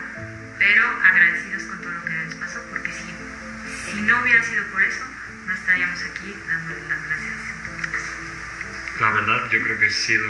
pero 0.58 0.84
agradecidos 1.04 1.62
con 1.64 1.80
todo 1.80 1.92
lo 1.92 2.04
que 2.04 2.12
nos 2.12 2.34
pasó, 2.36 2.62
porque 2.70 2.92
si, 2.92 3.90
si 3.92 4.00
no 4.02 4.20
hubiera 4.20 4.42
sido 4.42 4.64
por 4.66 4.82
eso, 4.82 5.04
no 5.46 5.54
estaríamos 5.54 6.02
aquí 6.02 6.36
dándole 6.46 6.80
las 6.88 7.02
gracias. 7.06 7.36
La 9.00 9.10
verdad, 9.12 9.50
yo 9.50 9.62
creo 9.62 9.78
que 9.78 9.86
he 9.86 9.90
sido 9.90 10.26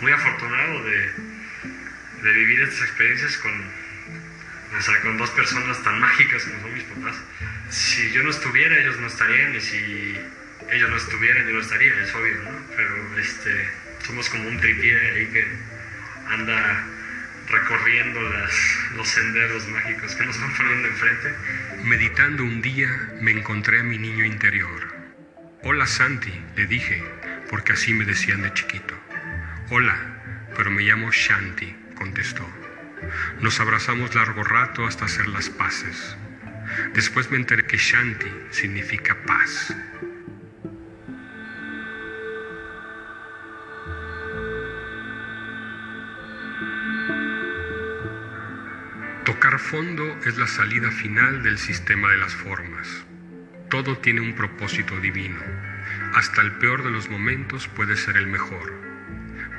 muy 0.00 0.12
afortunado 0.12 0.84
de, 0.84 1.12
de 2.22 2.32
vivir 2.32 2.60
estas 2.62 2.82
experiencias 2.82 3.36
con, 3.38 3.52
o 4.76 4.82
sea, 4.82 5.00
con 5.00 5.18
dos 5.18 5.30
personas 5.30 5.82
tan 5.82 6.00
mágicas 6.00 6.44
como 6.44 6.62
son 6.62 6.74
mis 6.74 6.84
papás. 6.84 7.16
Si 7.70 8.10
yo 8.12 8.22
no 8.22 8.30
estuviera, 8.30 8.78
ellos 8.78 8.98
no 8.98 9.06
estarían, 9.06 9.54
y 9.54 9.60
si 9.60 10.18
ellos 10.70 10.90
no 10.90 10.96
estuvieran, 10.96 11.46
yo 11.46 11.54
no 11.54 11.60
estaría, 11.60 11.94
es 12.02 12.14
obvio, 12.14 12.42
¿no? 12.42 12.50
Pero 12.76 13.18
este, 13.18 13.68
somos 14.06 14.28
como 14.28 14.48
un 14.48 14.58
tripié 14.58 14.98
ahí 15.12 15.26
que 15.26 15.46
anda 16.28 16.84
recorriendo 17.48 18.20
las, 18.28 18.52
los 18.94 19.08
senderos 19.08 19.66
mágicos 19.68 20.14
que 20.14 20.26
nos 20.26 20.40
van 20.40 20.52
poniendo 20.54 20.88
enfrente. 20.88 21.34
Meditando 21.84 22.44
un 22.44 22.60
día 22.60 22.88
me 23.20 23.30
encontré 23.30 23.80
a 23.80 23.84
mi 23.84 23.98
niño 23.98 24.24
interior. 24.24 24.96
Hola 25.62 25.86
Santi, 25.86 26.32
le 26.56 26.66
dije, 26.66 27.02
porque 27.50 27.72
así 27.72 27.94
me 27.94 28.04
decían 28.04 28.42
de 28.42 28.52
chiquito. 28.52 28.94
Hola, 29.70 29.96
pero 30.56 30.70
me 30.70 30.82
llamo 30.82 31.10
Shanti, 31.10 31.74
contestó. 31.98 32.46
Nos 33.40 33.58
abrazamos 33.58 34.14
largo 34.14 34.44
rato 34.44 34.86
hasta 34.86 35.06
hacer 35.06 35.26
las 35.28 35.50
paces. 35.50 36.16
Después 36.94 37.30
me 37.30 37.36
enteré 37.36 37.64
que 37.64 37.76
Shanti 37.76 38.30
significa 38.50 39.16
paz. 39.26 39.74
Tocar 49.24 49.58
fondo 49.58 50.04
es 50.24 50.38
la 50.38 50.46
salida 50.46 50.90
final 50.90 51.42
del 51.42 51.58
sistema 51.58 52.10
de 52.10 52.18
las 52.18 52.34
formas. 52.34 53.04
Todo 53.70 53.98
tiene 53.98 54.20
un 54.20 54.34
propósito 54.34 54.98
divino. 55.00 55.40
Hasta 56.14 56.40
el 56.42 56.52
peor 56.52 56.82
de 56.84 56.90
los 56.90 57.10
momentos 57.10 57.68
puede 57.68 57.96
ser 57.96 58.16
el 58.16 58.26
mejor, 58.26 58.72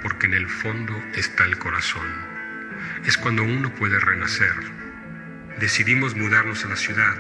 porque 0.02 0.26
en 0.26 0.34
el 0.34 0.48
fondo 0.48 0.94
está 1.16 1.46
el 1.46 1.58
corazón. 1.60 2.29
Es 3.06 3.18
cuando 3.18 3.44
uno 3.44 3.74
puede 3.76 4.00
renacer. 4.00 4.54
Decidimos 5.60 6.16
mudarnos 6.16 6.64
a 6.64 6.70
la 6.70 6.78
ciudad, 6.78 7.18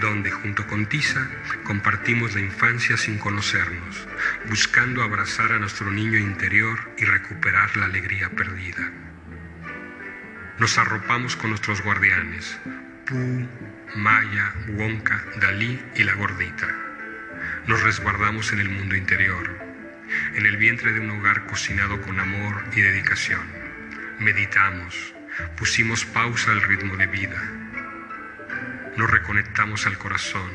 donde 0.00 0.30
junto 0.30 0.66
con 0.66 0.86
Tisa 0.86 1.28
compartimos 1.64 2.34
la 2.34 2.40
infancia 2.40 2.96
sin 2.96 3.18
conocernos, 3.18 4.06
buscando 4.48 5.02
abrazar 5.02 5.52
a 5.52 5.58
nuestro 5.58 5.90
niño 5.90 6.18
interior 6.18 6.78
y 6.98 7.04
recuperar 7.04 7.76
la 7.76 7.86
alegría 7.86 8.30
perdida. 8.30 8.92
Nos 10.58 10.78
arropamos 10.78 11.36
con 11.36 11.50
nuestros 11.50 11.82
guardianes, 11.82 12.58
Pooh, 13.06 13.48
Maya, 13.96 14.54
Wonka, 14.68 15.24
Dalí 15.40 15.82
y 15.96 16.04
la 16.04 16.14
gordita. 16.14 16.68
Nos 17.66 17.82
resguardamos 17.82 18.52
en 18.52 18.60
el 18.60 18.68
mundo 18.68 18.94
interior, 18.94 19.58
en 20.34 20.46
el 20.46 20.56
vientre 20.58 20.92
de 20.92 21.00
un 21.00 21.10
hogar 21.10 21.46
cocinado 21.46 22.00
con 22.02 22.20
amor 22.20 22.62
y 22.76 22.82
dedicación. 22.82 23.59
Meditamos, 24.20 25.14
pusimos 25.56 26.04
pausa 26.04 26.50
al 26.50 26.60
ritmo 26.60 26.94
de 26.98 27.06
vida. 27.06 27.42
Nos 28.98 29.10
reconectamos 29.10 29.86
al 29.86 29.96
corazón, 29.96 30.50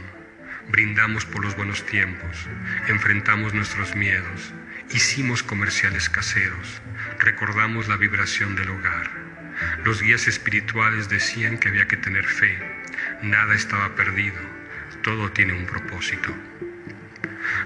brindamos 0.70 1.26
por 1.26 1.43
los 1.43 1.55
buenos 1.55 1.84
tiempos, 1.84 2.47
enfrentamos 2.88 3.55
nuestros 3.55 3.95
miedos, 3.95 4.53
hicimos 4.91 5.41
comerciales 5.41 6.11
caseros, 6.11 6.80
recordamos 7.18 7.88
la 7.88 7.97
vibración 7.97 8.55
del 8.55 8.70
hogar. 8.70 9.09
Los 9.84 9.99
guías 9.99 10.28
espirituales 10.28 11.09
decían 11.09 11.57
que 11.57 11.70
había 11.70 11.88
que 11.88 11.97
tener 11.97 12.28
fe, 12.28 12.59
nada 13.24 13.55
estaba 13.55 13.95
perdido, 13.95 14.38
todo 15.01 15.32
tiene 15.32 15.53
un 15.53 15.66
propósito. 15.66 16.32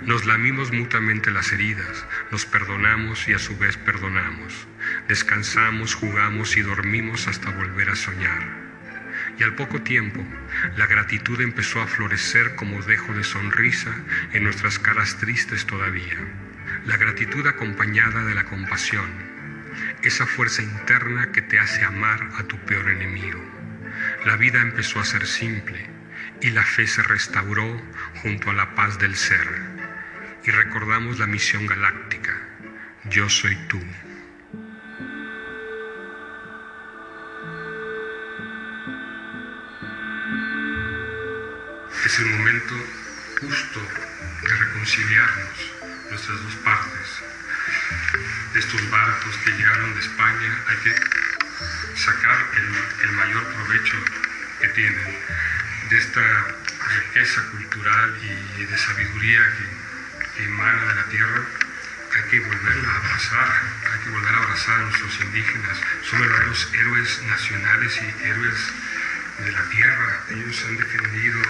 Nos 0.06 0.26
lamimos 0.26 0.72
mutuamente 0.72 1.30
las 1.30 1.52
heridas, 1.52 2.06
nos 2.32 2.46
perdonamos 2.46 3.28
y 3.28 3.34
a 3.34 3.40
su 3.40 3.58
vez 3.58 3.76
perdonamos. 3.78 4.68
Descansamos, 5.10 5.94
jugamos 5.94 6.56
y 6.56 6.62
dormimos 6.62 7.28
hasta 7.28 7.52
volver 7.52 7.90
a 7.90 7.96
soñar. 7.96 8.70
Y 9.38 9.44
al 9.44 9.56
poco 9.56 9.82
tiempo, 9.82 10.26
la 10.78 10.88
gratitud 10.88 11.42
empezó 11.42 11.82
a 11.82 11.88
florecer 11.88 12.56
como 12.56 12.82
dejo 12.82 13.14
de 13.14 13.24
sonrisa 13.24 13.94
en 14.32 14.44
nuestras 14.44 14.80
caras 14.80 15.18
tristes 15.18 15.66
todavía. 15.66 16.18
La 16.86 16.98
gratitud 16.98 17.46
acompañada 17.46 18.24
de 18.24 18.36
la 18.36 18.46
compasión. 18.46 19.28
esa 20.02 20.26
fuerza 20.26 20.62
interna 20.62 21.32
que 21.32 21.42
te 21.42 21.60
hace 21.60 21.84
amar 21.84 22.30
a 22.38 22.44
tu 22.44 22.58
peor 22.66 22.90
enemigo. 22.90 23.40
La 24.26 24.36
vida 24.36 24.62
empezó 24.62 25.00
a 25.00 25.06
ser 25.06 25.28
simple 25.28 25.86
y 26.42 26.52
la 26.52 26.64
fe 26.64 26.88
se 26.88 27.04
restauró 27.04 27.82
junto 28.22 28.50
a 28.50 28.54
la 28.54 28.76
paz 28.76 28.98
del 28.98 29.16
ser. 29.16 29.79
Y 30.50 30.52
recordamos 30.52 31.20
la 31.20 31.28
misión 31.28 31.68
galáctica. 31.68 32.36
Yo 33.04 33.30
soy 33.30 33.56
tú. 33.68 33.80
Es 42.04 42.18
el 42.18 42.26
momento 42.32 42.74
justo 43.42 43.80
de 44.42 44.56
reconciliarnos, 44.56 45.72
nuestras 46.10 46.42
dos 46.42 46.56
partes. 46.66 47.22
Estos 48.56 48.90
barcos 48.90 49.38
que 49.46 49.52
llegaron 49.52 49.94
de 49.94 50.00
España 50.00 50.64
hay 50.68 50.78
que 50.78 50.96
sacar 51.96 52.38
el, 52.58 53.08
el 53.08 53.16
mayor 53.16 53.44
provecho 53.54 53.98
que 54.62 54.68
tienen 54.70 55.16
de 55.92 55.98
esta 56.00 56.48
riqueza 56.88 57.44
cultural 57.52 58.18
y 58.58 58.64
de 58.64 58.78
sabiduría 58.80 59.42
que, 59.42 59.79
que 60.40 60.46
emana 60.46 60.86
de 60.86 60.96
la 60.96 61.04
tierra. 61.06 61.42
Hay 62.16 62.24
que 62.32 62.40
volverla 62.40 62.90
a 62.90 62.96
abrazar, 62.96 63.62
hay 63.92 64.00
que 64.00 64.10
volver 64.10 64.34
a 64.34 64.38
abrazar 64.38 64.80
a 64.80 64.84
nuestros 64.84 65.20
indígenas. 65.20 65.78
Son 66.10 66.20
verdaderos 66.22 66.70
héroes 66.74 67.22
nacionales 67.28 68.00
y 68.02 68.24
héroes 68.24 68.60
de 69.44 69.52
la 69.52 69.64
tierra. 69.70 70.24
Ellos 70.30 70.66
han 70.66 70.78
defendido 70.78 71.42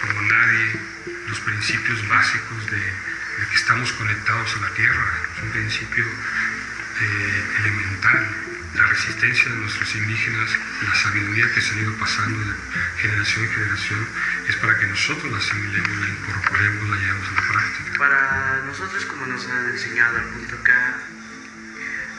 como 0.00 0.22
nadie 0.22 0.80
los 1.28 1.38
principios 1.40 2.08
básicos 2.08 2.66
de, 2.70 2.80
de 2.80 3.46
que 3.50 3.54
estamos 3.54 3.92
conectados 3.92 4.56
a 4.56 4.60
la 4.60 4.70
tierra. 4.70 5.12
Es 5.36 5.42
un 5.42 5.50
principio 5.50 6.06
eh, 6.06 7.44
elemental. 7.60 8.28
La 8.74 8.86
resistencia 8.86 9.50
de 9.50 9.56
nuestros 9.56 9.94
indígenas, 9.96 10.50
la 10.86 10.94
sabiduría 10.94 11.52
que 11.52 11.60
se 11.60 11.72
han 11.72 11.80
ido 11.80 11.94
pasando 11.98 12.38
de 12.38 12.54
generación 13.00 13.44
en 13.44 13.50
generación, 13.50 14.08
es 14.46 14.56
para 14.56 14.78
que 14.78 14.86
nosotros 14.86 15.32
la 15.32 15.38
asimilemos, 15.38 15.98
la 15.98 16.08
incorporemos, 16.08 16.88
la 16.88 16.96
llevemos 16.96 17.28
a 17.28 17.32
la 17.32 17.48
práctica. 17.48 17.98
Para 17.98 18.62
nosotros, 18.66 19.04
como 19.06 19.26
nos 19.26 19.46
han 19.48 19.70
enseñado 19.70 20.18
el 20.18 20.24
punto 20.24 20.62
K, 20.62 20.72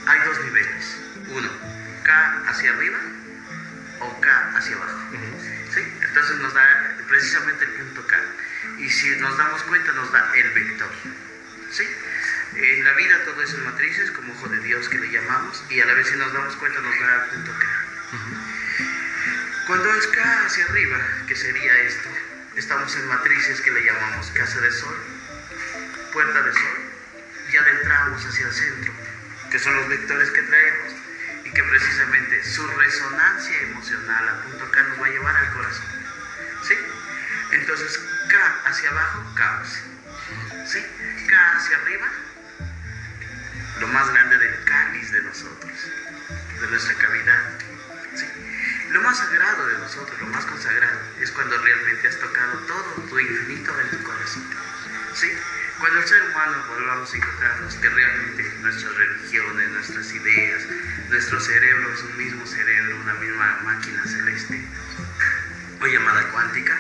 hay 0.08 0.20
dos 0.26 0.44
niveles. 0.46 0.98
Uno, 1.30 1.50
K 2.04 2.44
hacia 2.48 2.72
arriba 2.72 3.00
o 4.00 4.20
K 4.20 4.58
hacia 4.58 4.76
abajo. 4.76 5.00
¿Sí? 5.74 5.82
Entonces 6.02 6.38
nos 6.40 6.54
da 6.54 6.98
precisamente 7.08 7.66
el 7.66 7.72
punto 7.72 8.08
K. 8.08 8.18
Y 8.80 8.90
si 8.90 9.10
nos 9.18 9.38
damos 9.38 9.62
cuenta, 9.64 9.92
nos 9.94 10.12
da 10.12 10.32
el 10.36 10.50
vector. 10.52 10.90
¿Sí? 11.72 11.84
En 12.56 12.84
la 12.84 12.94
vida 12.94 13.24
todo 13.26 13.42
es 13.44 13.54
en 13.54 13.64
matrices, 13.64 14.12
como 14.12 14.34
ojo 14.34 14.48
de 14.50 14.60
Dios 14.60 14.90
que 14.90 14.98
le 14.98 15.12
llamamos, 15.12 15.64
y 15.70 15.80
a 15.80 15.86
la 15.86 15.94
vez 15.94 16.08
si 16.08 16.16
nos 16.16 16.34
damos 16.34 16.56
cuenta 16.56 16.80
nos 16.82 17.00
da 17.00 17.24
el 17.24 17.30
punto 17.30 17.52
K. 17.60 17.68
Cuando 19.68 19.94
es 19.96 20.08
K 20.08 20.46
hacia 20.46 20.66
arriba, 20.66 20.98
que 21.28 21.36
sería 21.36 21.78
esto, 21.82 22.10
estamos 22.56 22.96
en 22.96 23.08
matrices 23.08 23.62
que 23.62 23.72
le 23.72 23.84
llamamos 23.84 24.32
casa 24.32 24.60
de 24.62 24.72
sol, 24.72 24.96
puerta 26.12 26.42
de 26.42 26.52
sol, 26.52 26.80
y 27.52 27.58
adentramos 27.58 28.26
hacia 28.26 28.48
el 28.48 28.54
centro, 28.54 28.94
que 29.52 29.60
son 29.60 29.76
los 29.76 29.88
vectores 29.88 30.32
que 30.32 30.42
traemos, 30.42 30.94
y 31.46 31.52
que 31.52 31.64
precisamente 31.64 32.44
su 32.44 32.68
resonancia 32.68 33.62
emocional 33.62 34.30
a 34.30 34.44
punto 34.44 34.72
K 34.72 34.84
nos 34.84 35.02
va 35.02 35.06
a 35.06 35.10
llevar 35.10 35.36
al 35.36 35.54
corazón. 35.54 35.86
¿Sí? 36.68 36.76
Entonces, 37.52 38.00
K 38.28 38.62
hacia 38.66 38.90
abajo, 38.90 39.34
caos. 39.36 39.80
¿Sí? 40.66 40.86
K 41.28 41.56
hacia 41.56 41.78
arriba, 41.78 42.08
lo 43.80 43.88
más 43.88 44.10
grande 44.10 44.38
del 44.38 44.64
cáliz 44.66 45.12
de 45.12 45.22
nosotros, 45.24 45.72
de 46.60 46.68
nuestra 46.68 46.94
cavidad. 46.96 47.52
Lo 48.92 49.02
más 49.02 49.18
sagrado 49.18 49.68
de 49.68 49.78
nosotros, 49.78 50.20
lo 50.20 50.28
más 50.28 50.46
consagrado, 50.46 51.00
es 51.22 51.32
cuando 51.32 51.58
realmente 51.58 52.08
has 52.08 52.20
tocado 52.20 52.58
todo 52.60 53.06
tu 53.08 53.20
infinito 53.20 53.80
en 53.80 53.90
tu 53.90 54.04
corazón. 54.04 54.44
¿Sí? 55.14 55.32
Cuando 55.80 56.00
el 56.00 56.08
ser 56.08 56.22
humano 56.24 56.58
volvamos 56.68 57.14
a 57.14 57.18
encontrarnos 57.18 57.76
que 57.76 57.90
realmente 57.90 58.54
nuestras 58.62 58.94
religiones, 58.96 59.70
nuestras 59.70 60.12
ideas, 60.12 60.64
nuestro 61.10 61.40
cerebro 61.40 61.94
es 61.94 62.02
un 62.02 62.18
mismo 62.18 62.46
cerebro, 62.46 62.98
una 62.98 63.14
misma 63.14 63.60
máquina 63.64 64.04
celeste, 64.06 64.62
o 65.80 65.88
llamada 65.88 66.28
cuántica, 66.32 66.78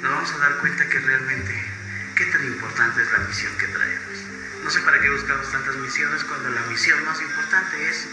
nos 0.00 0.10
vamos 0.10 0.32
a 0.32 0.38
dar 0.38 0.56
cuenta 0.58 0.88
que 0.88 0.98
realmente 0.98 1.70
qué 2.16 2.26
tan 2.26 2.44
importante 2.44 3.02
es 3.02 3.12
la 3.12 3.18
misión 3.20 3.56
que 3.58 3.68
traemos. 3.68 4.31
No 4.62 4.70
sé 4.70 4.80
para 4.82 5.00
qué 5.00 5.10
buscamos 5.10 5.50
tantas 5.50 5.74
misiones 5.76 6.22
cuando 6.24 6.50
la 6.50 6.60
misión 6.62 7.04
más 7.04 7.20
importante 7.20 7.88
es 7.88 8.06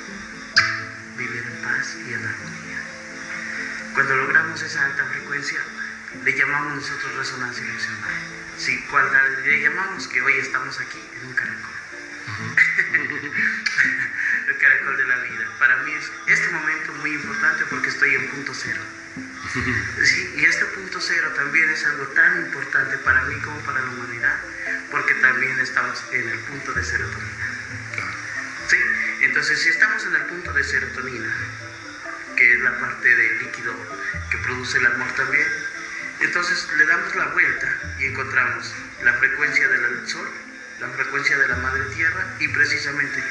vivir 1.16 1.44
en 1.46 1.62
paz 1.62 1.96
y 2.08 2.14
en 2.14 2.26
armonía. 2.26 2.82
Cuando 3.94 4.16
logramos 4.16 4.60
esa 4.62 4.86
alta 4.86 5.06
frecuencia, 5.06 5.60
le 6.24 6.36
llamamos 6.36 6.76
nosotros 6.76 7.16
resonancia 7.18 7.64
emocional. 7.64 8.14
Sí, 8.58 8.84
cuando 8.90 9.16
le 9.46 9.62
llamamos 9.62 10.08
que 10.08 10.22
hoy 10.22 10.40
estamos 10.40 10.80
aquí 10.80 11.00
en 11.22 11.28
un 11.28 11.34
caracol. 11.34 11.76
el 14.48 14.58
caracol 14.58 14.98
de 14.98 15.06
la 15.06 15.20
vida. 15.20 15.48
Para 15.60 15.78
mí 15.84 15.94
es 15.94 16.12
este 16.26 16.50
momento 16.50 16.94
muy 16.94 17.14
importante 17.14 17.64
porque 17.70 17.90
estoy 17.90 18.16
en 18.16 18.28
punto 18.30 18.54
cero. 18.56 18.82
Y 19.56 20.46
este 20.46 20.66
punto 20.66 21.02
cero 21.02 21.32
también 21.36 21.70
es 21.72 21.84
algo 21.86 22.06
tan 22.10 22.46
importante 22.46 22.98
para 23.00 23.24
mí 23.24 23.36
como 23.42 23.60
para 23.62 23.82
la 23.82 23.90
humanidad, 23.90 24.36
porque 24.92 25.16
también 25.16 25.60
estamos 25.60 26.04
en 26.12 26.30
el 26.30 26.40
punto 26.40 26.72
de 26.74 26.84
serotonina. 26.84 27.48
¿Sí? 28.68 28.78
Entonces, 29.22 29.60
si 29.60 29.70
estamos 29.70 30.06
en 30.06 30.16
el 30.16 30.22
punto 30.26 30.54
de 30.54 30.64
serotonina, 30.64 31.36
que 32.36 32.54
es 32.54 32.60
la 32.60 32.80
parte 32.80 33.16
del 33.16 33.40
líquido 33.40 33.74
que 34.30 34.38
produce 34.38 34.78
el 34.78 34.86
amor 34.86 35.12
también, 35.16 35.48
entonces 36.22 36.68
le 36.78 36.86
damos 36.86 37.16
la 37.16 37.26
vuelta 37.28 37.76
y 37.98 38.06
encontramos 38.06 38.76
la 39.04 39.14
frecuencia 39.14 39.68
del 39.68 40.08
sol, 40.08 40.30
la 40.80 40.90
frecuencia 40.90 41.38
de 41.38 41.48
la 41.48 41.56
madre 41.58 41.86
tierra 41.96 42.36
y 42.40 42.48
precisamente 42.50 43.24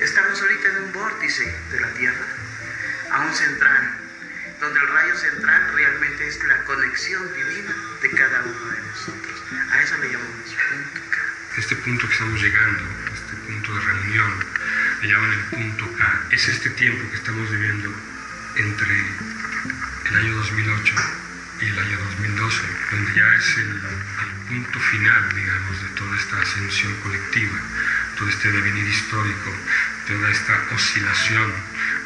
estamos 0.00 0.40
ahorita 0.40 0.68
en 0.68 0.76
un 0.84 0.92
vórtice 0.92 1.44
de 1.70 1.80
la 1.80 1.88
tierra, 1.94 2.26
a 3.10 3.20
un 3.20 3.34
central, 3.34 4.01
donde 4.62 4.78
el 4.78 4.88
rayo 4.88 5.16
central 5.16 5.72
realmente 5.74 6.28
es 6.28 6.38
la 6.44 6.62
conexión 6.62 7.22
divina 7.34 7.74
de 8.00 8.10
cada 8.10 8.42
uno 8.42 8.70
de 8.70 8.80
nosotros. 8.80 9.42
A 9.72 9.82
eso 9.82 9.96
le 9.98 10.12
llamamos 10.12 10.54
punto 10.70 11.00
K. 11.10 11.18
Este 11.58 11.76
punto 11.76 12.06
que 12.06 12.12
estamos 12.12 12.40
llegando, 12.40 12.82
este 13.12 13.34
punto 13.44 13.74
de 13.74 13.80
reunión, 13.80 14.32
le 15.02 15.08
llaman 15.08 15.32
el 15.32 15.44
punto 15.46 15.92
K, 15.96 16.22
es 16.30 16.46
este 16.46 16.70
tiempo 16.70 17.10
que 17.10 17.16
estamos 17.16 17.50
viviendo 17.50 17.92
entre 18.54 19.04
el 20.10 20.16
año 20.16 20.36
2008 20.36 20.94
y 21.60 21.66
el 21.66 21.78
año 21.80 21.98
2012, 21.98 22.62
donde 22.92 23.14
ya 23.14 23.34
es 23.34 23.56
el, 23.56 23.68
el 23.68 24.32
punto 24.46 24.78
final, 24.78 25.34
digamos, 25.34 25.82
de 25.82 25.88
toda 25.88 26.16
esta 26.16 26.40
ascensión 26.40 26.94
colectiva, 27.02 27.58
todo 28.16 28.28
este 28.28 28.52
devenir 28.52 28.86
histórico, 28.86 29.52
toda 30.06 30.30
esta 30.30 30.60
oscilación 30.74 31.52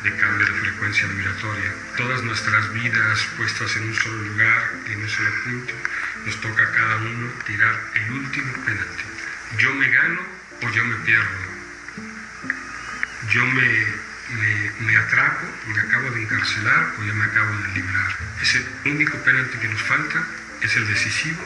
de 0.03 0.17
cambio 0.17 0.47
de 0.47 0.61
frecuencia 0.61 1.07
vibratoria. 1.07 1.75
Todas 1.97 2.23
nuestras 2.23 2.73
vidas 2.73 3.27
puestas 3.37 3.75
en 3.77 3.89
un 3.89 3.95
solo 3.95 4.23
lugar, 4.23 4.71
en 4.87 5.03
un 5.03 5.09
solo 5.09 5.31
punto, 5.45 5.75
nos 6.25 6.41
toca 6.41 6.63
a 6.63 6.71
cada 6.73 6.97
uno 6.97 7.33
tirar 7.47 7.81
el 7.95 8.13
último 8.13 8.53
penalti. 8.65 9.05
Yo 9.59 9.75
me 9.75 9.89
gano 9.89 10.21
o 10.63 10.71
yo 10.71 10.85
me 10.85 10.97
pierdo. 10.97 11.57
Yo 13.31 13.45
me, 13.47 13.87
me, 14.81 14.97
atrapo, 14.97 15.47
me 15.67 15.81
acabo 15.81 16.11
de 16.11 16.23
encarcelar 16.23 16.93
o 16.99 17.05
yo 17.05 17.15
me 17.15 17.25
acabo 17.25 17.57
de 17.59 17.69
liberar. 17.69 18.17
Ese 18.41 18.65
único 18.85 19.19
penalti 19.19 19.59
que 19.59 19.69
nos 19.69 19.83
falta 19.83 20.25
es 20.61 20.77
el 20.77 20.87
decisivo 20.87 21.43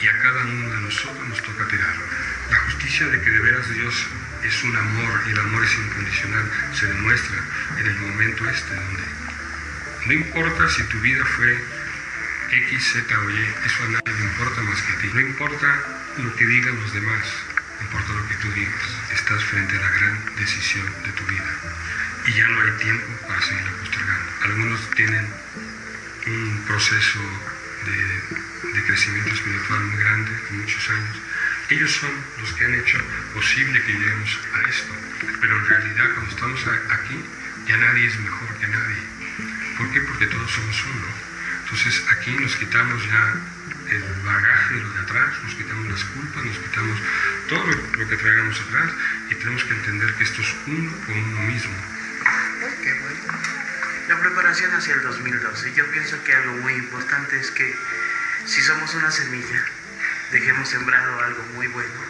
y 0.00 0.08
a 0.08 0.18
cada 0.18 0.44
uno 0.44 0.70
de 0.70 0.80
nosotros 0.80 1.28
nos 1.28 1.42
toca 1.42 1.66
tirarlo. 1.66 2.04
La 2.50 2.56
justicia 2.60 3.06
de 3.08 3.20
que 3.20 3.30
de 3.30 3.40
veras 3.40 3.68
Dios 3.70 4.06
es 4.42 4.62
un 4.62 4.76
amor 4.76 5.22
y 5.26 5.30
el 5.30 5.38
amor 5.38 5.64
es 5.64 5.74
incondicional 5.74 6.50
se 6.74 6.86
demuestra 6.86 7.36
en 7.78 7.86
el 7.86 7.96
momento 7.96 8.48
este 8.48 8.74
donde 8.74 9.04
no 10.06 10.12
importa 10.12 10.68
si 10.68 10.82
tu 10.84 10.98
vida 11.00 11.24
fue 11.24 11.58
X, 12.50 12.92
Z 12.92 13.18
o 13.18 13.30
Y, 13.30 13.54
eso 13.66 13.84
a 13.84 13.88
nadie 13.88 14.14
le 14.16 14.24
importa 14.24 14.62
más 14.62 14.80
que 14.80 14.92
a 14.92 14.98
ti. 14.98 15.10
No 15.12 15.20
importa 15.20 15.82
lo 16.16 16.34
que 16.34 16.46
digan 16.46 16.80
los 16.80 16.92
demás, 16.94 17.26
importa 17.82 18.14
lo 18.14 18.26
que 18.26 18.34
tú 18.36 18.50
digas. 18.52 18.82
Estás 19.12 19.44
frente 19.44 19.76
a 19.76 19.80
la 19.80 19.90
gran 19.90 20.36
decisión 20.36 20.86
de 21.04 21.12
tu 21.12 21.24
vida 21.26 21.52
y 22.26 22.32
ya 22.32 22.48
no 22.48 22.60
hay 22.62 22.70
tiempo 22.78 23.06
para 23.26 23.42
seguirla 23.42 23.72
postergando. 23.72 24.32
Algunos 24.44 24.90
tienen 24.92 25.28
un 26.26 26.64
proceso 26.66 27.20
de, 27.84 28.82
crecimiento 28.86 29.34
espiritual 29.34 29.84
muy 29.84 29.98
grande, 29.98 30.30
de 30.30 30.56
muchos 30.56 30.88
años. 30.88 31.16
Ellos 31.70 31.92
son 31.92 32.10
los 32.40 32.52
que 32.54 32.64
han 32.64 32.74
hecho 32.74 32.98
posible 33.34 33.82
que 33.82 33.92
lleguemos 33.92 34.38
a 34.54 34.68
esto. 34.68 34.94
Pero 35.40 35.56
en 35.56 35.66
realidad 35.66 36.06
cuando 36.14 36.30
estamos 36.30 36.66
aquí, 36.90 37.24
ya 37.66 37.76
nadie 37.76 38.06
es 38.06 38.18
mejor 38.20 38.48
que 38.56 38.68
nadie. 38.68 39.02
¿Por 39.76 39.92
qué? 39.92 40.00
Porque 40.00 40.26
todos 40.26 40.50
somos 40.50 40.84
uno. 40.84 41.06
Entonces 41.64 42.02
aquí 42.10 42.30
nos 42.30 42.56
quitamos 42.56 43.04
ya 43.06 43.34
el 43.90 44.02
bagaje 44.24 44.74
de 44.74 44.80
lo 44.80 44.90
de 44.94 45.00
atrás, 45.00 45.28
nos 45.44 45.54
quitamos 45.54 45.88
las 45.88 46.04
culpas, 46.04 46.44
nos 46.44 46.58
quitamos 46.58 46.98
todo 47.48 47.66
lo 47.98 48.08
que 48.08 48.16
traigamos 48.16 48.60
atrás 48.60 48.90
y 49.30 49.34
tenemos 49.34 49.64
que 49.64 49.74
entender 49.74 50.14
que 50.14 50.24
esto 50.24 50.40
es 50.40 50.54
uno 50.66 50.90
con 51.04 51.18
uno 51.18 51.42
mismo. 51.42 51.74
Qué 52.82 52.92
bueno. 52.94 53.20
La 54.08 54.20
preparación 54.20 54.72
hacia 54.72 54.94
el 54.94 55.02
2012. 55.02 55.74
Yo 55.74 55.90
pienso 55.90 56.22
que 56.24 56.34
algo 56.34 56.52
muy 56.62 56.72
importante 56.72 57.38
es 57.38 57.50
que 57.50 57.76
si 58.46 58.62
somos 58.62 58.94
una 58.94 59.10
semilla, 59.10 59.64
dejemos 60.30 60.68
sembrado 60.68 61.20
algo 61.20 61.42
muy 61.54 61.66
bueno. 61.68 62.00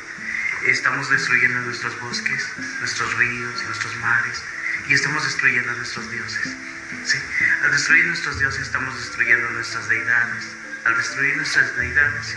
Estamos 0.66 1.08
destruyendo 1.08 1.60
nuestros 1.60 1.98
bosques, 2.00 2.48
nuestros 2.80 3.14
ríos, 3.16 3.62
nuestros 3.64 3.96
mares 3.96 4.42
y 4.88 4.94
estamos 4.94 5.24
destruyendo 5.24 5.70
a 5.70 5.74
nuestros 5.74 6.10
dioses. 6.10 6.56
¿sí? 7.04 7.18
Al 7.62 7.70
destruir 7.70 8.06
nuestros 8.06 8.38
dioses 8.38 8.62
estamos 8.62 8.96
destruyendo 8.96 9.48
nuestras 9.50 9.88
deidades. 9.88 10.44
Al 10.84 10.96
destruir 10.96 11.36
nuestras 11.36 11.76
deidades 11.76 12.36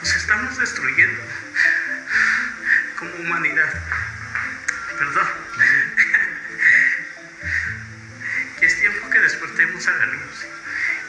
nos 0.00 0.16
estamos 0.16 0.58
destruyendo 0.58 1.20
como 2.98 3.14
humanidad. 3.16 3.82
Perdón. 4.98 5.26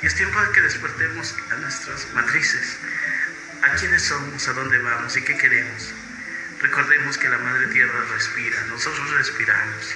Y 0.02 0.06
es 0.06 0.16
tiempo 0.16 0.42
de 0.42 0.52
que 0.52 0.62
despertemos 0.62 1.36
a 1.52 1.56
nuestras 1.56 2.12
matrices. 2.14 2.78
A 3.62 3.76
quiénes 3.76 4.04
somos, 4.04 4.48
a 4.48 4.54
dónde 4.54 4.78
vamos 4.80 5.16
y 5.16 5.22
qué 5.22 5.38
queremos. 5.38 5.94
Recordemos 6.62 7.18
que 7.18 7.30
la 7.30 7.38
Madre 7.38 7.68
Tierra 7.68 8.04
respira, 8.14 8.62
nosotros 8.68 9.10
respiramos. 9.12 9.96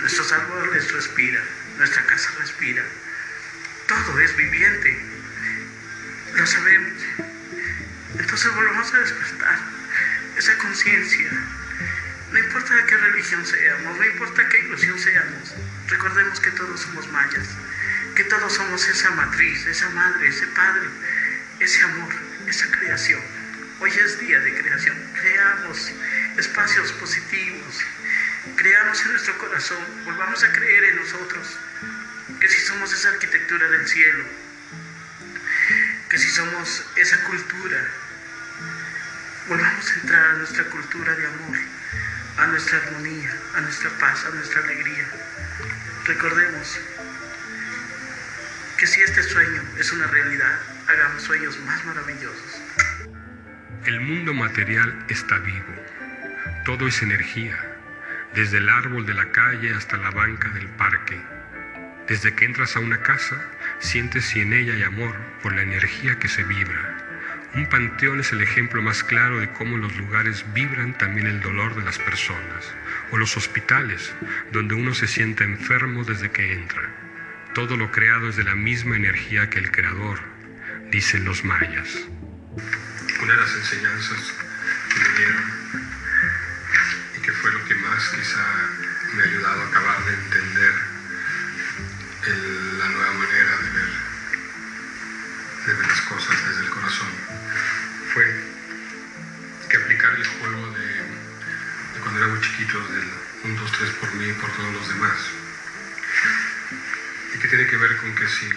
Nuestros 0.00 0.32
árboles 0.32 0.92
respiran, 0.92 1.44
nuestra 1.76 2.06
casa 2.06 2.30
respira. 2.38 2.84
Todo 3.88 4.20
es 4.20 4.36
viviente. 4.36 5.04
Lo 6.34 6.46
sabemos. 6.46 7.02
Entonces 8.18 8.54
volvamos 8.54 8.94
a 8.94 8.98
despertar 8.98 9.58
esa 10.36 10.56
conciencia. 10.58 11.30
No 12.30 12.38
importa 12.38 12.74
de 12.74 12.84
qué 12.86 12.96
religión 12.96 13.44
seamos, 13.44 13.98
no 13.98 14.04
importa 14.04 14.48
qué 14.48 14.58
ilusión 14.60 14.98
seamos, 14.98 15.54
recordemos 15.88 16.40
que 16.40 16.50
todos 16.50 16.80
somos 16.80 17.06
mayas, 17.12 17.46
que 18.14 18.24
todos 18.24 18.52
somos 18.52 18.86
esa 18.88 19.10
matriz, 19.10 19.66
esa 19.66 19.88
madre, 19.90 20.28
ese 20.28 20.46
padre, 20.48 20.88
ese 21.58 21.82
amor, 21.82 22.14
esa 22.46 22.70
creación. 22.70 23.20
Hoy 23.80 23.90
es 23.90 24.20
día 24.20 24.38
de 24.38 24.54
creación, 24.54 24.96
creamos 25.20 25.90
espacios 26.36 26.92
positivos, 26.92 27.80
creamos 28.54 29.02
en 29.02 29.10
nuestro 29.10 29.36
corazón, 29.38 29.78
volvamos 30.04 30.44
a 30.44 30.52
creer 30.52 30.84
en 30.84 30.96
nosotros, 30.96 31.58
que 32.40 32.48
si 32.48 32.60
somos 32.60 32.92
esa 32.92 33.08
arquitectura 33.08 33.68
del 33.68 33.88
cielo, 33.88 34.24
que 36.08 36.18
si 36.18 36.28
somos 36.28 36.86
esa 36.94 37.20
cultura, 37.24 37.84
volvamos 39.48 39.90
a 39.90 39.94
entrar 39.94 40.24
a 40.26 40.32
nuestra 40.34 40.64
cultura 40.66 41.16
de 41.16 41.26
amor, 41.26 41.58
a 42.38 42.46
nuestra 42.46 42.78
armonía, 42.78 43.36
a 43.56 43.60
nuestra 43.60 43.90
paz, 43.98 44.24
a 44.24 44.30
nuestra 44.30 44.62
alegría. 44.62 45.08
Recordemos 46.04 46.78
que 48.84 48.88
si 48.88 49.00
este 49.00 49.22
sueño 49.22 49.62
es 49.78 49.90
una 49.92 50.06
realidad, 50.08 50.58
hagamos 50.86 51.22
sueños 51.22 51.58
más 51.60 51.82
maravillosos. 51.86 52.60
El 53.86 53.98
mundo 54.02 54.34
material 54.34 55.06
está 55.08 55.38
vivo. 55.38 55.74
Todo 56.66 56.86
es 56.86 57.00
energía, 57.00 57.56
desde 58.34 58.58
el 58.58 58.68
árbol 58.68 59.06
de 59.06 59.14
la 59.14 59.32
calle 59.32 59.72
hasta 59.72 59.96
la 59.96 60.10
banca 60.10 60.50
del 60.50 60.68
parque. 60.68 61.18
Desde 62.08 62.34
que 62.34 62.44
entras 62.44 62.76
a 62.76 62.80
una 62.80 63.00
casa, 63.00 63.42
sientes 63.78 64.26
si 64.26 64.42
en 64.42 64.52
ella 64.52 64.74
hay 64.74 64.82
amor 64.82 65.16
por 65.42 65.54
la 65.54 65.62
energía 65.62 66.18
que 66.18 66.28
se 66.28 66.44
vibra. 66.44 66.98
Un 67.54 67.66
panteón 67.70 68.20
es 68.20 68.32
el 68.32 68.42
ejemplo 68.42 68.82
más 68.82 69.02
claro 69.02 69.40
de 69.40 69.50
cómo 69.50 69.78
los 69.78 69.96
lugares 69.96 70.44
vibran 70.52 70.92
también 70.98 71.26
el 71.26 71.40
dolor 71.40 71.74
de 71.74 71.86
las 71.86 71.98
personas. 71.98 72.74
O 73.12 73.16
los 73.16 73.34
hospitales, 73.38 74.12
donde 74.52 74.74
uno 74.74 74.92
se 74.92 75.06
siente 75.06 75.42
enfermo 75.42 76.04
desde 76.04 76.30
que 76.30 76.52
entra. 76.52 77.03
Todo 77.54 77.76
lo 77.76 77.92
creado 77.92 78.28
es 78.28 78.34
de 78.34 78.42
la 78.42 78.56
misma 78.56 78.96
energía 78.96 79.48
que 79.48 79.60
el 79.60 79.70
creador, 79.70 80.18
dicen 80.90 81.24
los 81.24 81.44
mayas. 81.44 81.88
Una 83.22 83.32
de 83.32 83.40
las 83.40 83.54
enseñanzas 83.54 84.34
que 84.92 84.98
me 84.98 85.18
dieron 85.18 85.44
y 87.16 87.20
que 87.20 87.30
fue 87.30 87.52
lo 87.52 87.64
que 87.64 87.76
más 87.76 88.08
quizá 88.08 88.44
me 89.14 89.22
ha 89.22 89.26
ayudado 89.26 89.62
a 89.62 89.66
acabar 89.68 90.04
de 90.04 90.14
entender 90.14 90.72
la 92.80 92.88
nueva 92.88 93.12
manera 93.12 93.56
de 93.58 93.70
ver, 93.70 93.88
de 95.66 95.72
ver 95.74 95.86
las 95.86 96.00
cosas 96.00 96.36
desde 96.48 96.64
el 96.64 96.70
corazón 96.70 97.08
fue 98.12 98.24
que 99.70 99.76
aplicar 99.76 100.12
el 100.16 100.26
juego 100.26 100.70
de, 100.72 100.86
de 100.86 102.00
cuando 102.02 102.18
éramos 102.18 102.40
chiquitos 102.40 102.92
del 102.92 103.04
1, 103.44 103.60
2, 103.60 103.72
3 103.78 103.90
por 103.90 104.14
mí 104.14 104.28
y 104.28 104.32
por 104.32 104.50
todos 104.50 104.72
los 104.74 104.88
demás. 104.88 105.43
Y 107.34 107.38
que 107.38 107.48
tiene 107.48 107.66
que 107.66 107.76
ver 107.76 107.96
con 107.96 108.14
que 108.14 108.28
si 108.28 108.48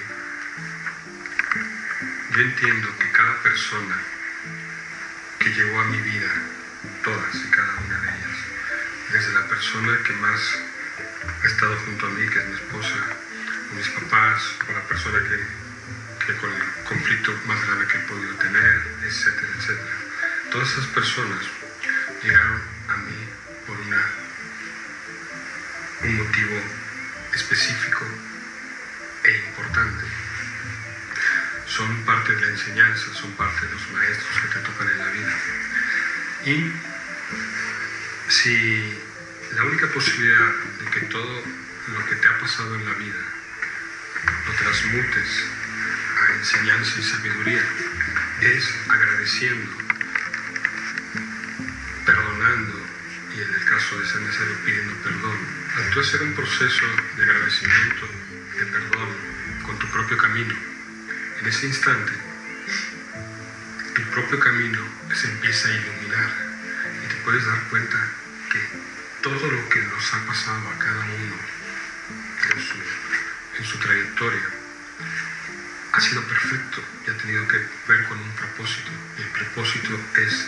yo 2.30 2.42
entiendo 2.42 2.96
que 3.00 3.12
cada 3.12 3.42
persona 3.42 3.98
que 5.40 5.50
llegó 5.50 5.82
a 5.82 5.86
mi 5.86 6.00
vida, 6.00 6.32
todas 7.04 7.36
y 7.36 7.50
cada 7.50 7.74
una 7.74 8.00
de 8.02 8.10
ellas, 8.10 8.38
desde 9.12 9.34
la 9.34 9.48
persona 9.48 9.98
que 10.04 10.14
más 10.14 10.60
ha 11.44 11.48
estado 11.48 11.76
junto 11.86 12.06
a 12.06 12.10
mí, 12.12 12.30
que 12.30 12.38
es 12.38 12.46
mi 12.46 12.54
esposa, 12.54 12.96
o 13.72 13.76
mis 13.76 13.90
papás, 13.90 14.44
o 14.70 14.72
la 14.72 14.84
persona 14.84 15.20
que, 15.24 16.26
que 16.26 16.38
con 16.38 16.54
el 16.54 16.62
conflicto 16.88 17.34
más 17.48 17.60
grave 17.66 17.88
que 17.88 17.98
he 17.98 18.02
podido 18.02 18.36
tener, 18.36 18.82
etcétera, 19.04 19.54
etcétera. 19.58 19.98
Todas 20.52 20.70
esas 20.70 20.86
personas 20.88 21.40
llegaron 22.24 22.62
a 22.90 22.98
mí 22.98 23.30
por 23.66 23.80
una, 23.80 24.06
un 26.04 26.18
motivo 26.18 26.62
específico 27.34 28.06
e 29.28 29.38
importante. 29.50 30.06
Son 31.68 32.06
parte 32.06 32.34
de 32.34 32.42
la 32.42 32.48
enseñanza, 32.48 33.14
son 33.14 33.32
parte 33.34 33.66
de 33.66 33.74
los 33.74 33.92
maestros 33.92 34.42
que 34.42 34.48
te 34.48 34.60
tocan 34.66 34.90
en 34.90 34.98
la 34.98 35.12
vida. 35.12 35.34
Y 36.46 36.72
si 38.30 38.98
la 39.54 39.64
única 39.66 39.88
posibilidad 39.88 40.52
de 40.80 40.86
que 40.92 41.02
todo 41.08 41.44
lo 41.88 42.06
que 42.06 42.16
te 42.16 42.28
ha 42.28 42.40
pasado 42.40 42.76
en 42.76 42.86
la 42.86 42.94
vida 42.94 43.20
lo 44.46 44.54
transmutes 44.54 45.44
a 46.20 46.34
enseñanza 46.34 47.00
y 47.00 47.04
sabiduría 47.04 47.64
es 48.42 48.76
agradeciendo, 48.90 49.72
perdonando 52.06 52.86
y 53.36 53.42
en 53.42 53.54
el 53.54 53.66
caso 53.66 54.00
de 54.00 54.08
ser 54.08 54.22
necesario 54.22 54.56
pidiendo 54.66 54.94
perdón. 55.04 55.38
Al 55.78 55.90
tú 55.92 56.00
hacer 56.00 56.22
un 56.24 56.34
proceso 56.34 56.86
de 57.18 57.24
agradecimiento, 57.24 58.08
de 58.58 58.66
perdón 58.66 59.10
con 59.66 59.78
tu 59.78 59.88
propio 59.88 60.18
camino, 60.18 60.56
en 61.40 61.48
ese 61.48 61.68
instante 61.68 62.12
tu 63.94 64.02
propio 64.12 64.40
camino 64.40 64.80
se 65.14 65.28
empieza 65.30 65.68
a 65.68 65.72
iluminar 65.72 66.30
y 67.04 67.08
te 67.08 67.16
puedes 67.24 67.46
dar 67.46 67.62
cuenta 67.70 67.98
que 68.52 68.60
todo 69.22 69.52
lo 69.52 69.70
que 69.70 69.82
nos 69.82 70.14
ha 70.14 70.26
pasado 70.26 70.70
a 70.70 70.80
cada 70.80 71.06
uno 71.06 71.36
en 72.54 72.62
su, 72.62 72.76
en 73.60 73.66
su 73.66 73.78
trayectoria 73.80 74.50
ha 75.94 76.02
sido 76.02 76.22
perfecto 76.24 76.82
y 77.06 77.10
ha 77.12 77.18
tenido 77.18 77.48
que 77.48 77.58
ver 77.88 78.06
con 78.08 78.20
un 78.20 78.32
propósito. 78.36 78.92
Y 79.18 79.22
el 79.22 79.30
propósito 79.30 80.00
es 80.16 80.48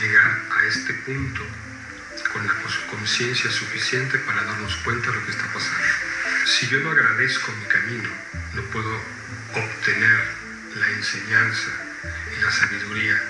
llegar 0.00 0.42
a 0.56 0.64
este 0.64 0.94
punto 0.94 1.42
con 2.32 2.46
la 2.46 2.54
conciencia 2.90 3.50
suficiente 3.50 4.18
para 4.20 4.42
darnos 4.42 4.76
cuenta 4.76 5.10
de 5.10 5.16
lo 5.16 5.24
que 5.24 5.32
está 5.32 5.46
pasando. 5.52 6.05
Si 6.46 6.68
yo 6.68 6.78
no 6.78 6.92
agradezco 6.92 7.50
mi 7.58 7.66
camino, 7.66 8.08
no 8.54 8.62
puedo 8.70 9.02
obtener 9.52 10.24
la 10.76 10.88
enseñanza 10.90 11.72
y 12.38 12.40
la 12.40 12.52
sabiduría 12.52 13.20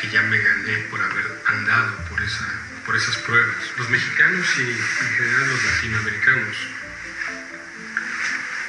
que 0.00 0.08
ya 0.08 0.22
me 0.22 0.38
gané 0.38 0.78
por 0.90 1.02
haber 1.02 1.42
andado 1.48 2.02
por, 2.08 2.22
esa, 2.22 2.48
por 2.86 2.96
esas 2.96 3.18
pruebas. 3.18 3.56
Los 3.76 3.90
mexicanos 3.90 4.46
y 4.56 4.62
en 4.62 5.10
general 5.16 5.48
los 5.50 5.64
latinoamericanos 5.64 6.56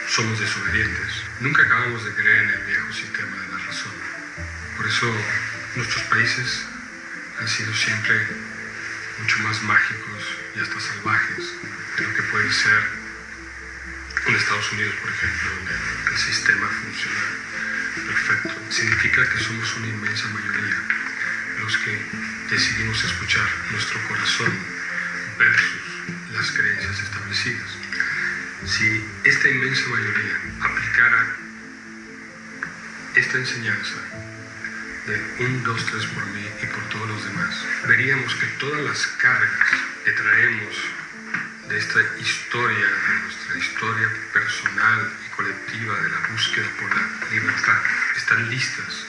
somos 0.10 0.38
desobedientes. 0.38 1.24
Nunca 1.40 1.64
acabamos 1.64 2.04
de 2.04 2.14
creer 2.14 2.44
en 2.44 2.50
el 2.50 2.64
viejo 2.66 2.92
sistema 2.92 3.38
de 3.38 3.48
la 3.48 3.58
razón. 3.66 3.94
Por 4.76 4.86
eso 4.86 5.16
nuestros 5.78 6.04
países 6.04 6.66
han 7.40 7.48
sido 7.48 7.74
siempre 7.74 8.28
mucho 9.20 9.40
más 9.40 9.64
mágicos 9.64 10.38
y 10.56 10.60
hasta 10.60 10.78
salvajes 10.82 11.54
de 11.98 12.04
lo 12.04 12.14
que 12.14 12.24
puede 12.24 12.52
ser 12.52 13.03
un 14.28 14.36
Estados 14.36 14.72
Unidos, 14.72 14.96
por 15.02 15.12
ejemplo, 15.12 15.50
donde 15.56 15.74
el 16.12 16.18
sistema 16.18 16.68
funciona 16.68 17.20
perfecto. 18.08 18.50
Significa 18.70 19.30
que 19.30 19.40
somos 19.40 19.76
una 19.76 19.88
inmensa 19.88 20.28
mayoría 20.30 20.76
los 21.60 21.78
que 21.78 22.06
decidimos 22.50 23.04
escuchar 23.04 23.48
nuestro 23.72 24.00
corazón 24.08 24.52
versus 25.38 25.82
las 26.34 26.52
creencias 26.52 27.00
establecidas. 27.00 27.70
Si 28.66 29.06
esta 29.24 29.50
inmensa 29.50 29.88
mayoría 29.90 30.38
aplicara 30.62 31.36
esta 33.16 33.38
enseñanza 33.38 33.96
de 35.08 35.46
un, 35.46 35.64
dos, 35.64 35.86
tres 35.86 36.06
por 36.08 36.26
mí 36.28 36.48
y 36.62 36.66
por 36.68 36.84
todos 36.90 37.10
los 37.10 37.26
demás, 37.26 37.56
veríamos 37.88 38.34
que 38.36 38.46
todas 38.60 38.84
las 38.84 39.08
cargas 39.08 39.70
que 40.06 40.12
traemos 40.12 40.76
de 41.70 41.78
esta 41.78 42.00
historia, 42.20 42.88
de 42.88 43.14
nuestra 43.24 43.58
historia 43.58 44.10
personal 44.34 45.14
y 45.26 45.30
colectiva 45.36 46.00
de 46.02 46.10
la 46.10 46.20
búsqueda 46.30 46.68
por 46.80 46.94
la 46.94 47.30
libertad, 47.30 47.78
están 48.18 48.50
listas, 48.50 49.06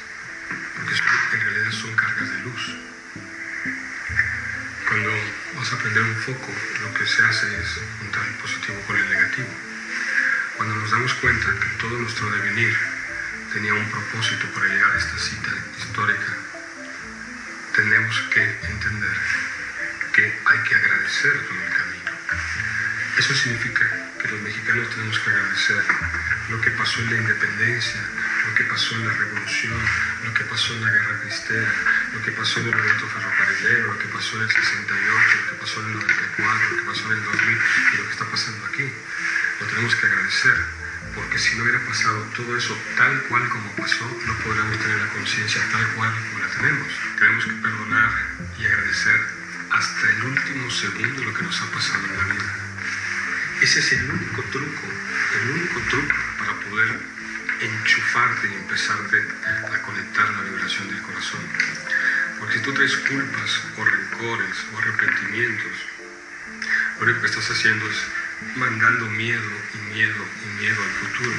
porque 0.77 1.37
en 1.37 1.41
realidad 1.41 1.73
son 1.73 1.97
cargas 1.97 2.31
de 2.31 2.39
luz. 2.41 2.77
Cuando 4.89 5.11
vas 5.57 5.73
a 5.73 5.79
prender 5.79 6.03
un 6.03 6.17
foco, 6.17 6.53
lo 6.83 6.95
que 6.95 7.07
se 7.07 7.23
hace 7.25 7.47
es 7.61 7.81
juntar 7.99 8.25
el 8.27 8.35
positivo 8.35 8.81
con 8.87 8.97
el 8.97 9.09
negativo. 9.09 9.49
Cuando 10.57 10.77
nos 10.77 10.91
damos 10.91 11.15
cuenta 11.15 11.47
que 11.59 11.69
todo 11.81 11.99
nuestro 11.99 12.31
devenir 12.31 12.77
tenía 13.53 13.75
un 13.75 13.91
propósito 13.91 14.47
para 14.55 14.67
llegar 14.67 14.93
a 14.93 14.99
esta 14.99 15.19
cita 15.19 15.51
histórica, 15.79 16.37
tenemos 17.75 18.21
que 18.33 18.43
entender 18.43 19.17
que 20.13 20.41
hay 20.45 20.59
que 20.69 20.75
agradecer 20.77 21.33
todo 21.49 21.61
el. 21.61 21.74
Eso 23.17 23.33
significa 23.33 23.87
que 24.21 24.29
los 24.29 24.41
mexicanos 24.43 24.91
tenemos 24.91 25.19
que 25.21 25.31
agradecer 25.31 25.85
lo 26.49 26.61
que 26.61 26.71
pasó 26.73 27.01
en 27.01 27.11
la 27.11 27.17
independencia, 27.21 28.01
lo 28.49 28.55
que 28.57 28.65
pasó 28.65 28.97
en 28.97 29.07
la 29.07 29.15
revolución, 29.15 29.79
lo 30.25 30.35
que 30.35 30.45
pasó 30.45 30.75
en 30.75 30.85
la 30.85 30.91
guerra 30.91 31.21
cristera, 31.21 31.73
lo 32.13 32.23
que 32.23 32.33
pasó 32.33 32.59
en 32.59 32.67
el 32.67 32.75
movimiento 32.75 33.07
ferrocarrilero, 33.07 33.87
lo 33.93 33.99
que 33.99 34.09
pasó 34.09 34.37
en 34.37 34.43
el 34.43 34.51
68, 34.51 35.37
lo 35.39 35.47
que 35.47 35.61
pasó 35.61 35.81
en 35.81 35.87
el 35.87 35.95
94, 35.95 36.71
lo 36.71 36.77
que 36.77 36.83
pasó 36.83 37.05
en 37.07 37.19
el 37.19 37.25
2000 37.25 37.59
y 37.95 37.97
lo 37.99 38.05
que 38.05 38.11
está 38.11 38.25
pasando 38.25 38.67
aquí. 38.67 38.93
Lo 39.61 39.67
tenemos 39.69 39.95
que 39.95 40.07
agradecer, 40.07 40.57
porque 41.15 41.39
si 41.39 41.55
no 41.55 41.63
hubiera 41.63 41.87
pasado 41.87 42.19
todo 42.35 42.57
eso 42.59 42.77
tal 42.97 43.23
cual 43.31 43.49
como 43.49 43.77
pasó, 43.77 44.05
no 44.27 44.35
podríamos 44.43 44.77
tener 44.81 44.99
la 44.99 45.09
conciencia 45.15 45.63
tal 45.71 45.87
cual 45.95 46.11
como 46.11 46.39
la 46.43 46.51
tenemos. 46.51 46.89
Tenemos 47.17 47.45
que 47.45 47.53
perdonar 47.63 48.11
y 48.59 48.67
agradecer 48.67 49.21
hasta 49.71 50.11
el 50.11 50.23
último 50.25 50.71
segundo 50.71 51.25
lo 51.25 51.33
que 51.33 51.43
nos 51.43 51.63
ha 51.63 51.67
pasado 51.71 52.05
en 52.07 52.19
la 52.19 52.25
vida. 52.25 52.64
Ese 53.65 53.79
es 53.79 53.93
el 53.93 54.11
único 54.11 54.43
truco, 54.53 54.87
el 55.41 55.51
único 55.53 55.81
truco 55.89 56.15
para 56.39 56.53
poder 56.53 57.01
enchufarte 57.63 58.49
y 58.49 58.55
empezarte 58.57 59.17
a 59.73 59.81
conectar 59.81 60.29
la 60.29 60.43
vibración 60.43 60.87
del 60.89 61.01
corazón. 61.01 61.41
Porque 62.39 62.59
si 62.59 62.61
tú 62.63 62.75
traes 62.75 62.95
culpas 62.95 63.63
o 63.79 63.85
rencores 63.87 64.57
o 64.71 64.79
arrepentimientos, 64.81 65.73
lo 66.99 67.07
único 67.07 67.21
que 67.23 67.27
estás 67.27 67.51
haciendo 67.53 67.89
es 67.89 67.97
mandando 68.55 69.07
miedo 69.07 69.51
y 69.73 69.95
miedo 69.95 70.27
y 70.45 70.61
miedo 70.61 70.83
al 70.83 71.09
futuro. 71.09 71.37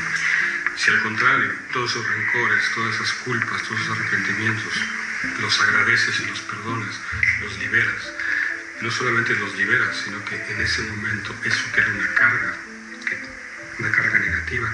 Si 0.78 0.90
al 0.90 1.04
contrario, 1.04 1.54
todos 1.74 1.92
esos 1.92 2.08
rencores, 2.08 2.72
todas 2.74 2.96
esas 2.96 3.14
culpas, 3.24 3.62
todos 3.62 3.82
esos 3.82 4.00
arrepentimientos, 4.00 4.74
los 5.42 5.62
agradeces 5.62 6.20
y 6.22 6.26
los 6.26 6.40
perdonas, 6.42 7.00
los 7.42 7.56
liberas, 7.60 8.02
no 8.82 8.92
solamente 8.92 9.36
los 9.36 9.56
liberas, 9.56 9.96
sino 10.04 10.24
que 10.26 10.36
en 10.36 10.62
ese 10.62 10.82
momento 10.84 11.36
eso 11.44 11.72
que 11.74 11.82
era 11.82 11.90
una 11.92 12.14
carga, 12.14 12.58
una 13.80 13.92
carga 13.92 14.20
negativa, 14.20 14.70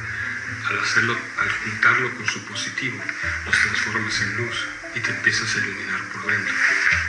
al 0.70 0.80
hacerlo, 0.80 1.18
al 1.40 1.50
juntarlo 1.50 2.16
con 2.16 2.28
su 2.28 2.46
positivo, 2.46 3.02
los 3.46 3.56
transformas 3.58 4.22
en 4.22 4.38
luz 4.38 4.68
y 4.96 5.00
te 5.00 5.12
empiezas 5.12 5.56
a 5.56 5.60
iluminar 5.60 6.02
por 6.14 6.26
dentro. 6.26 6.54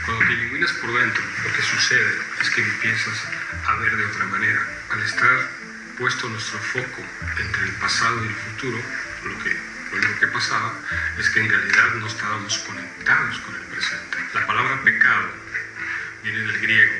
Cuando 0.06 0.26
te 0.26 0.32
iluminas 0.32 0.72
por 0.72 0.92
dentro, 0.92 1.22
lo 1.44 1.52
que 1.52 1.62
sucede 1.62 2.18
es 2.40 2.50
que 2.50 2.62
empiezas 2.62 3.24
a 3.66 3.74
ver 3.76 3.96
de 3.96 4.04
otra 4.06 4.24
manera. 4.26 4.60
Al 4.90 5.02
estar 5.02 5.50
puesto 5.98 6.28
nuestro 6.28 6.58
foco 6.58 7.02
entre 7.38 7.64
el 7.64 7.72
pasado 7.72 8.24
y 8.24 8.28
el 8.28 8.34
futuro, 8.34 8.78
lo 9.24 9.38
que 9.38 9.72
lo 9.92 9.98
único 9.98 10.20
que 10.20 10.26
pasaba 10.28 10.72
es 11.18 11.28
que 11.28 11.40
en 11.40 11.50
realidad 11.50 11.94
no 11.96 12.06
estábamos 12.06 12.58
conectados 12.58 13.38
con 13.40 13.54
el 13.54 13.62
presente. 13.62 14.18
La 14.32 14.46
palabra 14.46 14.82
pecado 14.82 15.28
viene 16.22 16.38
del 16.38 16.60
griego 16.60 16.92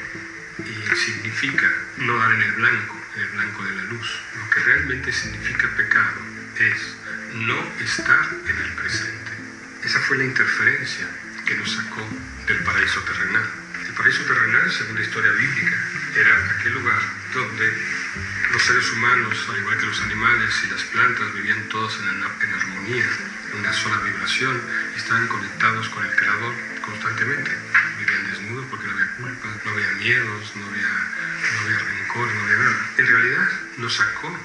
y 0.58 0.96
significa 0.96 1.68
no 1.98 2.18
dar 2.18 2.32
en 2.32 2.42
el 2.42 2.52
blanco, 2.52 3.00
en 3.16 3.22
el 3.22 3.28
blanco 3.28 3.64
de 3.64 3.74
la 3.76 3.82
luz. 3.84 4.20
Lo 4.38 4.50
que 4.50 4.60
realmente 4.60 5.12
significa 5.12 5.68
pecado 5.76 6.20
es 6.56 6.96
no 7.34 7.72
estar 7.80 8.28
en 8.46 8.56
el 8.56 8.72
presente. 8.74 9.32
Esa 9.84 10.00
fue 10.00 10.18
la 10.18 10.24
interferencia 10.24 11.08
que 11.46 11.54
nos 11.56 11.72
sacó 11.72 12.06
del 12.46 12.58
paraíso 12.58 13.00
terrenal. 13.02 13.48
El 13.86 13.92
paraíso 13.94 14.22
terrenal, 14.24 14.70
según 14.70 14.96
la 14.96 15.02
historia 15.02 15.32
bíblica, 15.32 15.76
era 16.14 16.54
aquel 16.58 16.72
lugar 16.74 17.00
donde 17.34 17.72
los 18.52 18.62
seres 18.62 18.90
humanos, 18.92 19.48
al 19.48 19.58
igual 19.58 19.78
que 19.78 19.86
los 19.86 20.00
animales 20.02 20.54
y 20.64 20.70
las 20.70 20.82
plantas, 20.84 21.32
vivían 21.34 21.68
todos 21.68 21.98
en, 22.00 22.08
en 22.08 22.54
armonía, 22.54 23.08
en 23.52 23.58
una 23.58 23.72
sola 23.72 23.98
vibración, 24.00 24.60
y 24.94 24.98
estaban 24.98 25.26
conectados 25.26 25.88
con 25.88 26.04
el 26.04 26.14
Creador 26.14 26.54
constantemente. 26.82 27.50
Vivían 27.98 28.30
desnudos 28.30 28.66
porque 28.70 28.86
no 28.86 28.92
había 28.92 29.11
no 29.64 29.70
había 29.70 29.90
miedos, 29.92 30.56
no 30.56 30.66
había, 30.66 30.88
no 30.88 31.60
había 31.60 31.78
rencor, 31.78 32.28
no 32.34 32.42
había 32.44 32.56
nada. 32.56 32.90
En 32.98 33.06
realidad 33.06 33.48
nos 33.78 33.94
sacó 33.94 34.38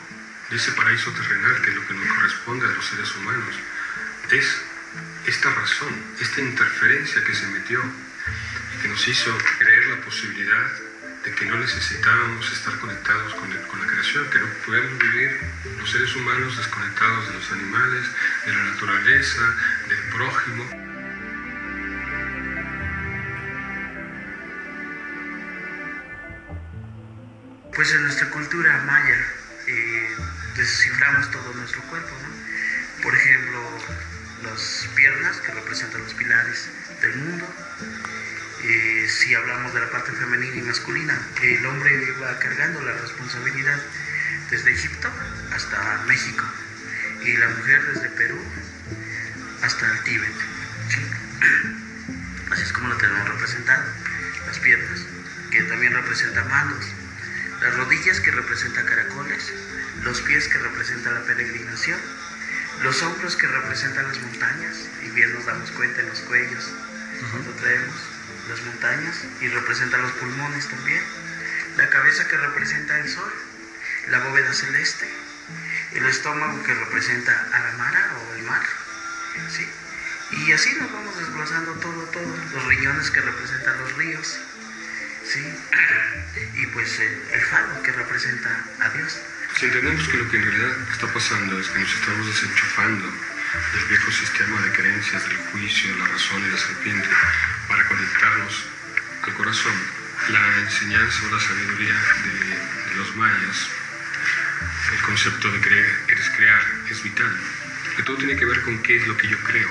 de 0.50 0.56
ese 0.56 0.72
paraíso 0.72 1.12
terrenal, 1.12 1.62
que 1.62 1.70
es 1.70 1.76
lo 1.76 1.88
que 1.88 1.94
nos 1.94 2.08
corresponde 2.08 2.66
a 2.66 2.70
los 2.72 2.86
seres 2.86 3.16
humanos, 3.16 3.56
es 4.32 4.62
esta 5.26 5.54
razón, 5.54 5.94
esta 6.20 6.42
interferencia 6.42 7.24
que 7.24 7.36
se 7.36 7.48
metió 7.48 7.82
y 8.74 8.82
que 8.82 8.88
nos 8.88 9.08
hizo 9.08 9.38
creer 9.60 9.88
la 9.88 10.02
posibilidad 10.02 10.72
de 11.24 11.34
que 11.34 11.46
no 11.46 11.58
necesitábamos 11.58 12.50
estar 12.52 12.78
conectados 12.80 13.34
con, 13.36 13.52
con 13.68 13.82
la 13.82 13.88
creación, 13.88 14.30
que 14.30 14.40
no 14.40 14.48
podemos 14.66 14.98
vivir 14.98 15.40
los 15.80 15.92
seres 15.92 16.16
humanos 16.16 16.56
desconectados 16.56 17.28
de 17.28 17.34
los 17.34 17.52
animales, 17.52 18.06
de 18.46 18.54
la 18.54 18.64
naturaleza, 18.64 19.56
del 19.90 20.04
prójimo. 20.10 20.87
Pues 27.78 27.94
en 27.94 28.02
nuestra 28.02 28.28
cultura 28.32 28.76
maya 28.88 29.18
eh, 29.68 30.16
desciframos 30.56 31.30
todo 31.30 31.54
nuestro 31.54 31.80
cuerpo. 31.84 32.10
Por 33.04 33.14
ejemplo, 33.14 33.62
las 34.42 34.90
piernas 34.96 35.38
que 35.38 35.52
representan 35.52 36.02
los 36.02 36.12
pilares 36.16 36.70
del 37.04 37.16
mundo. 37.18 37.46
Eh, 38.64 39.08
si 39.08 39.36
hablamos 39.36 39.76
de 39.76 39.82
la 39.82 39.92
parte 39.92 40.12
femenina 40.12 40.56
y 40.56 40.62
masculina, 40.64 41.22
el 41.44 41.64
hombre 41.68 42.14
va 42.14 42.40
cargando 42.40 42.82
la 42.82 42.94
responsabilidad 42.94 43.80
desde 44.50 44.72
Egipto 44.72 45.12
hasta 45.54 46.02
México 46.08 46.46
y 47.26 47.38
la 47.38 47.50
mujer 47.50 47.94
desde 47.94 48.10
Perú 48.10 48.42
hasta 49.62 49.86
el 49.86 50.02
Tíbet. 50.02 50.34
¿sí? 50.90 51.02
Así 52.50 52.64
es 52.64 52.74
como 52.74 52.88
lo 52.88 52.98
tenemos 52.98 53.30
representado. 53.30 53.84
Las 54.48 54.58
piernas, 54.58 55.06
que 55.52 55.62
también 55.62 55.94
representan 55.94 56.50
manos. 56.50 56.97
Las 57.68 57.76
rodillas 57.76 58.22
que 58.22 58.32
representan 58.32 58.86
caracoles. 58.86 59.52
Los 60.02 60.22
pies 60.22 60.48
que 60.48 60.58
representan 60.58 61.16
la 61.16 61.24
peregrinación. 61.24 62.00
Los 62.82 63.04
hombros 63.04 63.36
que 63.36 63.46
representan 63.46 64.08
las 64.08 64.22
montañas. 64.22 64.88
Y 65.04 65.10
bien 65.10 65.34
nos 65.34 65.46
damos 65.46 65.70
cuenta 65.72 66.00
en 66.00 66.08
los 66.08 66.22
cuellos 66.22 66.72
cuando 67.30 67.52
traemos 67.60 67.96
las 68.48 68.62
montañas. 68.62 69.18
Y 69.42 69.50
representan 69.50 70.02
los 70.02 70.14
pulmones 70.14 70.66
también. 70.70 71.04
La 71.76 71.90
cabeza 71.90 72.26
que 72.30 72.38
representa 72.38 73.00
el 73.02 73.10
sol. 73.10 73.34
La 74.08 74.20
bóveda 74.20 74.54
celeste. 74.54 75.10
El 75.92 76.06
estómago 76.06 76.64
que 76.64 76.74
representa 76.74 77.48
a 77.52 77.60
la 77.60 77.72
mara 77.74 78.14
o 78.16 78.36
el 78.36 78.44
mar. 78.44 78.64
¿sí? 79.50 79.68
Y 80.32 80.54
así 80.54 80.74
nos 80.76 80.90
vamos 80.90 81.20
desglosando 81.20 81.74
todo, 81.74 82.02
todo. 82.14 82.38
Los 82.54 82.64
riñones 82.64 83.12
que 83.12 83.20
representan 83.20 83.78
los 83.78 83.94
ríos. 83.98 84.40
¿Sí? 85.28 85.44
Y 86.56 86.66
pues 86.68 87.00
el, 87.00 87.22
el 87.34 87.42
faro 87.42 87.82
que 87.84 87.92
representa 87.92 88.66
a 88.80 88.90
Dios. 88.90 89.20
Si 89.60 89.66
entendemos 89.66 90.08
que 90.08 90.18
lo 90.18 90.30
que 90.30 90.38
en 90.38 90.44
realidad 90.44 90.78
está 90.92 91.08
pasando 91.12 91.60
es 91.60 91.68
que 91.70 91.80
nos 91.80 91.94
estamos 91.94 92.28
desenchufando 92.28 93.06
del 93.74 93.86
viejo 93.90 94.12
sistema 94.12 94.62
de 94.62 94.72
creencias, 94.72 95.28
del 95.28 95.38
juicio, 95.52 95.96
la 95.98 96.08
razón 96.08 96.44
y 96.46 96.52
la 96.52 96.58
serpiente, 96.58 97.08
para 97.68 97.88
conectarnos 97.88 98.66
al 99.24 99.34
corazón, 99.34 99.74
la 100.30 100.58
enseñanza 100.60 101.26
o 101.28 101.32
la 101.32 101.40
sabiduría 101.40 101.94
de, 102.24 102.90
de 102.90 102.96
los 102.96 103.16
mayas, 103.16 103.70
el 104.94 105.02
concepto 105.02 105.52
de 105.52 105.62
creer, 105.62 106.00
eres 106.08 106.30
crear, 106.32 106.62
es 106.90 107.04
vital. 107.04 107.38
Que 107.96 108.04
todo 108.04 108.18
tiene 108.18 108.36
que 108.36 108.46
ver 108.46 108.62
con 108.62 108.82
qué 108.84 108.98
es 108.98 109.08
lo 109.08 109.18
que 109.18 109.28
yo 109.28 109.40
creo. 109.40 109.70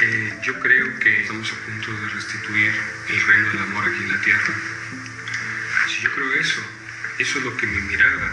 Eh, 0.00 0.38
yo 0.42 0.58
creo 0.58 0.98
que 0.98 1.22
estamos 1.22 1.52
a 1.52 1.56
punto 1.66 1.92
de 1.92 2.08
restituir 2.08 2.72
el 3.08 3.26
reino 3.26 3.48
del 3.50 3.58
amor 3.58 3.84
aquí 3.88 4.02
en 4.02 4.12
la 4.12 4.20
tierra. 4.20 4.54
Si 5.88 6.02
yo 6.02 6.12
creo 6.12 6.32
eso, 6.34 6.60
eso 7.18 7.38
es 7.38 7.44
lo 7.44 7.56
que 7.56 7.66
mi 7.66 7.80
mirada, 7.82 8.32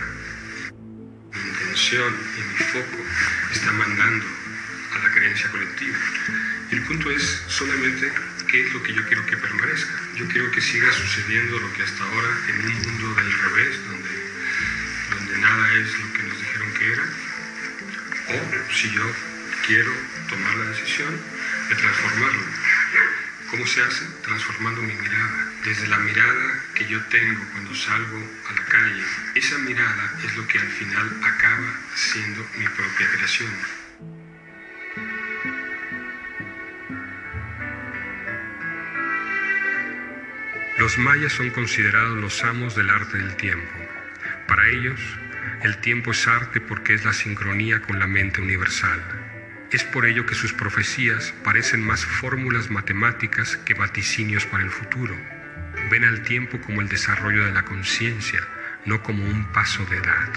mi 1.34 1.50
intención 1.50 2.16
y 2.38 2.42
mi 2.42 2.56
foco 2.56 3.06
está 3.52 3.72
mandando 3.74 4.26
a 4.94 5.00
la 5.00 5.12
creencia 5.12 5.50
colectiva. 5.50 5.98
El 6.72 6.82
punto 6.84 7.12
es 7.12 7.44
solamente 7.48 8.12
qué 8.48 8.66
es 8.66 8.74
lo 8.74 8.82
que 8.82 8.94
yo 8.94 9.06
quiero 9.06 9.26
que 9.26 9.38
permanezca. 9.38 9.94
Yo 10.16 10.28
quiero 10.28 10.50
que 10.52 10.62
siga 10.62 10.92
sucediendo 10.92 11.60
lo 11.60 11.72
que 11.74 11.84
hasta 11.84 12.04
ahora 12.04 12.30
en 12.48 12.66
un 12.66 12.82
mundo 12.82 13.14
del 13.16 13.34
revés, 13.34 13.78
donde 13.86 15.38
nada 15.40 15.74
es 15.74 16.00
lo 16.00 16.14
que 16.14 16.24
nos 16.24 16.40
dijeron 16.40 16.74
que 16.74 16.94
era, 16.94 17.04
o 18.30 18.74
si 18.74 18.92
yo 18.92 19.04
quiero 19.66 19.92
tomar 20.30 20.56
la 20.58 20.66
decisión 20.72 21.39
de 21.70 21.76
transformarlo. 21.76 22.44
¿Cómo 23.52 23.66
se 23.68 23.82
hace? 23.82 24.06
Transformando 24.24 24.82
mi 24.82 24.94
mirada. 24.94 25.48
Desde 25.64 25.88
la 25.88 25.98
mirada 26.00 26.64
que 26.74 26.88
yo 26.88 27.00
tengo 27.06 27.44
cuando 27.52 27.76
salgo 27.76 28.18
a 28.50 28.54
la 28.54 28.66
calle, 28.66 29.04
esa 29.36 29.58
mirada 29.60 30.14
es 30.24 30.36
lo 30.36 30.48
que 30.48 30.58
al 30.58 30.68
final 30.68 31.08
acaba 31.24 31.74
siendo 31.96 32.46
mi 32.58 32.66
propia 32.66 33.08
creación. 33.12 33.52
Los 40.80 40.98
mayas 40.98 41.34
son 41.34 41.50
considerados 41.52 42.18
los 42.18 42.44
amos 42.44 42.76
del 42.76 42.90
arte 42.90 43.18
del 43.18 43.36
tiempo. 43.36 43.70
Para 44.48 44.68
ellos, 44.70 45.00
el 45.62 45.78
tiempo 45.78 46.12
es 46.12 46.26
arte 46.26 46.62
porque 46.62 46.94
es 46.94 47.06
la 47.06 47.14
sincronía 47.14 47.82
con 47.82 48.00
la 48.00 48.08
mente 48.08 48.42
universal. 48.42 49.19
Es 49.72 49.84
por 49.84 50.08
ello 50.08 50.26
que 50.26 50.34
sus 50.34 50.52
profecías 50.52 51.32
parecen 51.44 51.86
más 51.86 52.04
fórmulas 52.04 52.72
matemáticas 52.72 53.56
que 53.58 53.76
vaticinios 53.76 54.48
para 54.48 54.64
el 54.64 54.72
futuro. 54.72 55.16
Ven 55.92 56.06
al 56.06 56.24
tiempo 56.24 56.60
como 56.62 56.82
el 56.82 56.90
desarrollo 56.90 57.46
de 57.46 57.52
la 57.52 57.64
conciencia, 57.64 58.42
no 58.86 59.04
como 59.04 59.24
un 59.24 59.52
paso 59.52 59.86
de 59.86 59.98
edad. 59.98 60.30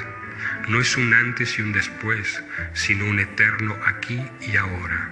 No 0.69 0.81
es 0.81 0.99
un 0.99 1.15
antes 1.15 1.59
y 1.59 1.63
un 1.63 1.73
después, 1.73 2.43
sino 2.75 3.07
un 3.07 3.21
eterno 3.21 3.75
aquí 3.87 4.23
y 4.43 4.57
ahora. 4.57 5.11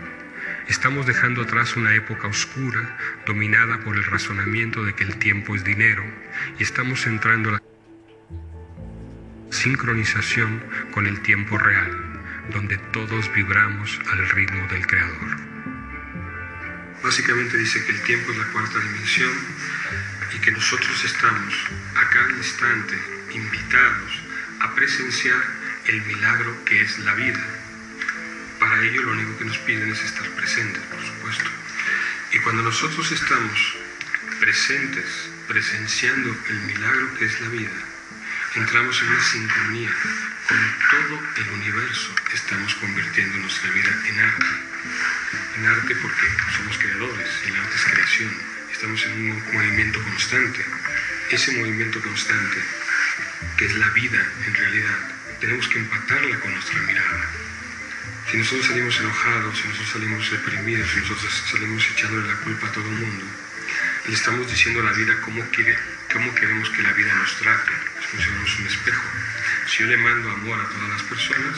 Estamos 0.68 1.06
dejando 1.06 1.42
atrás 1.42 1.76
una 1.76 1.94
época 1.94 2.28
oscura 2.28 2.98
dominada 3.26 3.80
por 3.80 3.96
el 3.96 4.04
razonamiento 4.04 4.84
de 4.84 4.94
que 4.94 5.04
el 5.04 5.16
tiempo 5.16 5.56
es 5.56 5.64
dinero 5.64 6.04
y 6.58 6.62
estamos 6.62 7.06
entrando 7.06 7.48
a 7.48 7.52
la 7.54 7.62
sincronización 9.50 10.62
con 10.92 11.06
el 11.06 11.20
tiempo 11.22 11.58
real, 11.58 12.09
donde 12.50 12.76
todos 12.92 13.32
vibramos 13.32 13.98
al 14.10 14.28
ritmo 14.30 14.66
del 14.68 14.86
Creador. 14.86 15.36
Básicamente 17.02 17.56
dice 17.56 17.84
que 17.84 17.92
el 17.92 18.02
tiempo 18.02 18.32
es 18.32 18.38
la 18.38 18.46
cuarta 18.52 18.78
dimensión 18.78 19.32
y 20.34 20.38
que 20.38 20.52
nosotros 20.52 21.04
estamos 21.04 21.54
a 21.96 22.08
cada 22.10 22.30
instante 22.30 22.98
invitados 23.32 24.20
a 24.60 24.74
presenciar 24.74 25.42
el 25.86 26.02
milagro 26.02 26.64
que 26.64 26.82
es 26.82 26.98
la 26.98 27.14
vida. 27.14 27.42
Para 28.58 28.82
ello 28.82 29.02
lo 29.02 29.12
único 29.12 29.38
que 29.38 29.46
nos 29.46 29.58
piden 29.58 29.90
es 29.90 30.02
estar 30.02 30.28
presentes, 30.30 30.82
por 30.84 31.02
supuesto. 31.02 31.50
Y 32.32 32.38
cuando 32.40 32.62
nosotros 32.62 33.10
estamos 33.10 33.76
presentes, 34.38 35.30
presenciando 35.48 36.36
el 36.48 36.60
milagro 36.60 37.14
que 37.14 37.24
es 37.24 37.40
la 37.40 37.48
vida, 37.48 37.70
entramos 38.56 39.00
en 39.00 39.08
una 39.08 39.22
sincronía 39.22 39.90
todo 40.90 41.20
el 41.36 41.50
universo. 41.50 42.14
Estamos 42.34 42.74
convirtiendo 42.76 43.38
nuestra 43.38 43.70
vida 43.70 43.90
en 44.08 44.20
arte. 44.20 44.46
En 45.56 45.66
arte 45.66 45.94
porque 45.96 46.26
somos 46.56 46.78
creadores, 46.78 47.28
el 47.46 47.56
arte 47.56 47.76
es 47.76 47.84
creación. 47.84 48.30
Estamos 48.72 49.04
en 49.06 49.12
un 49.12 49.52
movimiento 49.52 50.02
constante. 50.02 50.64
Ese 51.30 51.52
movimiento 51.52 52.00
constante, 52.00 52.58
que 53.56 53.66
es 53.66 53.74
la 53.76 53.88
vida 53.90 54.26
en 54.46 54.54
realidad, 54.54 54.98
tenemos 55.40 55.68
que 55.68 55.78
empatarla 55.78 56.40
con 56.40 56.52
nuestra 56.52 56.80
mirada. 56.80 57.30
Si 58.30 58.36
nosotros 58.36 58.66
salimos 58.66 58.98
enojados, 58.98 59.58
si 59.58 59.68
nosotros 59.68 59.90
salimos 59.90 60.30
deprimidos, 60.30 60.90
si 60.90 61.00
nosotros 61.00 61.44
salimos 61.50 61.86
echándole 61.90 62.28
la 62.28 62.40
culpa 62.40 62.66
a 62.66 62.72
todo 62.72 62.84
el 62.84 62.96
mundo, 62.96 63.24
le 64.06 64.14
estamos 64.14 64.50
diciendo 64.50 64.80
a 64.80 64.84
la 64.84 64.92
vida 64.92 65.20
cómo, 65.20 65.44
quiere, 65.50 65.76
cómo 66.12 66.34
queremos 66.34 66.68
que 66.70 66.82
la 66.82 66.92
vida 66.92 67.14
nos 67.14 67.36
trate. 67.36 67.72
Es 68.00 68.06
como 68.08 68.22
si 68.22 68.28
fuéramos 68.28 68.58
un 68.58 68.66
espejo. 68.66 69.02
Si 69.68 69.82
yo 69.82 69.86
le 69.86 69.96
mando 69.98 70.30
amor 70.30 70.60
a 70.60 70.68
todas 70.68 70.88
las 70.90 71.02
personas, 71.04 71.56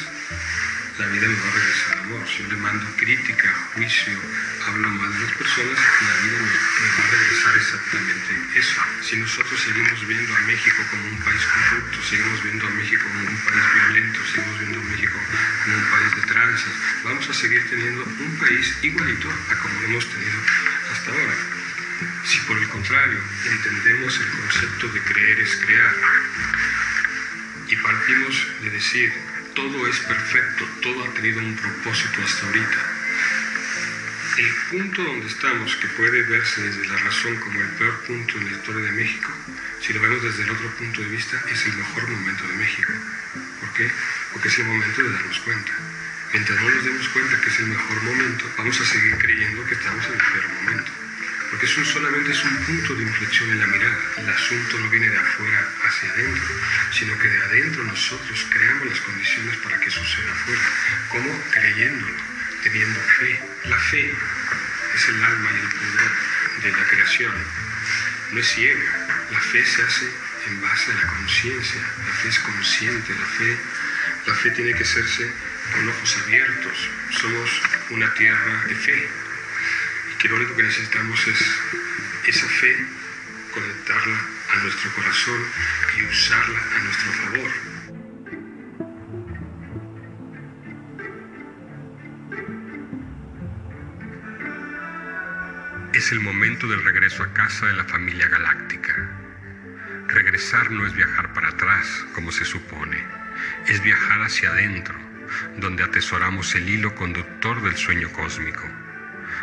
la 0.99 1.07
vida 1.09 1.27
me 1.27 1.41
va 1.41 1.49
a 1.49 1.53
regresar 1.53 1.99
amor. 1.99 2.29
Si 2.29 2.43
yo 2.43 2.49
le 2.49 2.57
mando 2.57 2.85
crítica, 2.97 3.49
juicio, 3.73 4.19
hablo 4.67 4.89
mal 4.89 5.13
de 5.13 5.21
las 5.21 5.33
personas, 5.37 5.79
la 5.79 6.15
vida 6.21 6.39
me, 6.39 6.53
me 6.53 6.89
va 6.93 7.05
a 7.05 7.11
regresar 7.11 7.57
exactamente 7.57 8.31
eso. 8.59 8.81
Si 9.01 9.17
nosotros 9.17 9.61
seguimos 9.61 10.07
viendo 10.07 10.37
a 10.37 10.41
México 10.41 10.83
como 10.91 11.05
un 11.09 11.19
país 11.25 11.43
corrupto, 11.47 12.03
seguimos 12.03 12.43
viendo 12.43 12.67
a 12.67 12.71
México 12.71 13.05
como 13.09 13.29
un 13.31 13.41
país 13.49 13.65
violento, 13.73 14.21
seguimos 14.27 14.59
viendo 14.61 14.81
a 14.81 14.85
México 14.85 15.19
como 15.65 15.77
un 15.77 15.91
país 15.91 16.11
de 16.17 16.23
tranzas, 16.29 16.75
vamos 17.05 17.29
a 17.29 17.35
seguir 17.35 17.69
teniendo 17.71 18.05
un 18.05 18.39
país 18.39 18.77
igualito 18.83 19.29
a 19.49 19.55
como 19.57 19.83
hemos 19.85 20.07
tenido 20.13 20.39
hasta 20.93 21.11
ahora. 21.11 21.72
Si 22.25 22.39
por 22.41 22.59
el 22.59 22.69
contrario 22.69 23.19
entendemos 23.51 24.21
el 24.21 24.31
concepto 24.31 24.89
de 24.89 25.01
creer 25.03 25.41
es 25.41 25.57
crear 25.57 25.95
y 27.69 27.77
partimos 27.77 28.47
de 28.63 28.71
decir 28.71 29.13
todo 29.55 29.87
es 29.87 29.99
perfecto, 30.01 30.65
todo 30.83 31.05
ha 31.05 31.15
tenido 31.15 31.41
un 31.41 31.57
propósito 31.57 32.23
hasta 32.23 32.47
ahorita, 32.47 32.93
el 34.39 34.55
punto 34.71 35.05
donde 35.05 35.27
estamos, 35.27 35.77
que 35.77 35.89
puede 35.89 36.23
verse 36.23 36.63
desde 36.63 36.87
la 36.89 36.97
razón 36.97 37.37
como 37.37 37.61
el 37.61 37.69
peor 37.69 37.99
punto 38.05 38.39
en 38.39 38.47
la 38.47 38.53
historia 38.53 38.85
de 38.85 38.93
México, 38.93 39.31
si 39.83 39.93
lo 39.93 40.01
vemos 40.01 40.23
desde 40.23 40.45
el 40.45 40.51
otro 40.51 40.71
punto 40.77 41.03
de 41.03 41.09
vista, 41.09 41.43
es 41.51 41.67
el 41.67 41.75
mejor 41.75 42.09
momento 42.09 42.49
de 42.49 42.55
México. 42.55 42.93
¿Por 43.61 43.73
qué? 43.75 43.91
Porque 44.33 44.49
es 44.49 44.59
el 44.59 44.67
momento 44.67 45.03
de 45.03 45.11
darnos 45.11 45.39
cuenta. 45.41 45.73
Mientras 46.33 46.61
no 46.63 46.71
nos 46.71 46.85
demos 46.85 47.09
cuenta 47.11 47.41
que 47.41 47.51
es 47.51 47.59
el 47.59 47.67
mejor 47.67 48.03
momento, 48.05 48.51
vamos 48.57 48.81
a 48.81 48.85
seguir 48.87 49.19
creyendo 49.19 49.67
que 49.67 49.75
estamos 49.75 50.07
en 50.07 50.13
el 50.13 50.19
peor 50.19 50.49
momento. 50.63 51.02
Eso 51.63 51.85
solamente 51.85 52.33
es 52.33 52.43
un 52.43 52.57
punto 52.65 52.97
de 52.97 53.05
inflexión 53.05 53.49
en 53.53 53.61
la 53.61 53.67
mirada. 53.69 53.99
El 54.17 54.29
asunto 54.29 54.81
no 54.81 54.91
viene 54.91 55.09
de 55.09 55.17
afuera 55.17 55.73
hacia 55.85 56.11
adentro, 56.11 56.55
sino 56.91 57.17
que 57.17 57.29
de 57.29 57.39
adentro 57.39 57.85
nosotros 57.85 58.47
creamos 58.51 58.89
las 58.89 58.99
condiciones 58.99 59.57
para 59.59 59.79
que 59.79 59.89
suceda 59.89 60.33
afuera. 60.33 60.63
¿Cómo? 61.11 61.45
Creyéndolo, 61.53 62.17
teniendo 62.65 62.99
fe. 63.01 63.41
La 63.67 63.79
fe 63.79 64.13
es 64.93 65.09
el 65.09 65.23
alma 65.23 65.51
y 65.53 65.59
el 65.61 65.69
poder 65.69 66.11
de 66.65 66.73
la 66.73 66.85
creación. 66.89 67.33
No 68.33 68.41
es 68.41 68.49
ciega. 68.49 69.07
La 69.31 69.41
fe 69.41 69.65
se 69.65 69.83
hace 69.85 70.11
en 70.49 70.61
base 70.61 70.91
a 70.91 70.95
la 70.97 71.07
conciencia. 71.07 71.81
La 71.81 72.13
fe 72.13 72.29
es 72.29 72.39
consciente. 72.41 73.15
La 73.15 73.27
fe, 73.27 73.57
la 74.27 74.35
fe 74.35 74.51
tiene 74.51 74.75
que 74.75 74.83
hacerse 74.83 75.33
con 75.73 75.89
ojos 75.89 76.19
abiertos. 76.25 76.91
Somos 77.21 77.63
una 77.91 78.13
tierra 78.15 78.65
de 78.67 78.75
fe 78.75 79.22
que 80.23 80.29
lo 80.29 80.37
único 80.37 80.55
que 80.55 80.63
necesitamos 80.63 81.27
es 81.27 81.61
esa 82.29 82.47
fe, 82.47 82.77
conectarla 83.53 84.21
a 84.53 84.57
nuestro 84.63 84.93
corazón 84.93 85.45
y 85.99 86.05
usarla 86.05 86.61
a 86.61 86.79
nuestro 86.79 87.13
favor. 87.13 87.51
Es 95.93 96.13
el 96.13 96.21
momento 96.21 96.69
del 96.69 96.85
regreso 96.85 97.25
a 97.25 97.35
casa 97.35 97.67
de 97.67 97.75
la 97.75 97.85
familia 97.85 98.29
galáctica. 98.29 98.95
Regresar 100.07 100.71
no 100.71 100.87
es 100.87 100.95
viajar 100.95 101.33
para 101.33 101.49
atrás, 101.49 102.07
como 102.15 102.31
se 102.31 102.45
supone, 102.45 103.05
es 103.67 103.83
viajar 103.83 104.23
hacia 104.23 104.51
adentro, 104.51 104.95
donde 105.57 105.83
atesoramos 105.83 106.55
el 106.55 106.69
hilo 106.69 106.95
conductor 106.95 107.61
del 107.61 107.77
sueño 107.77 108.13
cósmico 108.13 108.82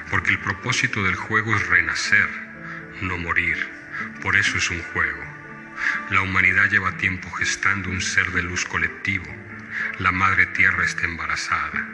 porque 0.10 0.32
el 0.32 0.40
propósito 0.40 1.04
del 1.04 1.16
juego 1.16 1.56
es 1.56 1.68
renacer, 1.68 2.30
no 3.02 3.18
morir. 3.18 3.58
Por 4.22 4.36
eso 4.36 4.58
es 4.58 4.70
un 4.70 4.82
juego. 4.82 5.24
La 6.10 6.22
humanidad 6.22 6.70
lleva 6.70 6.98
tiempo 6.98 7.30
gestando 7.32 7.90
un 7.90 8.02
ser 8.02 8.32
de 8.32 8.44
luz 8.44 8.66
colectivo. 8.66 9.26
La 10.00 10.12
madre 10.12 10.46
tierra 10.48 10.84
está 10.84 11.06
embarazada. 11.06 11.88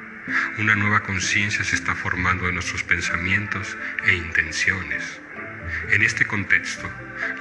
Una 0.57 0.76
nueva 0.76 1.01
conciencia 1.03 1.63
se 1.63 1.76
está 1.76 1.93
formando 1.93 2.47
de 2.47 2.53
nuestros 2.53 2.84
pensamientos 2.84 3.78
e 4.05 4.16
intenciones. 4.16 5.20
En 5.89 6.01
este 6.01 6.26
contexto, 6.26 6.91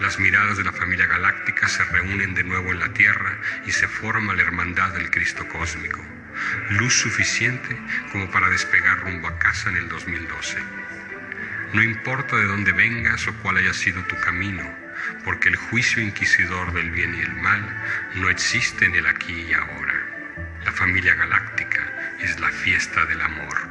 las 0.01 0.19
miradas 0.19 0.59
de 0.59 0.65
la 0.65 0.73
familia 0.73 1.07
galáctica 1.07 1.69
se 1.69 1.85
reúnen 1.85 2.35
de 2.35 2.45
nuevo 2.45 2.73
en 2.73 2.81
la 2.81 2.93
Tierra 2.93 3.39
y 3.67 3.73
se 3.73 3.89
forma 3.89 4.35
la 4.35 4.43
hermandad 4.43 4.93
del 4.93 5.11
Cristo 5.11 5.47
cósmico 5.49 6.05
luz 6.71 6.95
suficiente 6.95 7.79
como 8.13 8.31
para 8.31 8.49
despegar 8.49 9.01
rumbo 9.01 9.29
a 9.29 9.39
casa 9.39 9.71
en 9.71 9.77
el 9.77 9.89
2012. 9.89 10.59
No 11.73 11.83
importa 11.83 12.37
de 12.37 12.45
dónde 12.45 12.73
vengas 12.73 13.27
o 13.27 13.35
cuál 13.43 13.57
haya 13.57 13.75
sido 13.75 14.03
tu 14.05 14.19
camino, 14.21 14.63
porque 15.25 15.49
el 15.49 15.57
juicio 15.57 16.03
inquisidor 16.03 16.73
del 16.73 16.91
bien 16.91 17.15
y 17.15 17.21
el 17.21 17.33
mal 17.35 17.63
no 18.15 18.31
existe 18.31 18.85
en 18.85 18.95
el 18.95 19.07
aquí 19.07 19.33
y 19.33 19.55
ahora. 19.55 19.95
La 20.65 20.73
familia 20.73 21.15
galáctica 21.15 21.83
es 22.21 22.39
la 22.39 22.51
fiesta 22.51 23.05
del 23.07 23.21
amor. 23.21 23.69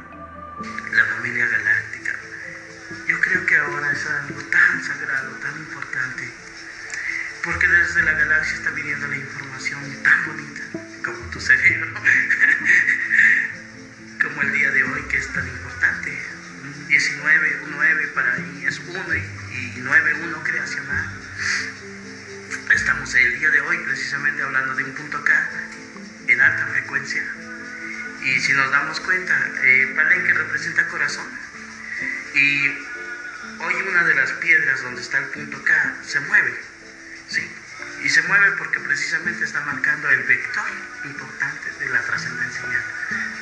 La 0.92 1.04
familia 1.16 1.46
galáctica. 1.46 2.12
Yo 3.08 3.20
creo 3.20 3.46
que 3.46 3.56
ahora 3.56 3.90
es 3.90 4.06
algo 4.06 4.40
tan 4.44 4.84
sagrado, 4.84 5.30
tan 5.38 5.56
importante, 5.58 6.30
porque 7.42 7.66
desde 7.66 8.02
la 8.02 8.12
galaxia 8.12 8.54
está 8.54 8.70
viniendo 8.70 9.06
la 9.08 9.16
información 9.16 10.02
tan 10.02 10.26
bonita 10.26 10.53
como 11.04 11.18
tu 11.30 11.40
cerebro, 11.40 11.92
como 14.22 14.42
el 14.42 14.52
día 14.52 14.70
de 14.70 14.84
hoy 14.84 15.02
que 15.02 15.18
es 15.18 15.32
tan 15.32 15.46
importante. 15.46 16.18
19, 16.88 17.60
9 17.70 18.06
para 18.14 18.34
ahí 18.34 18.64
es 18.66 18.78
1 18.78 19.14
y, 19.14 19.18
y 19.18 19.80
9, 19.82 20.14
1 20.14 20.42
creacional. 20.42 21.10
Estamos 22.74 23.14
el 23.14 23.38
día 23.38 23.50
de 23.50 23.60
hoy 23.60 23.78
precisamente 23.78 24.42
hablando 24.42 24.74
de 24.74 24.84
un 24.84 24.94
punto 24.94 25.22
K 25.22 25.50
en 26.28 26.40
alta 26.40 26.66
frecuencia. 26.68 27.22
Y 28.22 28.40
si 28.40 28.54
nos 28.54 28.70
damos 28.70 29.00
cuenta, 29.00 29.34
eh, 29.62 29.92
Palenque 29.94 30.32
representa 30.32 30.88
corazón. 30.88 31.26
Y 32.34 32.68
hoy 33.58 33.74
una 33.88 34.04
de 34.04 34.14
las 34.14 34.32
piedras 34.32 34.82
donde 34.82 35.02
está 35.02 35.18
el 35.18 35.26
punto 35.26 35.62
K 35.62 35.96
se 36.02 36.20
mueve. 36.20 36.54
¿sí? 37.28 37.46
Y 38.04 38.10
se 38.10 38.20
mueve 38.24 38.52
porque 38.58 38.78
precisamente 38.80 39.46
está 39.46 39.62
marcando 39.62 40.10
el 40.10 40.24
vector 40.24 40.68
importante 41.06 41.70
de 41.80 41.88
la 41.88 42.02
trascendencia, 42.02 42.62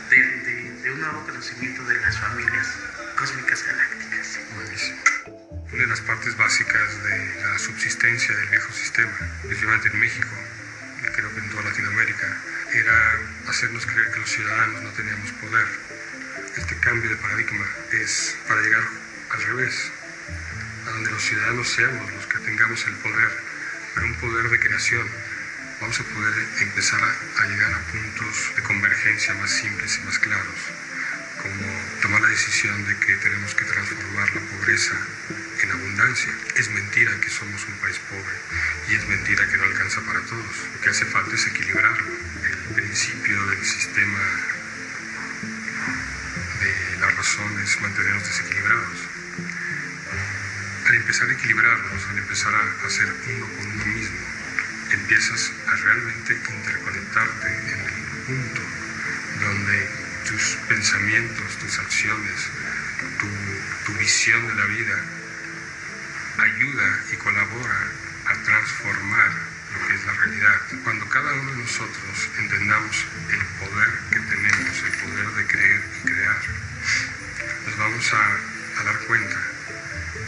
de, 0.08 0.16
de, 0.16 0.70
de 0.82 0.90
un 0.92 1.00
nuevo 1.00 1.26
conocimiento 1.26 1.82
de 1.82 2.00
las 2.00 2.16
familias 2.16 2.68
cósmicas 3.18 3.64
galácticas. 3.64 4.38
Buenísimo. 4.54 5.02
Una 5.72 5.82
de 5.82 5.88
las 5.88 6.00
partes 6.02 6.36
básicas 6.36 7.02
de 7.02 7.42
la 7.42 7.58
subsistencia 7.58 8.36
del 8.36 8.48
viejo 8.50 8.72
sistema, 8.72 9.18
principalmente 9.42 9.88
en 9.88 9.98
México, 9.98 10.30
y 11.02 11.06
creo 11.06 11.34
que 11.34 11.40
en 11.40 11.50
toda 11.50 11.64
Latinoamérica, 11.64 12.28
era 12.72 13.18
hacernos 13.48 13.84
creer 13.84 14.12
que 14.12 14.20
los 14.20 14.30
ciudadanos 14.30 14.80
no 14.80 14.90
teníamos 14.90 15.32
poder. 15.32 15.66
Este 16.56 16.76
cambio 16.78 17.10
de 17.10 17.16
paradigma 17.16 17.66
es 17.90 18.36
para 18.46 18.62
llegar 18.62 18.84
al 19.30 19.42
revés, 19.42 19.90
a 20.86 20.90
donde 20.90 21.10
los 21.10 21.22
ciudadanos 21.22 21.68
seamos 21.68 22.12
los 22.12 22.26
que 22.28 22.38
tengamos 22.38 22.86
el 22.86 22.94
poder, 22.98 23.51
pero 23.95 24.07
un 24.07 24.14
poder 24.16 24.49
de 24.51 24.59
creación. 24.59 25.07
Vamos 25.80 25.99
a 25.99 26.05
poder 26.05 26.34
empezar 26.61 27.01
a, 27.03 27.47
llegar 27.47 27.74
a 27.74 27.80
puntos 27.90 28.53
de 28.55 28.62
convergencia 28.62 29.34
más 29.34 29.51
simples 29.51 29.99
y 29.99 30.07
más 30.07 30.18
claros 30.18 30.55
como 31.43 31.66
tomar 32.01 32.20
la 32.20 32.28
decisión 32.28 32.84
de 32.86 32.97
que 32.99 33.16
tenemos 33.16 33.53
que 33.55 33.64
transformar 33.64 34.32
la 34.32 34.40
pobreza 34.43 34.95
en 35.61 35.70
abundancia. 35.72 36.32
Es 36.55 36.70
mentira 36.70 37.18
que 37.20 37.30
somos 37.30 37.66
un 37.66 37.74
país 37.78 37.99
pobre 38.09 38.36
y 38.88 38.95
es 38.95 39.09
mentira 39.09 39.49
que 39.49 39.57
no 39.57 39.64
alcanza 39.64 40.01
para 40.03 40.20
todos. 40.20 40.57
Lo 40.74 40.80
que 40.80 40.90
hace 40.90 41.05
falta 41.07 41.34
es 41.34 41.47
equilibrarlo. 41.49 42.12
El 42.45 42.74
principio 42.74 43.45
del 43.47 43.64
sistema 43.64 44.20
de 46.61 46.97
la 47.01 47.11
razón 47.11 47.61
es 47.61 47.80
mantenernos 47.80 48.24
desequilibrados. 48.24 49.11
Al 50.93 50.99
empezar 50.99 51.26
a 51.26 51.32
equilibrarnos, 51.32 52.07
al 52.11 52.18
empezar 52.18 52.55
a 52.55 52.86
hacer 52.86 53.09
uno 53.09 53.47
con 53.57 53.66
uno 53.66 53.86
mismo, 53.86 54.18
empiezas 54.90 55.51
a 55.66 55.76
realmente 55.76 56.34
interconectarte 56.34 57.47
en 57.49 57.80
el 57.80 58.12
punto 58.26 58.61
donde 59.40 59.88
tus 60.28 60.59
pensamientos, 60.68 61.57
tus 61.61 61.78
acciones, 61.78 62.47
tu, 63.18 63.26
tu, 63.86 63.99
visión 63.99 64.47
de 64.49 64.55
la 64.55 64.66
vida 64.66 65.03
ayuda 66.36 67.05
y 67.11 67.16
colabora 67.16 67.88
a 68.26 68.34
transformar 68.43 69.32
lo 69.72 69.88
que 69.88 69.95
es 69.95 70.05
la 70.05 70.12
realidad. 70.12 70.61
Cuando 70.84 71.09
cada 71.09 71.32
uno 71.32 71.53
de 71.53 71.57
nosotros 71.57 72.28
entendamos 72.36 73.07
el 73.30 73.40
poder 73.64 73.88
que 74.11 74.20
tenemos, 74.20 74.82
el 74.84 74.99
poder 74.99 75.26
de 75.36 75.47
creer 75.47 75.82
y 75.97 76.07
crear, 76.07 76.43
nos 77.64 77.78
vamos 77.78 78.12
a, 78.12 78.80
a 78.80 78.84
dar 78.84 78.99
cuenta 79.07 79.51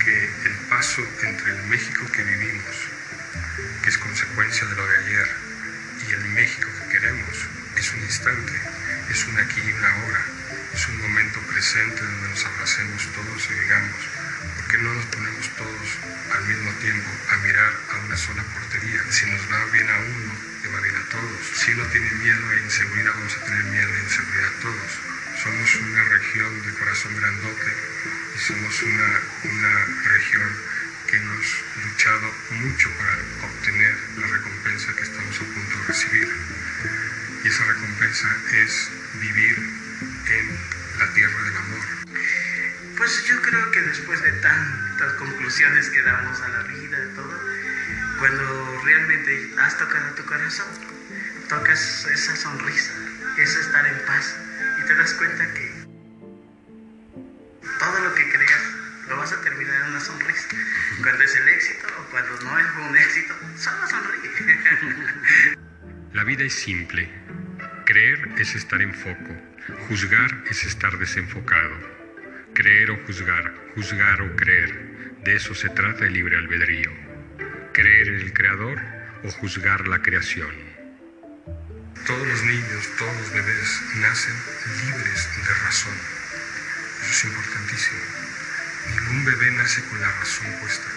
que 0.05 0.25
el 0.25 0.57
paso 0.69 1.03
entre 1.23 1.53
el 1.53 1.63
México 1.65 2.07
que 2.13 2.23
vivimos, 2.23 2.77
que 3.83 3.89
es 3.91 3.99
consecuencia 3.99 4.67
de 4.67 4.75
lo 4.77 4.87
de 4.87 4.99
ayer, 4.99 5.29
y 6.09 6.13
el 6.13 6.25
México 6.31 6.69
que 6.81 6.99
queremos, 6.99 7.49
es 7.77 7.93
un 7.93 8.01
instante 8.01 8.53
es 9.11 9.27
un 9.27 9.39
aquí 9.39 9.61
y 9.61 9.73
una 9.73 9.91
ahora, 9.91 10.25
es 10.73 10.89
un 10.89 11.01
momento 11.01 11.39
presente 11.41 12.03
donde 12.03 12.29
nos 12.29 12.45
abracemos 12.45 13.07
todos 13.13 13.51
y 13.51 13.55
digamos, 13.55 13.97
¿por 14.57 14.67
qué 14.69 14.79
no 14.79 14.95
nos 14.95 15.05
ponemos 15.07 15.49
todos 15.57 15.89
al 16.35 16.45
mismo 16.47 16.71
tiempo 16.81 17.09
a 17.31 17.37
mirar 17.37 17.73
a 17.93 17.99
una 18.07 18.17
sola 18.17 18.43
portería? 18.43 19.01
Si 19.11 19.27
nos 19.27 19.43
va 19.53 19.65
bien 19.73 19.89
a 19.89 19.99
uno, 19.99 20.33
le 20.63 20.69
va 20.69 20.81
bien 20.81 20.97
a 20.97 21.09
todos. 21.11 21.41
Si 21.55 21.73
uno 21.73 21.85
tiene 21.89 22.11
miedo 22.13 22.53
e 22.53 22.61
inseguridad, 22.65 23.13
vamos 23.15 23.37
a 23.37 23.45
tener 23.45 23.65
miedo 23.65 23.95
e 23.95 24.03
inseguridad 24.03 24.53
todos. 24.63 24.91
Somos 25.43 25.75
una 25.77 26.05
región 26.05 26.63
de 26.63 26.75
corazón 26.75 27.17
grandote 27.17 27.94
y 28.35 28.39
somos 28.39 28.83
una, 28.83 29.21
una 29.45 29.85
región 30.13 30.57
que 31.07 31.17
hemos 31.17 31.47
luchado 31.85 32.35
mucho 32.51 32.91
para 32.99 33.49
obtener 33.49 33.95
la 34.17 34.27
recompensa 34.27 34.95
que 34.97 35.03
estamos 35.03 35.37
a 35.37 35.45
punto 35.45 35.79
de 35.79 35.87
recibir. 35.87 36.29
Y 37.45 37.49
esa 37.49 37.65
recompensa 37.65 38.29
es 38.53 38.91
vivir 39.21 39.59
en 39.59 40.59
la 40.99 41.13
tierra 41.13 41.43
del 41.43 41.57
amor. 41.57 41.85
Pues 42.97 43.25
yo 43.27 43.43
creo 43.43 43.71
que 43.71 43.81
después 43.83 44.23
de 44.23 44.33
tantas 44.33 45.13
conclusiones 45.15 45.91
que 45.91 46.03
damos 46.03 46.41
a 46.41 46.49
la 46.49 46.63
vida, 46.63 46.99
todo, 47.15 47.41
cuando 48.19 48.81
realmente 48.85 49.51
has 49.59 49.77
tocado 49.77 50.15
tu 50.15 50.25
corazón, 50.25 50.67
tocas 51.49 52.07
esa 52.07 52.37
sonrisa, 52.37 52.93
ese 53.37 53.61
estar 53.61 53.87
en 53.87 53.99
paz 54.07 54.37
y 54.81 54.87
te 54.87 54.95
das 54.95 55.13
cuenta 55.15 55.53
que 55.53 55.74
La 66.25 66.29
vida 66.29 66.45
es 66.45 66.55
simple. 66.55 67.07
Creer 67.85 68.19
es 68.39 68.55
estar 68.55 68.81
en 68.81 68.95
foco. 68.95 69.37
Juzgar 69.89 70.43
es 70.49 70.65
estar 70.65 70.97
desenfocado. 70.97 71.77
Creer 72.55 72.93
o 72.93 72.97
juzgar, 73.05 73.53
juzgar 73.75 74.23
o 74.23 74.35
creer. 74.35 75.19
De 75.23 75.37
eso 75.37 75.55
se 75.55 75.69
trata 75.69 76.07
el 76.07 76.15
libre 76.15 76.39
albedrío. 76.39 76.91
Creer 77.75 78.09
en 78.09 78.21
el 78.23 78.33
Creador 78.33 78.81
o 79.23 79.31
juzgar 79.33 79.87
la 79.87 80.01
creación. 80.01 80.49
Todos 82.07 82.27
los 82.27 82.43
niños, 82.45 82.89
todos 82.97 83.15
los 83.19 83.31
bebés 83.31 83.83
nacen 83.97 84.35
libres 84.87 85.29
de 85.47 85.55
razón. 85.63 85.99
Eso 87.03 87.11
es 87.11 87.25
importantísimo. 87.27 88.01
Ningún 88.97 89.25
bebé 89.27 89.51
nace 89.59 89.85
con 89.91 90.01
la 90.01 90.11
razón 90.11 90.47
puesta. 90.63 90.89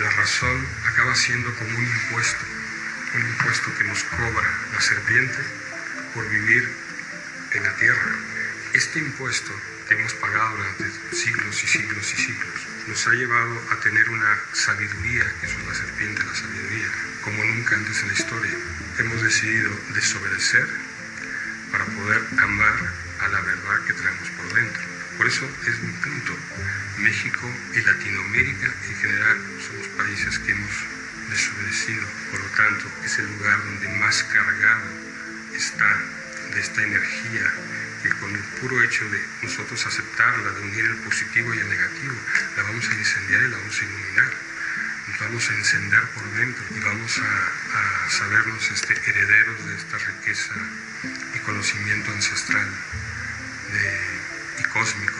La 0.00 0.10
razón 0.10 0.68
acaba 0.84 1.14
siendo 1.14 1.54
como 1.54 1.78
un 1.78 1.86
impuesto, 1.86 2.44
un 3.14 3.20
impuesto 3.20 3.74
que 3.76 3.84
nos 3.84 4.02
cobra 4.04 4.50
la 4.72 4.80
serpiente 4.80 5.38
por 6.14 6.28
vivir 6.28 6.68
en 7.52 7.62
la 7.62 7.76
tierra. 7.76 8.16
Este 8.72 9.00
impuesto 9.00 9.52
que 9.86 9.94
hemos 9.94 10.14
pagado 10.14 10.56
durante 10.56 10.90
siglos 11.14 11.62
y 11.62 11.66
siglos 11.66 12.12
y 12.14 12.16
siglos 12.16 12.66
nos 12.86 13.06
ha 13.06 13.12
llevado 13.12 13.62
a 13.70 13.80
tener 13.80 14.08
una 14.08 14.38
sabiduría, 14.52 15.24
que 15.40 15.46
es 15.46 15.66
la 15.66 15.74
serpiente, 15.74 16.24
la 16.24 16.34
sabiduría, 16.34 16.88
como 17.22 17.44
nunca 17.44 17.76
antes 17.76 18.00
en 18.00 18.08
la 18.08 18.14
historia. 18.14 18.56
Hemos 18.98 19.22
decidido 19.22 19.70
desobedecer 19.94 20.66
para 21.70 21.84
poder 21.84 22.22
amar 22.38 22.92
a 23.20 23.28
la 23.28 23.40
verdad 23.40 23.84
que 23.86 23.92
tenemos 23.92 24.28
por 24.30 24.54
dentro. 24.54 24.82
Por 25.18 25.26
eso 25.26 25.48
es 25.66 25.80
mi 25.82 25.92
punto. 25.92 26.36
México 26.98 27.50
y 27.74 27.80
Latinoamérica 27.82 28.72
en 28.88 28.96
general 28.96 29.36
somos 29.60 29.86
países 29.88 30.38
que 30.38 30.52
hemos 30.52 31.01
desobedecido. 31.32 32.06
Por 32.30 32.40
lo 32.40 32.48
tanto, 32.50 32.84
es 33.04 33.18
el 33.18 33.26
lugar 33.26 33.58
donde 33.64 33.88
más 33.98 34.22
cargado 34.24 34.88
está 35.54 35.88
de 36.52 36.60
esta 36.60 36.82
energía 36.82 37.52
que 38.02 38.10
con 38.10 38.34
el 38.34 38.42
puro 38.60 38.82
hecho 38.82 39.08
de 39.08 39.20
nosotros 39.42 39.86
aceptarla, 39.86 40.50
de 40.50 40.60
unir 40.60 40.84
el 40.84 40.96
positivo 40.96 41.54
y 41.54 41.58
el 41.58 41.68
negativo, 41.68 42.14
la 42.56 42.62
vamos 42.64 42.88
a 42.88 42.94
incendiar 42.94 43.42
y 43.42 43.48
la 43.48 43.56
vamos 43.56 43.80
a 43.80 43.84
iluminar. 43.84 44.32
Nos 45.08 45.18
vamos 45.18 45.50
a 45.50 45.54
encender 45.54 46.02
por 46.14 46.24
dentro 46.34 46.64
y 46.76 46.80
vamos 46.80 47.18
a, 47.18 48.10
sabernos 48.10 48.70
este, 48.70 48.92
herederos 49.08 49.66
de 49.66 49.76
esta 49.76 49.98
riqueza 49.98 50.54
y 51.34 51.38
conocimiento 51.40 52.10
ancestral 52.12 52.68
y 54.58 54.62
cósmico 54.64 55.18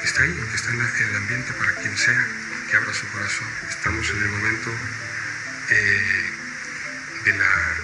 que 0.00 0.06
está 0.06 0.22
ahí, 0.22 0.32
que 0.32 0.56
está 0.56 0.70
en, 0.70 0.80
el 0.80 1.16
ambiente 1.16 1.52
para 1.54 1.74
quien 1.74 1.96
sea 1.96 2.26
que 2.70 2.76
abra 2.76 2.94
su 2.94 3.08
corazón. 3.08 3.48
Estamos 3.68 4.08
en 4.10 4.22
el 4.22 4.28
momento 4.28 4.70
eh, 5.70 6.30
de 7.24 7.32
la 7.36 7.74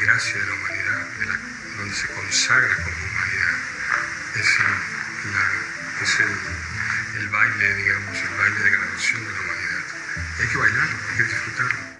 gracia 0.00 0.40
de 0.40 0.46
la 0.46 0.52
humanidad, 0.54 1.06
donde 1.76 1.94
se 1.94 2.08
consagra 2.08 2.74
como 2.76 2.96
humanidad. 2.96 3.58
Es, 6.00 6.20
el, 7.16 7.28
baile, 7.28 7.74
digamos, 7.74 8.16
el 8.16 8.36
baile 8.38 8.60
de 8.60 8.70
graduación 8.70 9.24
de 9.26 9.32
la 9.32 9.40
humanidad. 9.40 9.84
Hay 10.40 10.48
que 10.48 10.56
bailarlo, 10.56 10.98
hay 11.10 11.16
que 11.16 11.22
disfrutarlo. 11.24 11.93